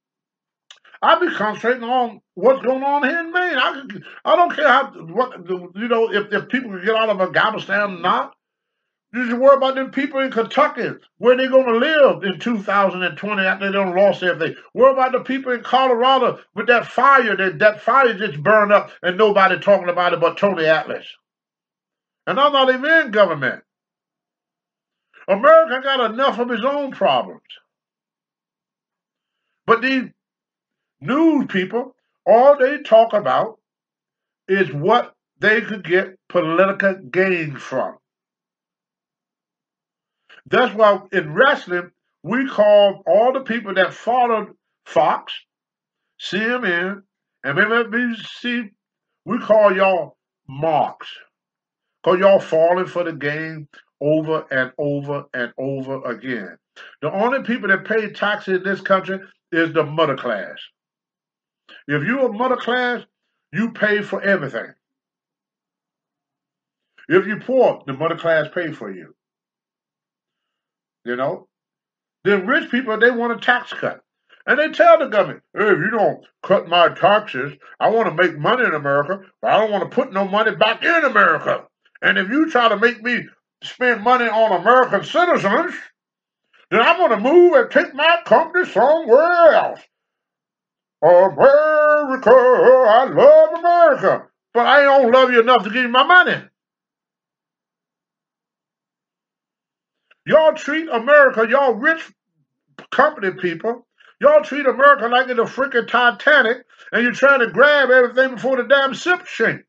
I'd 1.03 1.21
be 1.21 1.35
concentrating 1.35 1.85
on 1.85 2.21
what's 2.35 2.65
going 2.65 2.83
on 2.83 3.03
here 3.03 3.21
in 3.21 3.33
Maine. 3.33 3.57
I, 3.57 3.83
I 4.25 4.37
don't 4.37 4.55
care 4.55 4.69
how 4.69 4.91
what 4.93 5.49
you 5.49 5.89
know 5.89 6.13
if, 6.13 6.33
if 6.33 6.49
people 6.49 6.71
can 6.71 6.85
get 6.85 6.97
out 6.97 7.11
of 7.11 7.21
Afghanistan 7.21 7.81
or 7.81 7.99
not. 8.01 8.33
You 9.13 9.31
should 9.31 9.39
worry 9.39 9.57
about 9.57 9.77
them 9.77 9.93
people 9.93 10.21
in 10.21 10.31
Kentucky, 10.31 10.91
where 11.19 11.37
they're 11.37 11.49
going 11.49 11.67
to 11.67 11.79
live 11.79 12.25
in 12.25 12.39
2020 12.39 13.43
after 13.43 13.67
they 13.67 13.73
done 13.73 13.95
lost 13.97 14.23
everything. 14.23 14.57
Worry 14.75 14.93
about 14.93 15.13
the 15.13 15.21
people 15.21 15.53
in 15.53 15.63
Colorado 15.63 16.41
with 16.55 16.67
that 16.67 16.87
fire, 16.87 17.35
that, 17.37 17.59
that 17.61 17.81
fire 17.81 18.13
just 18.13 18.43
burned 18.43 18.73
up 18.73 18.91
and 19.03 19.17
nobody 19.17 19.59
talking 19.59 19.89
about 19.89 20.13
it 20.13 20.21
but 20.21 20.37
Tony 20.37 20.67
Atlas. 20.67 21.07
And 22.27 22.39
I'm 22.39 22.53
not 22.53 22.69
even 22.69 23.07
in 23.07 23.11
government. 23.13 23.63
America 25.29 25.81
got 25.83 26.11
enough 26.11 26.39
of 26.39 26.51
his 26.51 26.65
own 26.65 26.91
problems. 26.91 27.41
But 29.67 29.83
these 29.83 30.11
news 31.07 31.47
people, 31.49 31.95
all 32.27 32.59
they 32.59 32.83
talk 32.83 33.13
about 33.13 33.59
is 34.49 34.73
what 34.73 35.15
they 35.39 35.61
could 35.61 35.85
get 35.85 36.19
political 36.29 36.95
gain 37.11 37.57
from. 37.57 37.97
That's 40.47 40.75
why 40.75 41.01
in 41.13 41.35
wrestling, 41.35 41.91
we 42.23 42.49
call 42.49 43.03
all 43.07 43.33
the 43.33 43.41
people 43.41 43.75
that 43.75 43.93
followed 43.93 44.55
Fox, 44.85 45.33
CNN, 46.21 47.03
and 47.45 47.59
MSNBC, 47.59 48.71
we 49.25 49.39
call 49.41 49.75
y'all 49.77 50.17
marks. 50.49 51.09
Because 52.03 52.21
y'all 52.21 52.41
falling 52.41 52.87
for 52.87 53.03
the 53.03 53.13
game 53.13 53.69
over 54.01 54.47
and 54.51 54.73
over 54.79 55.25
and 55.35 55.53
over 55.59 56.05
again. 56.05 56.57
The 57.03 57.11
only 57.11 57.43
people 57.43 57.69
that 57.69 57.85
pay 57.85 58.11
taxes 58.11 58.59
in 58.59 58.63
this 58.63 58.81
country 58.81 59.21
is 59.51 59.73
the 59.73 59.85
middle 59.85 60.17
class. 60.17 60.59
If 61.89 62.03
you're 62.05 62.29
a 62.29 62.33
middle 62.33 62.57
class, 62.57 63.03
you 63.53 63.73
pay 63.73 64.03
for 64.03 64.21
everything. 64.21 64.75
If 67.09 67.27
you're 67.27 67.41
poor, 67.41 67.83
the 67.87 67.93
middle 67.93 68.19
class 68.19 68.49
pay 68.53 68.73
for 68.73 68.91
you. 68.91 69.15
You 71.05 71.17
know? 71.17 71.49
Then 72.25 72.47
rich 72.47 72.71
people, 72.71 72.99
they 72.99 73.11
want 73.11 73.39
a 73.39 73.45
tax 73.45 73.73
cut. 73.73 74.03
And 74.47 74.59
they 74.59 74.71
tell 74.71 74.99
the 74.99 75.07
government, 75.07 75.43
hey, 75.55 75.69
if 75.69 75.79
you 75.79 75.91
don't 75.91 76.25
cut 76.43 76.69
my 76.69 76.89
taxes, 76.89 77.53
I 77.81 77.91
want 77.91 78.09
to 78.09 78.23
make 78.23 78.39
money 78.39 78.65
in 78.65 78.75
America, 78.75 79.21
but 79.43 79.51
I 79.51 79.59
don't 79.59 79.73
want 79.73 79.91
to 79.91 79.95
put 79.95 80.13
no 80.13 80.27
money 80.27 80.55
back 80.55 80.85
in 80.85 81.05
America. 81.05 81.65
And 82.01 82.17
if 82.17 82.29
you 82.29 82.51
try 82.51 82.69
to 82.69 82.77
make 82.77 83.03
me 83.03 83.27
spend 83.63 84.03
money 84.03 84.27
on 84.27 84.61
American 84.61 85.03
citizens, 85.03 85.75
then 86.71 86.81
I'm 86.81 86.97
going 86.97 87.11
to 87.11 87.21
move 87.21 87.53
and 87.55 87.71
take 87.71 87.95
my 87.95 88.19
company 88.25 88.67
somewhere 88.71 89.53
else. 89.53 89.81
America, 91.07 92.31
I 92.31 93.05
love 93.05 93.59
America, 93.59 94.27
but 94.53 94.67
I 94.67 94.83
don't 94.83 95.13
love 95.13 95.31
you 95.31 95.41
enough 95.41 95.63
to 95.65 95.71
give 95.71 95.83
you 95.83 95.89
my 95.89 96.05
money. 96.05 96.43
Y'all 100.27 100.55
treat 100.55 100.89
America, 100.89 101.47
y'all 101.49 101.75
rich 101.75 102.03
company 102.91 103.31
people, 103.31 103.87
y'all 104.21 104.43
treat 104.43 104.67
America 104.67 105.07
like 105.07 105.29
it's 105.29 105.39
a 105.39 105.45
freaking 105.45 105.87
Titanic, 105.87 106.65
and 106.91 107.03
you're 107.05 107.13
trying 107.13 107.41
to 107.41 107.51
grab 107.51 107.91
everything 107.91 108.35
before 108.35 108.57
the 108.57 108.65
damn 108.65 108.93
ship 108.93 109.23
sink. 109.29 109.63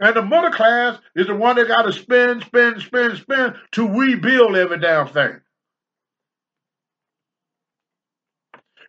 And 0.00 0.16
the 0.16 0.22
middle 0.22 0.50
class 0.50 0.98
is 1.14 1.28
the 1.28 1.36
one 1.36 1.56
that 1.56 1.68
got 1.68 1.82
to 1.82 1.92
spend, 1.92 2.42
spend, 2.42 2.82
spend, 2.82 3.18
spend 3.18 3.54
to 3.72 3.88
rebuild 3.88 4.56
every 4.56 4.80
damn 4.80 5.06
thing. 5.08 5.40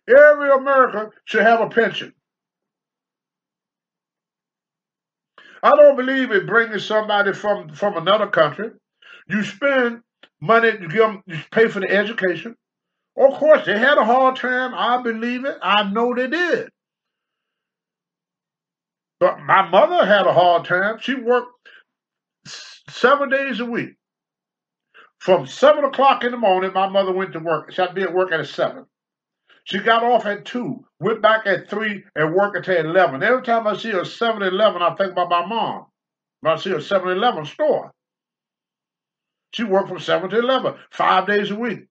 Every 0.08 0.50
American 0.50 1.10
should 1.24 1.42
have 1.42 1.60
a 1.60 1.68
pension. 1.68 2.14
I 5.62 5.70
don't 5.70 5.96
believe 5.96 6.30
in 6.30 6.46
bringing 6.46 6.78
somebody 6.78 7.32
from, 7.32 7.70
from 7.70 7.96
another 7.96 8.28
country. 8.28 8.70
You 9.28 9.42
spend 9.42 10.02
money, 10.40 10.68
you 10.80 10.88
give 10.88 11.00
them, 11.00 11.22
you 11.26 11.38
pay 11.50 11.68
for 11.68 11.80
the 11.80 11.90
education. 11.90 12.54
Of 13.16 13.34
course, 13.34 13.64
they 13.66 13.78
had 13.78 13.98
a 13.98 14.04
hard 14.04 14.36
time. 14.36 14.74
I 14.74 15.02
believe 15.02 15.44
it. 15.44 15.56
I 15.62 15.90
know 15.90 16.14
they 16.14 16.28
did. 16.28 16.68
But 19.18 19.40
my 19.40 19.68
mother 19.68 20.04
had 20.04 20.26
a 20.26 20.32
hard 20.32 20.66
time. 20.66 20.98
She 21.00 21.14
worked 21.14 21.48
seven 22.88 23.30
days 23.30 23.60
a 23.60 23.64
week. 23.64 23.94
From 25.18 25.46
seven 25.46 25.84
o'clock 25.84 26.22
in 26.22 26.30
the 26.30 26.36
morning, 26.36 26.72
my 26.74 26.88
mother 26.88 27.12
went 27.12 27.32
to 27.32 27.40
work. 27.40 27.72
She 27.72 27.80
had 27.80 27.88
to 27.88 27.94
be 27.94 28.02
at 28.02 28.14
work 28.14 28.30
at 28.30 28.46
seven. 28.46 28.84
She 29.66 29.80
got 29.80 30.04
off 30.04 30.26
at 30.26 30.46
two, 30.46 30.86
went 31.00 31.22
back 31.22 31.46
at 31.46 31.70
three, 31.70 32.04
and 32.16 32.34
worked 32.34 32.56
until 32.56 32.86
eleven. 32.86 33.22
Every 33.22 33.42
time 33.42 33.66
I 33.68 33.76
see 33.76 33.90
a 33.90 34.02
7-Eleven, 34.02 34.82
I 34.82 34.94
think 34.96 35.12
about 35.12 35.30
my 35.30 35.46
mom. 35.46 35.86
When 36.40 36.54
I 36.54 36.56
see 36.56 36.72
a 36.72 36.76
7-Eleven 36.78 37.46
store. 37.46 37.92
She 39.52 39.64
worked 39.64 39.88
from 39.88 40.00
seven 40.00 40.30
to 40.30 40.38
eleven, 40.38 40.74
five 40.90 41.26
days 41.26 41.50
a 41.50 41.56
week. 41.56 41.86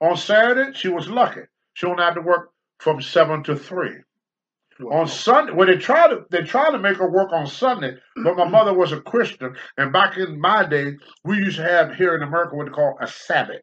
On 0.00 0.16
Saturday, 0.16 0.72
she 0.76 0.88
was 0.88 1.08
lucky. 1.08 1.42
She 1.74 1.86
only 1.86 2.02
had 2.02 2.14
to 2.14 2.22
work 2.22 2.50
from 2.78 3.02
seven 3.02 3.42
to 3.44 3.56
three. 3.56 3.96
On 4.90 5.06
Sunday, 5.06 5.52
well, 5.52 5.66
they 5.68 5.76
tried 5.76 6.08
to 6.08 6.24
they 6.30 6.42
tried 6.42 6.72
to 6.72 6.78
make 6.78 6.96
her 6.96 7.10
work 7.10 7.32
on 7.32 7.46
Sunday, 7.46 7.96
but 8.24 8.36
my 8.38 8.48
mother 8.48 8.74
was 8.74 8.92
a 8.92 9.00
Christian, 9.02 9.54
and 9.76 9.92
back 9.92 10.16
in 10.16 10.40
my 10.40 10.64
day, 10.66 10.96
we 11.24 11.36
used 11.36 11.58
to 11.58 11.62
have 11.62 11.94
here 11.94 12.16
in 12.16 12.22
America 12.22 12.56
what 12.56 12.66
they 12.66 12.72
call 12.72 12.96
a 13.00 13.06
Sabbath. 13.06 13.60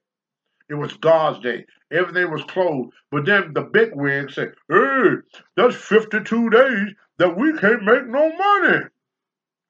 It 0.70 0.76
was 0.76 0.94
God's 0.98 1.40
day. 1.40 1.66
Everything 1.92 2.30
was 2.32 2.44
closed. 2.44 2.90
But 3.12 3.26
then 3.26 3.54
the 3.54 3.62
big 3.62 3.96
wig 3.96 4.32
said, 4.32 4.54
hey, 4.70 5.16
that's 5.56 5.76
52 5.76 6.50
days 6.50 6.94
that 7.18 7.38
we 7.38 7.58
can't 7.58 7.84
make 7.84 8.06
no 8.08 8.32
money. 8.36 8.80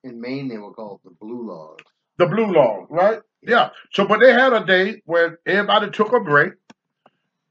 In 0.04 0.20
Maine, 0.20 0.48
they 0.48 0.58
were 0.58 0.74
called 0.74 1.02
the 1.04 1.12
Blue 1.12 1.48
Laws. 1.48 1.78
The 2.18 2.26
blue 2.26 2.48
Laws, 2.48 2.88
right? 2.90 3.20
Yeah. 3.42 3.70
So, 3.94 4.08
but 4.08 4.20
they 4.20 4.34
had 4.34 4.54
a 4.54 4.66
day 4.66 5.02
where 5.06 5.40
everybody 5.46 5.92
took 5.92 6.14
a 6.14 6.20
break 6.20 6.54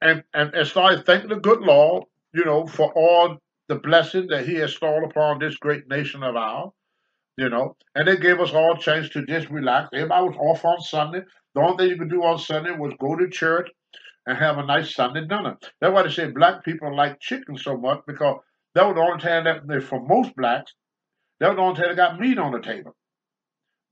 and, 0.01 0.25
and, 0.35 0.53
and 0.55 0.67
started 0.67 1.07
thanking 1.07 1.31
the 1.31 1.37
good 1.37 1.61
Lord, 1.61 2.05
you 2.35 2.45
know, 2.45 2.67
for 2.67 2.93
all 2.95 3.37
the 3.69 3.77
blessing 3.77 4.27
that 4.29 4.47
He 4.47 4.55
has 4.57 4.75
stored 4.75 5.05
upon 5.05 5.39
this 5.39 5.57
great 5.57 5.89
nation 5.89 6.23
of 6.23 6.35
ours, 6.35 6.71
you 7.37 7.49
know. 7.49 7.77
And 7.95 8.09
they 8.09 8.17
gave 8.17 8.41
us 8.41 8.53
all 8.53 8.75
a 8.75 8.79
chance 8.79 9.09
to 9.11 9.25
just 9.25 9.49
relax. 9.51 9.91
Everybody 9.93 10.29
was 10.29 10.37
off 10.37 10.65
on 10.65 10.81
Sunday. 10.81 11.23
The 11.57 11.63
only 11.63 11.77
thing 11.79 11.89
you 11.89 11.99
could 11.99 12.11
do 12.11 12.23
on 12.23 12.39
Sunday 12.39 12.73
was 12.73 12.93
go 13.01 13.17
to 13.17 13.31
church 13.31 13.71
and 14.27 14.37
have 14.37 14.59
a 14.59 14.67
nice 14.67 14.95
Sunday 14.95 15.23
dinner. 15.23 15.57
That's 15.81 15.91
why 15.91 16.03
they 16.03 16.11
say 16.11 16.27
black 16.27 16.63
people 16.63 16.95
like 16.95 17.19
chicken 17.19 17.57
so 17.57 17.79
much 17.79 18.01
because 18.07 18.41
that 18.75 18.85
was 18.85 18.95
the 18.95 19.01
only 19.01 19.23
time 19.23 19.45
that, 19.45 19.83
for 19.85 20.07
most 20.07 20.37
blacks, 20.37 20.75
that 21.41 21.49
was 21.49 21.57
the 21.57 21.63
only 21.63 21.81
time 21.81 21.89
they 21.89 21.97
got 21.97 22.21
meat 22.21 22.39
on 22.39 22.53
the 22.53 22.61
table. 22.61 22.95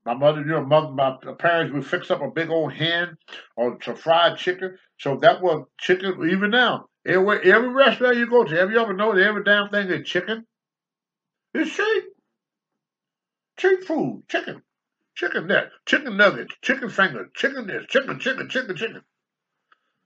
My 0.05 0.13
mother, 0.13 0.41
you 0.41 0.45
know, 0.45 0.63
mother, 0.63 0.91
my 0.91 1.17
parents 1.39 1.73
would 1.73 1.87
fix 1.87 2.11
up 2.11 2.21
a 2.21 2.29
big 2.29 2.51
old 2.51 2.71
hen 2.71 3.17
or 3.57 3.79
some 3.81 3.95
fried 3.95 4.37
chicken. 4.37 4.77
So 4.99 5.17
that 5.23 5.41
was 5.41 5.65
chicken. 5.79 6.29
Even 6.29 6.51
now, 6.51 6.85
everywhere, 7.03 7.41
every 7.41 7.69
restaurant 7.69 8.17
you 8.17 8.29
go 8.29 8.43
to, 8.43 8.55
have 8.57 8.69
you 8.69 8.79
ever 8.79 8.93
noticed 8.93 9.25
every 9.25 9.43
damn 9.43 9.69
thing 9.69 9.89
is 9.89 10.07
chicken? 10.07 10.45
It's 11.55 11.75
cheap. 11.75 12.03
Cheap 13.57 13.85
food, 13.85 14.23
chicken, 14.29 14.61
chicken 15.15 15.47
neck, 15.47 15.67
chicken 15.85 16.17
nuggets, 16.17 16.55
chicken 16.61 16.89
fingers, 16.89 17.29
chicken 17.35 17.67
this, 17.67 17.85
chicken, 17.87 18.19
chicken, 18.19 18.49
chicken, 18.49 18.75
chicken, 18.75 19.01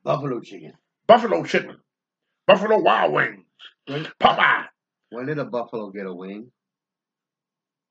Buffalo 0.03 0.41
chicken. 0.41 0.73
buffalo 1.07 1.43
chicken, 1.43 1.77
buffalo 2.47 2.79
wild 2.79 3.13
wings, 3.13 3.45
When, 3.87 4.07
Popeye. 4.21 4.65
when 5.09 5.25
did 5.27 5.39
a 5.39 5.45
buffalo 5.45 5.91
get 5.91 6.05
a 6.07 6.13
wing? 6.13 6.51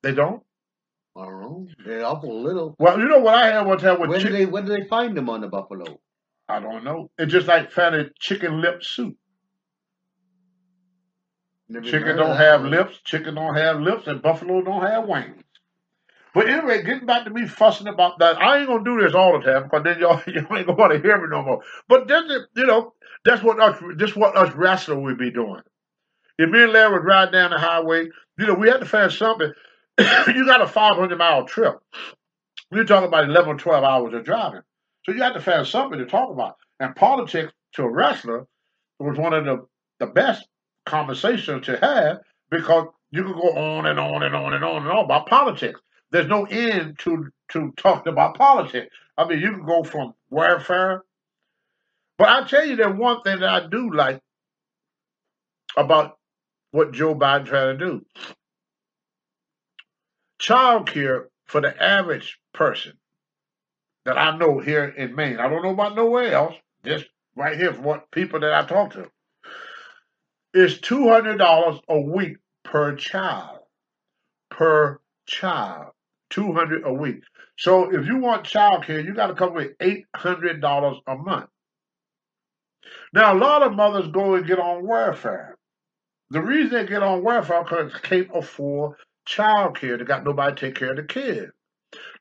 They 0.02 0.14
don't. 0.14 0.42
I 1.16 1.24
don't 1.24 1.40
know. 1.42 1.68
They're 1.84 2.04
awful 2.06 2.42
little. 2.42 2.76
Well, 2.78 2.98
you 2.98 3.08
know 3.08 3.18
what 3.18 3.34
I 3.34 3.48
had 3.48 3.66
one 3.66 3.78
time 3.78 4.00
with 4.00 4.10
When 4.10 4.20
did 4.22 4.30
chicken. 4.30 4.38
they 4.38 4.46
when 4.46 4.64
did 4.66 4.80
they 4.82 4.86
find 4.88 5.16
them 5.16 5.28
on 5.30 5.40
the 5.40 5.48
buffalo? 5.48 6.00
I 6.48 6.60
don't 6.60 6.84
know. 6.84 7.10
It's 7.18 7.32
just 7.32 7.48
like 7.48 7.72
finding 7.72 8.10
chicken 8.20 8.60
lip 8.60 8.82
soup. 8.84 9.16
Never 11.68 11.86
Chicken 11.86 12.16
don't 12.16 12.36
have 12.36 12.62
lips. 12.64 13.00
Chicken 13.04 13.34
don't 13.34 13.54
have 13.56 13.80
lips, 13.80 14.06
and 14.06 14.22
buffalo 14.22 14.62
don't 14.62 14.82
have 14.82 15.06
wings. 15.08 15.42
But 16.34 16.48
anyway, 16.48 16.82
getting 16.82 17.06
back 17.06 17.24
to 17.24 17.30
me 17.30 17.46
fussing 17.46 17.88
about 17.88 18.18
that, 18.18 18.40
I 18.40 18.58
ain't 18.58 18.68
gonna 18.68 18.84
do 18.84 19.00
this 19.00 19.14
all 19.14 19.38
the 19.38 19.44
time 19.44 19.64
because 19.64 19.82
then 19.84 19.98
y'all, 19.98 20.22
y'all 20.26 20.56
ain't 20.56 20.66
gonna 20.66 20.78
want 20.78 20.92
to 20.92 21.00
hear 21.00 21.18
me 21.18 21.28
no 21.30 21.42
more. 21.42 21.62
But 21.88 22.08
then, 22.08 22.28
you 22.54 22.66
know, 22.66 22.94
that's 23.24 23.42
what 23.42 23.60
us, 23.60 23.80
this 23.96 24.14
what 24.14 24.36
us 24.36 24.54
wrestlers 24.54 24.98
would 24.98 25.18
be 25.18 25.30
doing. 25.30 25.62
If 26.38 26.50
me 26.50 26.62
and 26.62 26.72
Larry 26.72 26.92
would 26.92 27.04
ride 27.04 27.32
down 27.32 27.50
the 27.50 27.58
highway, 27.58 28.08
you 28.38 28.46
know, 28.46 28.54
we 28.54 28.68
had 28.68 28.80
to 28.80 28.86
find 28.86 29.10
something. 29.10 29.52
you 29.98 30.46
got 30.46 30.62
a 30.62 30.68
500 30.68 31.18
mile 31.18 31.44
trip. 31.44 31.80
We're 32.70 32.84
talking 32.84 33.08
about 33.08 33.24
11 33.24 33.50
or 33.50 33.58
12 33.58 33.84
hours 33.84 34.14
of 34.14 34.24
driving. 34.24 34.60
So 35.04 35.12
you 35.12 35.22
had 35.22 35.32
to 35.32 35.40
find 35.40 35.66
something 35.66 35.98
to 35.98 36.06
talk 36.06 36.30
about. 36.30 36.56
And 36.78 36.94
politics 36.94 37.52
to 37.74 37.82
a 37.82 37.90
wrestler 37.90 38.46
was 38.98 39.18
one 39.18 39.32
of 39.32 39.44
the, 39.44 39.66
the 39.98 40.06
best 40.06 40.46
conversations 40.86 41.66
to 41.66 41.78
have 41.78 42.18
because 42.50 42.88
you 43.10 43.24
could 43.24 43.34
go 43.34 43.56
on 43.56 43.86
and 43.86 43.98
on 43.98 44.22
and 44.22 44.34
on 44.34 44.52
and 44.52 44.64
on 44.64 44.82
and 44.82 44.90
on 44.90 45.04
about 45.04 45.26
politics. 45.26 45.80
There's 46.10 46.28
no 46.28 46.44
end 46.44 46.98
to 47.00 47.30
to 47.52 47.72
talking 47.76 48.12
about 48.12 48.36
politics. 48.36 48.94
I 49.16 49.26
mean, 49.26 49.40
you 49.40 49.52
can 49.52 49.66
go 49.66 49.82
from 49.82 50.14
warfare. 50.30 51.02
But 52.16 52.28
I 52.28 52.46
tell 52.46 52.66
you, 52.66 52.76
that 52.76 52.96
one 52.96 53.22
thing 53.22 53.40
that 53.40 53.48
I 53.48 53.66
do 53.68 53.92
like 53.92 54.20
about 55.76 56.18
what 56.70 56.92
Joe 56.92 57.14
Biden 57.14 57.46
trying 57.46 57.78
to 57.78 57.84
do. 57.84 58.06
Child 60.38 60.90
care 60.90 61.28
for 61.46 61.60
the 61.60 61.82
average 61.82 62.38
person 62.52 62.94
that 64.04 64.18
I 64.18 64.36
know 64.36 64.58
here 64.58 64.84
in 64.84 65.14
Maine. 65.14 65.38
I 65.38 65.48
don't 65.48 65.62
know 65.62 65.70
about 65.70 65.96
nowhere 65.96 66.32
else. 66.32 66.54
Just 66.84 67.06
right 67.36 67.56
here 67.56 67.72
from 67.74 67.84
what 67.84 68.10
people 68.10 68.40
that 68.40 68.52
I 68.52 68.64
talk 68.66 68.92
to. 68.92 69.10
Is 70.54 70.80
two 70.80 71.08
hundred 71.08 71.36
dollars 71.38 71.80
a 71.88 72.00
week 72.00 72.38
per 72.64 72.94
child. 72.96 73.60
Per 74.50 75.00
child. 75.26 75.92
Two 76.30 76.52
hundred 76.52 76.84
a 76.84 76.92
week. 76.92 77.22
So 77.58 77.94
if 77.94 78.06
you 78.06 78.18
want 78.18 78.44
child 78.44 78.84
care, 78.84 79.00
you 79.00 79.14
gotta 79.14 79.34
come 79.34 79.54
with 79.54 79.72
eight 79.80 80.04
hundred 80.14 80.60
dollars 80.60 80.98
a 81.06 81.16
month. 81.16 81.48
Now 83.12 83.34
a 83.34 83.38
lot 83.38 83.62
of 83.62 83.74
mothers 83.74 84.08
go 84.08 84.34
and 84.34 84.46
get 84.46 84.58
on 84.58 84.86
welfare. 84.86 85.56
The 86.30 86.42
reason 86.42 86.72
they 86.74 86.86
get 86.86 87.02
on 87.02 87.22
welfare 87.22 87.64
because 87.64 87.92
they 87.92 88.00
can't 88.00 88.28
afford 88.34 88.96
child 89.26 89.78
care. 89.78 89.96
They 89.96 90.04
got 90.04 90.24
nobody 90.24 90.54
to 90.54 90.60
take 90.66 90.74
care 90.74 90.90
of 90.90 90.96
the 90.96 91.04
kids. 91.04 91.52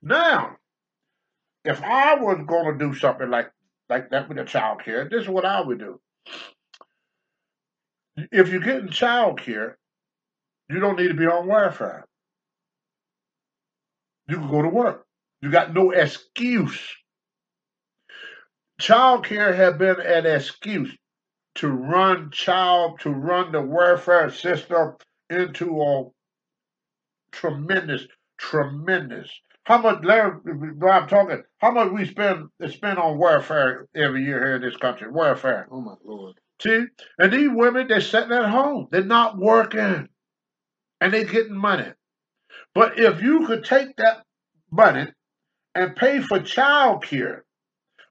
Now, 0.02 0.58
if 1.66 1.84
I 1.84 2.16
was 2.16 2.40
gonna 2.48 2.78
do 2.78 2.94
something 2.94 3.30
like 3.30 3.52
like 3.90 4.10
that 4.12 4.30
with 4.30 4.38
the 4.38 4.46
child 4.46 4.84
care, 4.84 5.10
this 5.10 5.24
is 5.24 5.30
what 5.30 5.46
I 5.46 5.62
would 5.62 5.80
do. 5.80 6.00
If 8.32 8.50
you're 8.50 8.62
getting 8.62 8.90
child 8.90 9.42
care, 9.42 9.78
you 10.70 10.80
don't 10.80 10.98
need 10.98 11.10
to 11.10 11.14
be 11.14 11.28
on 11.28 11.48
welfare. 11.48 12.06
You 14.28 14.38
can 14.38 14.50
go 14.50 14.62
to 14.62 14.70
work. 14.70 15.06
You 15.42 15.52
got 15.52 15.74
no 15.74 15.92
excuse. 15.92 16.80
Child 18.80 19.26
care 19.26 19.54
have 19.54 19.78
been 19.78 20.00
an 20.00 20.26
excuse 20.26 20.96
to 21.56 21.70
run 21.70 22.30
child 22.32 23.00
to 23.02 23.10
run 23.10 23.52
the 23.52 23.62
welfare 23.62 24.30
system 24.30 24.96
into 25.30 25.82
a 25.82 26.04
tremendous, 27.32 28.06
tremendous. 28.38 29.30
How 29.64 29.80
much, 29.80 30.04
Larry, 30.04 30.34
I'm 30.90 31.08
talking, 31.08 31.44
how 31.60 31.72
much 31.72 31.92
we 31.92 32.06
spend 32.06 32.48
spend 32.70 33.00
on 33.00 33.18
welfare 33.18 33.88
every 33.96 34.24
year 34.24 34.40
here 34.46 34.56
in 34.56 34.62
this 34.62 34.78
country? 34.78 35.10
Welfare. 35.12 35.68
Oh 35.72 35.82
my 35.82 35.96
lord. 36.06 36.36
See, 36.62 36.86
and 37.20 37.34
these 37.34 37.50
women, 37.52 37.88
they're 37.88 38.02
sitting 38.02 38.32
at 38.32 38.50
home. 38.50 38.88
They're 38.92 39.04
not 39.04 39.38
working. 39.38 40.08
And 41.02 41.14
they're 41.14 41.26
getting 41.26 41.56
money. 41.56 41.92
But 42.78 43.00
if 43.00 43.24
you 43.24 43.48
could 43.48 43.66
take 43.66 43.96
that 43.96 44.22
money 44.70 45.08
and 45.74 45.96
pay 45.96 46.22
for 46.22 46.40
child 46.40 47.04
care, 47.04 47.44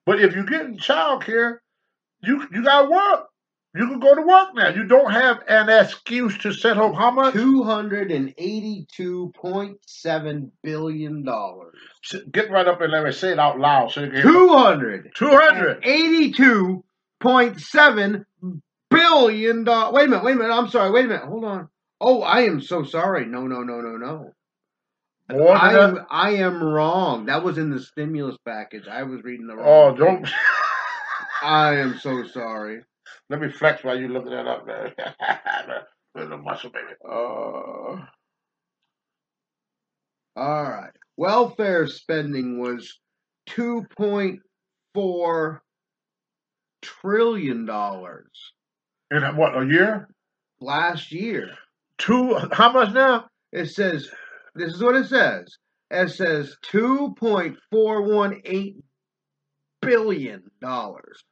but 0.04 0.20
if 0.20 0.34
you're 0.34 0.42
getting 0.42 0.76
child 0.76 1.24
care, 1.24 1.62
you 2.20 2.44
you 2.52 2.64
gotta 2.64 2.90
work. 2.90 3.28
You 3.76 3.86
can 3.86 4.00
go 4.00 4.16
to 4.16 4.22
work 4.22 4.56
now. 4.56 4.70
You 4.70 4.82
don't 4.82 5.12
have 5.12 5.38
an 5.46 5.68
excuse 5.68 6.36
to 6.38 6.52
sit 6.52 6.76
home. 6.76 6.94
How 6.94 7.12
much? 7.12 7.34
Two 7.34 7.62
hundred 7.62 8.10
and 8.10 8.34
eighty-two 8.38 9.32
point 9.36 9.78
seven 9.86 10.50
billion 10.64 11.22
dollars. 11.22 11.78
Get 12.32 12.50
right 12.50 12.66
up 12.66 12.80
and 12.80 12.90
let 12.90 13.04
me 13.04 13.12
say 13.12 13.30
it 13.30 13.38
out 13.38 13.60
loud 13.60 13.92
Two 13.92 14.48
hundred. 14.48 15.12
Two 15.14 15.30
hundred. 15.30 15.84
Eighty-two 15.84 16.82
point 17.20 17.60
seven 17.60 18.26
billion 18.90 19.62
dollars. 19.62 19.94
Wait 19.94 20.06
a 20.06 20.10
minute. 20.10 20.24
Wait 20.24 20.32
a 20.32 20.36
minute. 20.36 20.52
I'm 20.52 20.68
sorry. 20.70 20.90
Wait 20.90 21.04
a 21.04 21.08
minute. 21.08 21.24
Hold 21.26 21.44
on. 21.44 21.68
Oh, 22.00 22.22
I 22.22 22.40
am 22.40 22.60
so 22.60 22.82
sorry. 22.82 23.26
No, 23.26 23.42
no, 23.46 23.60
no, 23.60 23.80
no, 23.80 23.96
no. 23.96 24.32
I 25.28 25.78
am. 25.78 26.06
I 26.10 26.30
am 26.36 26.62
wrong. 26.62 27.26
That 27.26 27.42
was 27.42 27.58
in 27.58 27.70
the 27.70 27.80
stimulus 27.80 28.36
package. 28.46 28.86
I 28.88 29.02
was 29.02 29.22
reading 29.24 29.46
the 29.46 29.56
wrong. 29.56 29.66
Oh, 29.68 29.96
don't. 29.96 30.28
I 31.42 31.76
am 31.76 31.98
so 31.98 32.26
sorry. 32.26 32.82
Let 33.28 33.40
me 33.40 33.50
flex 33.50 33.82
while 33.84 33.98
you 33.98 34.08
looking 34.08 34.30
that 34.30 34.46
up 34.46 34.66
there. 34.66 34.94
With 36.14 36.30
the 36.30 36.36
muscle, 36.38 36.70
baby. 36.70 36.94
Uh, 37.04 37.12
all 40.36 40.62
right. 40.64 40.90
Welfare 41.16 41.86
spending 41.86 42.60
was 42.60 42.98
two 43.46 43.84
point 43.98 44.40
four 44.94 45.62
trillion 46.82 47.64
dollars 47.66 48.52
In 49.10 49.22
what, 49.36 49.60
a 49.60 49.66
year? 49.66 50.08
last 50.60 51.12
year. 51.12 51.50
Two, 51.98 52.36
how 52.52 52.72
much 52.72 52.92
now? 52.92 53.26
It 53.52 53.66
says 53.70 54.08
this 54.56 54.74
is 54.74 54.82
what 54.82 54.96
it 54.96 55.06
says. 55.06 55.56
It 55.90 56.10
says 56.10 56.56
two 56.62 57.14
point 57.18 57.56
four 57.70 58.02
one 58.02 58.40
eight 58.44 58.76
billion 59.82 60.44
dollars. 60.60 61.22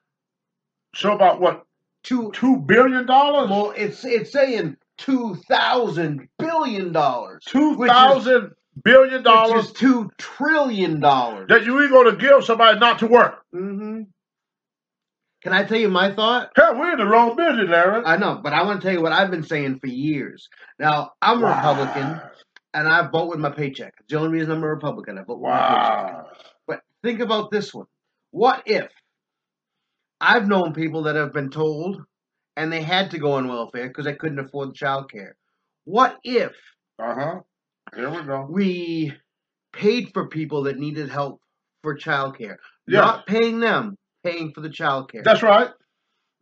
So 0.94 1.12
about 1.12 1.40
what, 1.40 1.64
Two 2.04 2.30
two 2.32 2.58
billion 2.58 3.06
dollars? 3.06 3.50
well, 3.50 3.72
it's 3.76 4.04
it's 4.04 4.32
saying 4.32 4.76
two 4.98 5.36
thousand 5.48 6.28
billion 6.38 6.92
dollars. 6.92 7.44
Two 7.46 7.74
which 7.74 7.90
thousand 7.92 8.52
billion 8.84 9.16
Which 9.18 9.24
dollars 9.24 9.64
is 9.66 9.72
two 9.72 10.10
trillion 10.18 11.00
dollars. 11.00 11.46
that 11.48 11.64
you 11.64 11.80
ain't 11.80 11.90
gonna 11.90 12.16
give 12.16 12.44
somebody 12.44 12.78
not 12.78 12.98
to 13.00 13.06
work. 13.06 13.36
hmm 13.52 14.02
Can 15.42 15.52
I 15.52 15.64
tell 15.64 15.78
you 15.78 15.88
my 15.88 16.14
thought? 16.14 16.50
Hell, 16.56 16.78
we're 16.78 16.92
in 16.92 16.98
the 16.98 17.06
wrong 17.06 17.36
business, 17.36 17.68
Larry. 17.68 18.02
I 18.04 18.16
know, 18.18 18.40
but 18.42 18.52
I 18.52 18.64
want 18.64 18.80
to 18.80 18.86
tell 18.86 18.94
you 18.94 19.02
what 19.02 19.12
I've 19.12 19.30
been 19.30 19.42
saying 19.42 19.78
for 19.80 19.86
years. 19.88 20.48
Now, 20.78 21.12
I'm 21.22 21.42
a 21.42 21.46
Republican, 21.46 22.20
and 22.74 22.88
I 22.88 23.08
vote 23.08 23.28
with 23.30 23.40
my 23.40 23.50
paycheck. 23.50 23.94
It's 24.00 24.12
the 24.12 24.18
only 24.18 24.38
reason 24.38 24.52
I'm 24.52 24.64
a 24.64 24.68
Republican. 24.68 25.18
I 25.18 25.24
vote 25.24 25.40
with 25.40 25.50
my 25.50 25.60
paycheck. 25.60 26.24
But 26.66 26.80
think 27.02 27.20
about 27.20 27.50
this 27.50 27.72
one. 27.74 27.86
What 28.32 28.62
if 28.66 28.90
I've 30.20 30.48
known 30.48 30.74
people 30.74 31.04
that 31.04 31.16
have 31.16 31.32
been 31.32 31.50
told 31.50 32.02
and 32.56 32.72
they 32.72 32.82
had 32.82 33.10
to 33.12 33.18
go 33.18 33.32
on 33.32 33.48
welfare 33.48 33.88
because 33.88 34.04
they 34.06 34.14
couldn't 34.14 34.38
afford 34.38 34.74
child 34.74 35.10
care. 35.10 35.36
What 35.84 36.18
if 36.24 36.52
Uh 36.98 37.14
huh. 37.14 37.40
Here 37.94 38.10
we 38.10 38.22
go. 38.22 38.46
we 38.50 39.12
paid 39.72 40.10
for 40.14 40.28
people 40.28 40.64
that 40.64 40.78
needed 40.78 41.10
help 41.10 41.40
for 41.82 41.94
child 41.94 42.38
care? 42.38 42.58
Yeah. 42.86 43.00
Not 43.00 43.26
paying 43.26 43.60
them, 43.60 43.96
paying 44.24 44.52
for 44.54 44.60
the 44.62 44.70
child 44.70 45.10
care. 45.12 45.22
That's 45.24 45.42
right. 45.42 45.70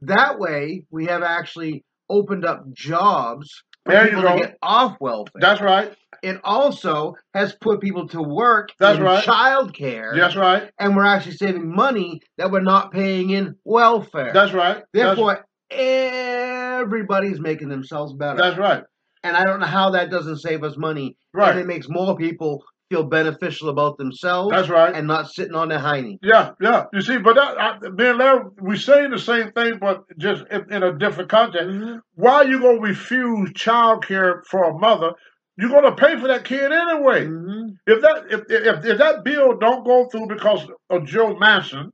that 0.03 0.39
way, 0.39 0.85
we 0.91 1.07
have 1.07 1.23
actually 1.23 1.85
opened 2.11 2.45
up 2.45 2.71
jobs 2.73 3.63
There 3.87 4.07
you 4.15 4.23
go. 4.23 4.41
off 4.63 4.97
welfare. 5.01 5.41
That's 5.41 5.61
right. 5.61 5.93
it 6.23 6.41
also 6.45 7.17
has 7.35 7.55
put 7.61 7.81
people 7.81 8.07
to 8.09 8.23
work 8.23 8.71
That's 8.79 8.99
in 8.99 9.05
right. 9.05 9.25
child 9.25 9.75
care. 9.75 10.13
That's 10.17 10.37
right. 10.37 10.71
And 10.79 10.95
we're 10.97 11.05
actually 11.05 11.33
saving 11.37 11.69
money 11.75 12.21
that 12.39 12.51
we're 12.53 12.61
not 12.61 12.93
paying 12.93 13.31
in 13.31 13.57
welfare. 13.65 14.33
That's 14.33 14.53
right. 14.53 14.77
That's, 14.93 15.17
Therefore, 15.17 15.45
everybody's 15.71 17.41
making 17.41 17.69
themselves 17.69 18.13
better. 18.13 18.39
that's 18.39 18.59
right. 18.59 18.85
and 19.25 19.37
I 19.37 19.45
don't 19.45 19.61
know 19.61 19.67
how 19.67 19.91
that 19.91 20.11
doesn't 20.11 20.39
save 20.39 20.63
us 20.65 20.77
money. 20.77 21.17
Right. 21.35 21.51
And 21.51 21.61
it 21.61 21.67
makes 21.67 21.89
more 21.89 22.17
people 22.17 22.63
feel 22.93 23.05
beneficial 23.05 23.71
about 23.71 23.97
themselves 23.97 24.51
That's 24.51 24.69
right. 24.69 24.95
and 24.95 25.07
not 25.07 25.31
sitting 25.31 25.55
on 25.55 25.71
their 25.71 25.79
hiney. 25.79 26.19
Yeah, 26.23 26.51
yeah. 26.61 26.85
You 26.93 27.01
see, 27.01 27.17
but 27.17 27.37
that, 27.37 27.59
I, 27.59 27.79
me 27.89 28.09
and 28.09 28.19
Larry, 28.19 28.45
we 28.61 28.77
saying 28.77 29.11
the 29.11 29.19
same 29.19 29.51
thing, 29.53 29.79
but 29.81 30.05
just 30.19 30.45
in, 30.51 30.71
in 30.71 30.83
a 30.83 30.99
different 30.99 31.31
context. 31.31 31.69
Mm-hmm. 31.69 31.97
Why 32.15 32.35
are 32.35 32.45
you 32.45 32.61
gonna 32.61 32.81
refuse 32.81 33.53
child 33.55 34.07
care 34.07 34.43
for 34.47 34.65
a 34.65 34.79
mother? 34.79 35.13
You're 35.57 35.71
gonna 35.71 35.97
pay 35.97 36.21
for 36.21 36.29
that 36.29 36.45
kid 36.45 36.71
anyway. 36.71 37.25
Mm-hmm. 37.25 37.69
If 37.87 38.03
that 38.03 38.25
if, 38.31 38.41
if 38.51 38.85
if 38.85 38.99
that 38.99 39.25
bill 39.25 39.57
don't 39.57 39.87
go 39.87 40.09
through 40.11 40.27
because 40.27 40.67
of 40.91 41.07
Joe 41.07 41.35
Manchin, 41.35 41.93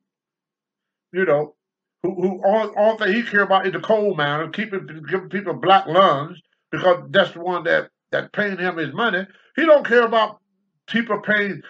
you 1.13 1.27
know, 1.27 1.55
who 2.03 2.15
who 2.21 2.43
all 2.45 2.73
all 2.77 2.99
thing 2.99 3.13
he 3.13 3.23
care 3.23 3.43
about 3.43 3.69
is 3.69 3.73
the 3.73 3.81
coal 3.81 4.17
mine 4.17 4.41
and 4.41 4.53
keeping 4.53 4.85
giving 5.09 5.29
people 5.29 5.55
black 5.55 5.87
lungs 5.87 6.41
because 6.73 7.05
that's 7.11 7.33
the 7.33 7.41
one 7.41 7.63
that 7.65 7.91
that 8.11 8.33
paying 8.33 8.59
him 8.59 8.79
his 8.79 8.93
money. 8.93 9.27
He 9.55 9.65
don't 9.65 9.87
care 9.87 10.05
about 10.05 10.41
people 10.89 11.20
paying 11.20 11.62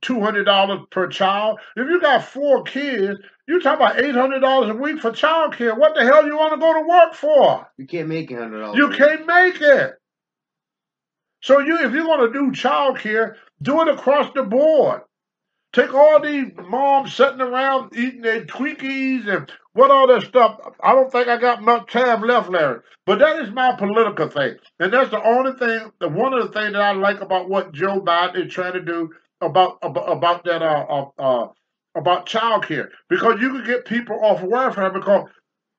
two 0.00 0.20
hundred 0.20 0.44
dollars 0.44 0.80
per 0.90 1.08
child. 1.08 1.60
If 1.76 1.88
you 1.88 2.00
got 2.00 2.24
four 2.24 2.64
kids, 2.64 3.20
you 3.46 3.60
talk 3.60 3.76
about 3.76 4.00
eight 4.00 4.14
hundred 4.14 4.40
dollars 4.40 4.70
a 4.70 4.74
week 4.74 5.00
for 5.00 5.12
child 5.12 5.56
care. 5.56 5.74
What 5.74 5.94
the 5.94 6.04
hell 6.04 6.26
you 6.26 6.36
want 6.36 6.54
to 6.54 6.60
go 6.60 6.74
to 6.74 6.88
work 6.88 7.14
for? 7.14 7.66
You 7.78 7.86
can't 7.86 8.08
make 8.08 8.30
a 8.30 8.36
hundred 8.36 8.60
dollars. 8.60 8.78
You 8.78 8.90
can't 8.90 9.26
make 9.26 9.60
it. 9.60 9.94
So 11.42 11.58
you, 11.58 11.78
if 11.78 11.92
you're 11.92 12.04
going 12.04 12.32
to 12.32 12.38
do 12.38 12.52
child 12.52 12.98
care, 12.98 13.36
do 13.62 13.82
it 13.82 13.88
across 13.88 14.32
the 14.34 14.44
board. 14.44 15.02
Take 15.72 15.94
all 15.94 16.20
these 16.20 16.52
moms 16.68 17.14
sitting 17.14 17.40
around 17.40 17.96
eating 17.96 18.20
their 18.20 18.44
Twinkies 18.44 19.26
and 19.26 19.50
what 19.72 19.90
all 19.90 20.06
that 20.06 20.22
stuff. 20.22 20.60
I 20.82 20.92
don't 20.92 21.10
think 21.10 21.28
I 21.28 21.38
got 21.38 21.62
much 21.62 21.90
time 21.90 22.20
left, 22.22 22.50
Larry. 22.50 22.80
But 23.06 23.20
that 23.20 23.42
is 23.42 23.50
my 23.52 23.74
political 23.76 24.28
thing, 24.28 24.56
and 24.78 24.92
that's 24.92 25.10
the 25.10 25.22
only 25.22 25.52
thing. 25.52 25.90
The 25.98 26.08
one 26.08 26.34
of 26.34 26.42
the 26.42 26.52
things 26.52 26.74
that 26.74 26.82
I 26.82 26.92
like 26.92 27.22
about 27.22 27.48
what 27.48 27.72
Joe 27.72 28.00
Biden 28.00 28.46
is 28.46 28.52
trying 28.52 28.74
to 28.74 28.82
do 28.82 29.10
about 29.40 29.78
about, 29.82 30.12
about 30.12 30.44
that 30.44 30.62
uh, 30.62 30.86
uh, 30.88 31.08
uh 31.18 31.48
about 31.94 32.26
child 32.26 32.66
care, 32.66 32.90
because 33.08 33.40
you 33.40 33.50
can 33.50 33.64
get 33.64 33.86
people 33.86 34.18
off 34.22 34.42
welfare 34.42 34.90
because 34.90 35.28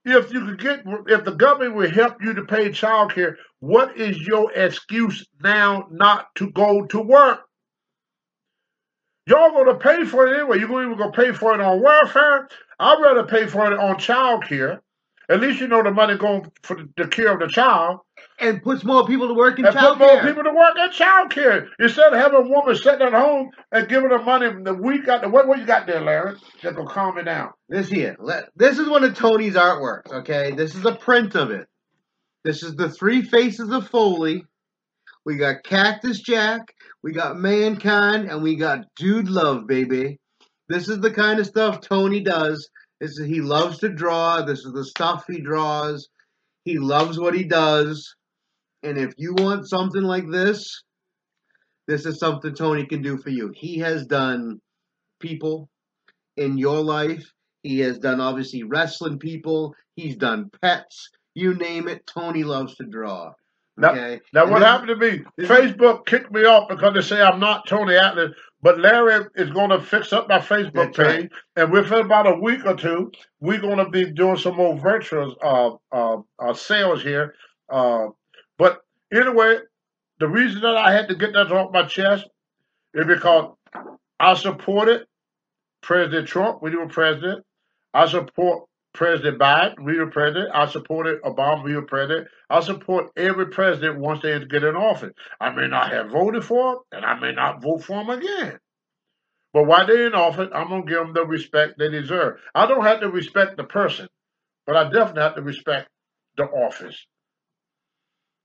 if 0.05 0.33
you 0.33 0.45
could 0.45 0.59
get 0.59 0.83
if 1.07 1.23
the 1.23 1.35
government 1.35 1.75
will 1.75 1.89
help 1.89 2.21
you 2.21 2.33
to 2.33 2.43
pay 2.45 2.71
child 2.71 3.13
care, 3.13 3.37
what 3.59 3.95
is 3.95 4.19
your 4.19 4.51
excuse 4.53 5.25
now 5.41 5.87
not 5.91 6.33
to 6.35 6.49
go 6.51 6.85
to 6.87 6.99
work? 6.99 7.41
Y'all 9.25 9.51
gonna 9.51 9.75
pay 9.79 10.03
for 10.05 10.27
it 10.27 10.35
anyway. 10.37 10.59
You're 10.59 10.67
gonna 10.67 10.95
gonna 10.95 11.11
pay 11.11 11.31
for 11.31 11.53
it 11.53 11.61
on 11.61 11.81
welfare. 11.81 12.47
I'd 12.79 13.01
rather 13.01 13.23
pay 13.25 13.47
for 13.47 13.71
it 13.71 13.79
on 13.79 13.97
child 13.97 14.45
care. 14.45 14.81
At 15.29 15.39
least 15.39 15.61
you 15.61 15.67
know 15.69 15.81
the 15.81 15.91
money 15.91 16.17
going 16.17 16.51
for 16.63 16.75
the, 16.75 16.89
the 16.97 17.07
care 17.07 17.31
of 17.33 17.39
the 17.39 17.47
child. 17.47 17.99
and 18.39 18.61
puts 18.61 18.83
more 18.83 19.07
people 19.07 19.29
to 19.29 19.33
work 19.33 19.57
in 19.57 19.65
And 19.65 19.73
put 19.73 19.81
child 19.81 19.99
more 19.99 20.09
care. 20.09 20.23
people 20.27 20.43
to 20.43 20.51
work 20.51 20.77
at 20.77 20.91
child 20.91 21.31
care. 21.31 21.69
Instead 21.79 22.11
of 22.11 22.19
having 22.19 22.39
a 22.45 22.49
woman 22.49 22.75
sitting 22.75 23.07
at 23.07 23.13
home 23.13 23.49
and 23.71 23.87
giving 23.87 24.09
her 24.09 24.21
money 24.21 24.49
the 24.63 24.73
week 24.73 25.07
out 25.07 25.29
what 25.31 25.47
what 25.47 25.59
you 25.59 25.65
got 25.65 25.87
there, 25.87 26.01
Larry? 26.01 26.35
That 26.61 26.75
gonna 26.75 26.89
calm 26.89 27.15
me 27.15 27.23
down. 27.23 27.51
This 27.69 27.87
here. 27.87 28.17
Let, 28.19 28.49
this 28.57 28.77
is 28.77 28.89
one 28.89 29.05
of 29.05 29.15
Tony's 29.15 29.55
artworks, 29.55 30.11
okay? 30.11 30.51
This 30.51 30.75
is 30.75 30.85
a 30.85 30.95
print 30.95 31.35
of 31.35 31.51
it. 31.51 31.67
This 32.43 32.61
is 32.61 32.75
the 32.75 32.89
three 32.89 33.21
faces 33.21 33.69
of 33.71 33.87
Foley. 33.87 34.43
We 35.25 35.37
got 35.37 35.63
Cactus 35.63 36.19
Jack, 36.19 36.73
we 37.03 37.11
got 37.11 37.37
Mankind, 37.37 38.29
and 38.29 38.41
we 38.41 38.55
got 38.55 38.85
Dude 38.95 39.29
Love, 39.29 39.67
baby. 39.67 40.19
This 40.69 40.87
is 40.87 40.99
the 41.01 41.11
kind 41.11 41.39
of 41.39 41.45
stuff 41.45 41.81
Tony 41.81 42.21
does. 42.21 42.69
This 43.01 43.19
is, 43.19 43.27
he 43.27 43.41
loves 43.41 43.79
to 43.79 43.89
draw. 43.89 44.41
This 44.41 44.59
is 44.59 44.71
the 44.71 44.85
stuff 44.85 45.25
he 45.27 45.41
draws. 45.41 46.07
He 46.63 46.79
loves 46.79 47.19
what 47.19 47.35
he 47.35 47.43
does. 47.43 48.15
And 48.83 48.97
if 48.97 49.13
you 49.17 49.33
want 49.37 49.67
something 49.67 50.01
like 50.01 50.29
this, 50.29 50.83
this 51.87 52.05
is 52.05 52.19
something 52.19 52.55
Tony 52.55 52.85
can 52.85 53.01
do 53.01 53.17
for 53.17 53.29
you. 53.29 53.51
He 53.53 53.79
has 53.79 54.05
done 54.05 54.61
people 55.19 55.69
in 56.37 56.57
your 56.57 56.79
life. 56.79 57.29
He 57.63 57.79
has 57.79 57.99
done 57.99 58.21
obviously 58.21 58.63
wrestling 58.63 59.19
people. 59.19 59.75
He's 59.95 60.15
done 60.15 60.49
pets. 60.61 61.09
You 61.35 61.53
name 61.55 61.89
it. 61.89 62.07
Tony 62.07 62.43
loves 62.43 62.75
to 62.75 62.85
draw. 62.85 63.33
Now, 63.77 63.91
Okay. 63.91 64.21
now 64.33 64.45
what 64.45 64.59
this- 64.59 64.67
happened 64.67 64.87
to 64.89 64.95
me? 64.95 65.23
Facebook 65.41 66.05
kicked 66.05 66.31
me 66.31 66.45
off 66.45 66.69
because 66.69 66.93
they 66.93 67.01
say 67.01 67.21
I'm 67.21 67.39
not 67.39 67.67
Tony 67.67 67.95
Atlas, 67.95 68.35
but 68.61 68.79
Larry 68.79 69.25
is 69.35 69.49
going 69.49 69.71
to 69.71 69.81
fix 69.81 70.13
up 70.13 70.29
my 70.29 70.39
Facebook 70.39 70.73
That's 70.95 70.97
right. 70.99 71.21
page, 71.21 71.31
and 71.55 71.71
within 71.71 71.99
about 72.05 72.27
a 72.27 72.35
week 72.39 72.65
or 72.65 72.75
two, 72.75 73.11
we're 73.39 73.59
going 73.59 73.77
to 73.77 73.89
be 73.89 74.11
doing 74.11 74.37
some 74.37 74.55
more 74.57 74.77
virtual 74.77 75.35
uh, 75.41 75.71
uh, 75.91 76.21
uh, 76.39 76.53
sales 76.53 77.01
here. 77.01 77.33
Uh, 77.69 78.07
but 78.59 78.81
anyway, 79.11 79.57
the 80.19 80.27
reason 80.27 80.61
that 80.61 80.77
I 80.77 80.91
had 80.93 81.07
to 81.09 81.15
get 81.15 81.33
that 81.33 81.51
off 81.51 81.73
my 81.73 81.83
chest 81.87 82.27
is 82.93 83.05
because 83.07 83.55
I 84.19 84.35
supported 84.35 85.07
President 85.81 86.27
Trump 86.27 86.61
when 86.61 86.71
he 86.73 86.77
was 86.77 86.93
president. 86.93 87.43
I 87.93 88.07
support 88.07 88.65
President 88.93 89.39
Biden, 89.39 89.83
we 89.83 89.97
were 89.97 90.11
president. 90.11 90.51
I 90.53 90.67
supported 90.67 91.21
Obama, 91.23 91.63
we 91.63 91.75
were 91.75 91.81
president. 91.81 92.27
I 92.49 92.59
support 92.61 93.11
every 93.17 93.47
president 93.47 93.99
once 93.99 94.21
they 94.21 94.37
get 94.45 94.63
in 94.63 94.75
office. 94.75 95.13
I 95.39 95.49
may 95.49 95.67
not 95.67 95.91
have 95.91 96.11
voted 96.11 96.43
for 96.43 96.73
him, 96.73 96.79
and 96.91 97.05
I 97.05 97.19
may 97.19 97.31
not 97.33 97.61
vote 97.61 97.83
for 97.83 98.01
him 98.01 98.09
again. 98.09 98.59
But 99.51 99.65
while 99.65 99.87
they're 99.87 100.07
in 100.07 100.13
office, 100.13 100.49
I'm 100.53 100.69
gonna 100.69 100.85
give 100.85 100.99
them 100.99 101.13
the 101.13 101.25
respect 101.25 101.79
they 101.79 101.89
deserve. 101.89 102.39
I 102.53 102.67
don't 102.67 102.85
have 102.85 103.01
to 103.01 103.09
respect 103.09 103.57
the 103.57 103.63
person, 103.63 104.07
but 104.67 104.75
I 104.75 104.83
definitely 104.85 105.23
have 105.23 105.35
to 105.35 105.41
respect 105.41 105.89
the 106.37 106.43
office. 106.43 107.05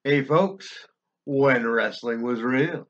Hey, 0.04 0.24
folks, 0.24 0.86
when 1.24 1.66
wrestling 1.66 2.22
was 2.22 2.40
real. 2.40 2.88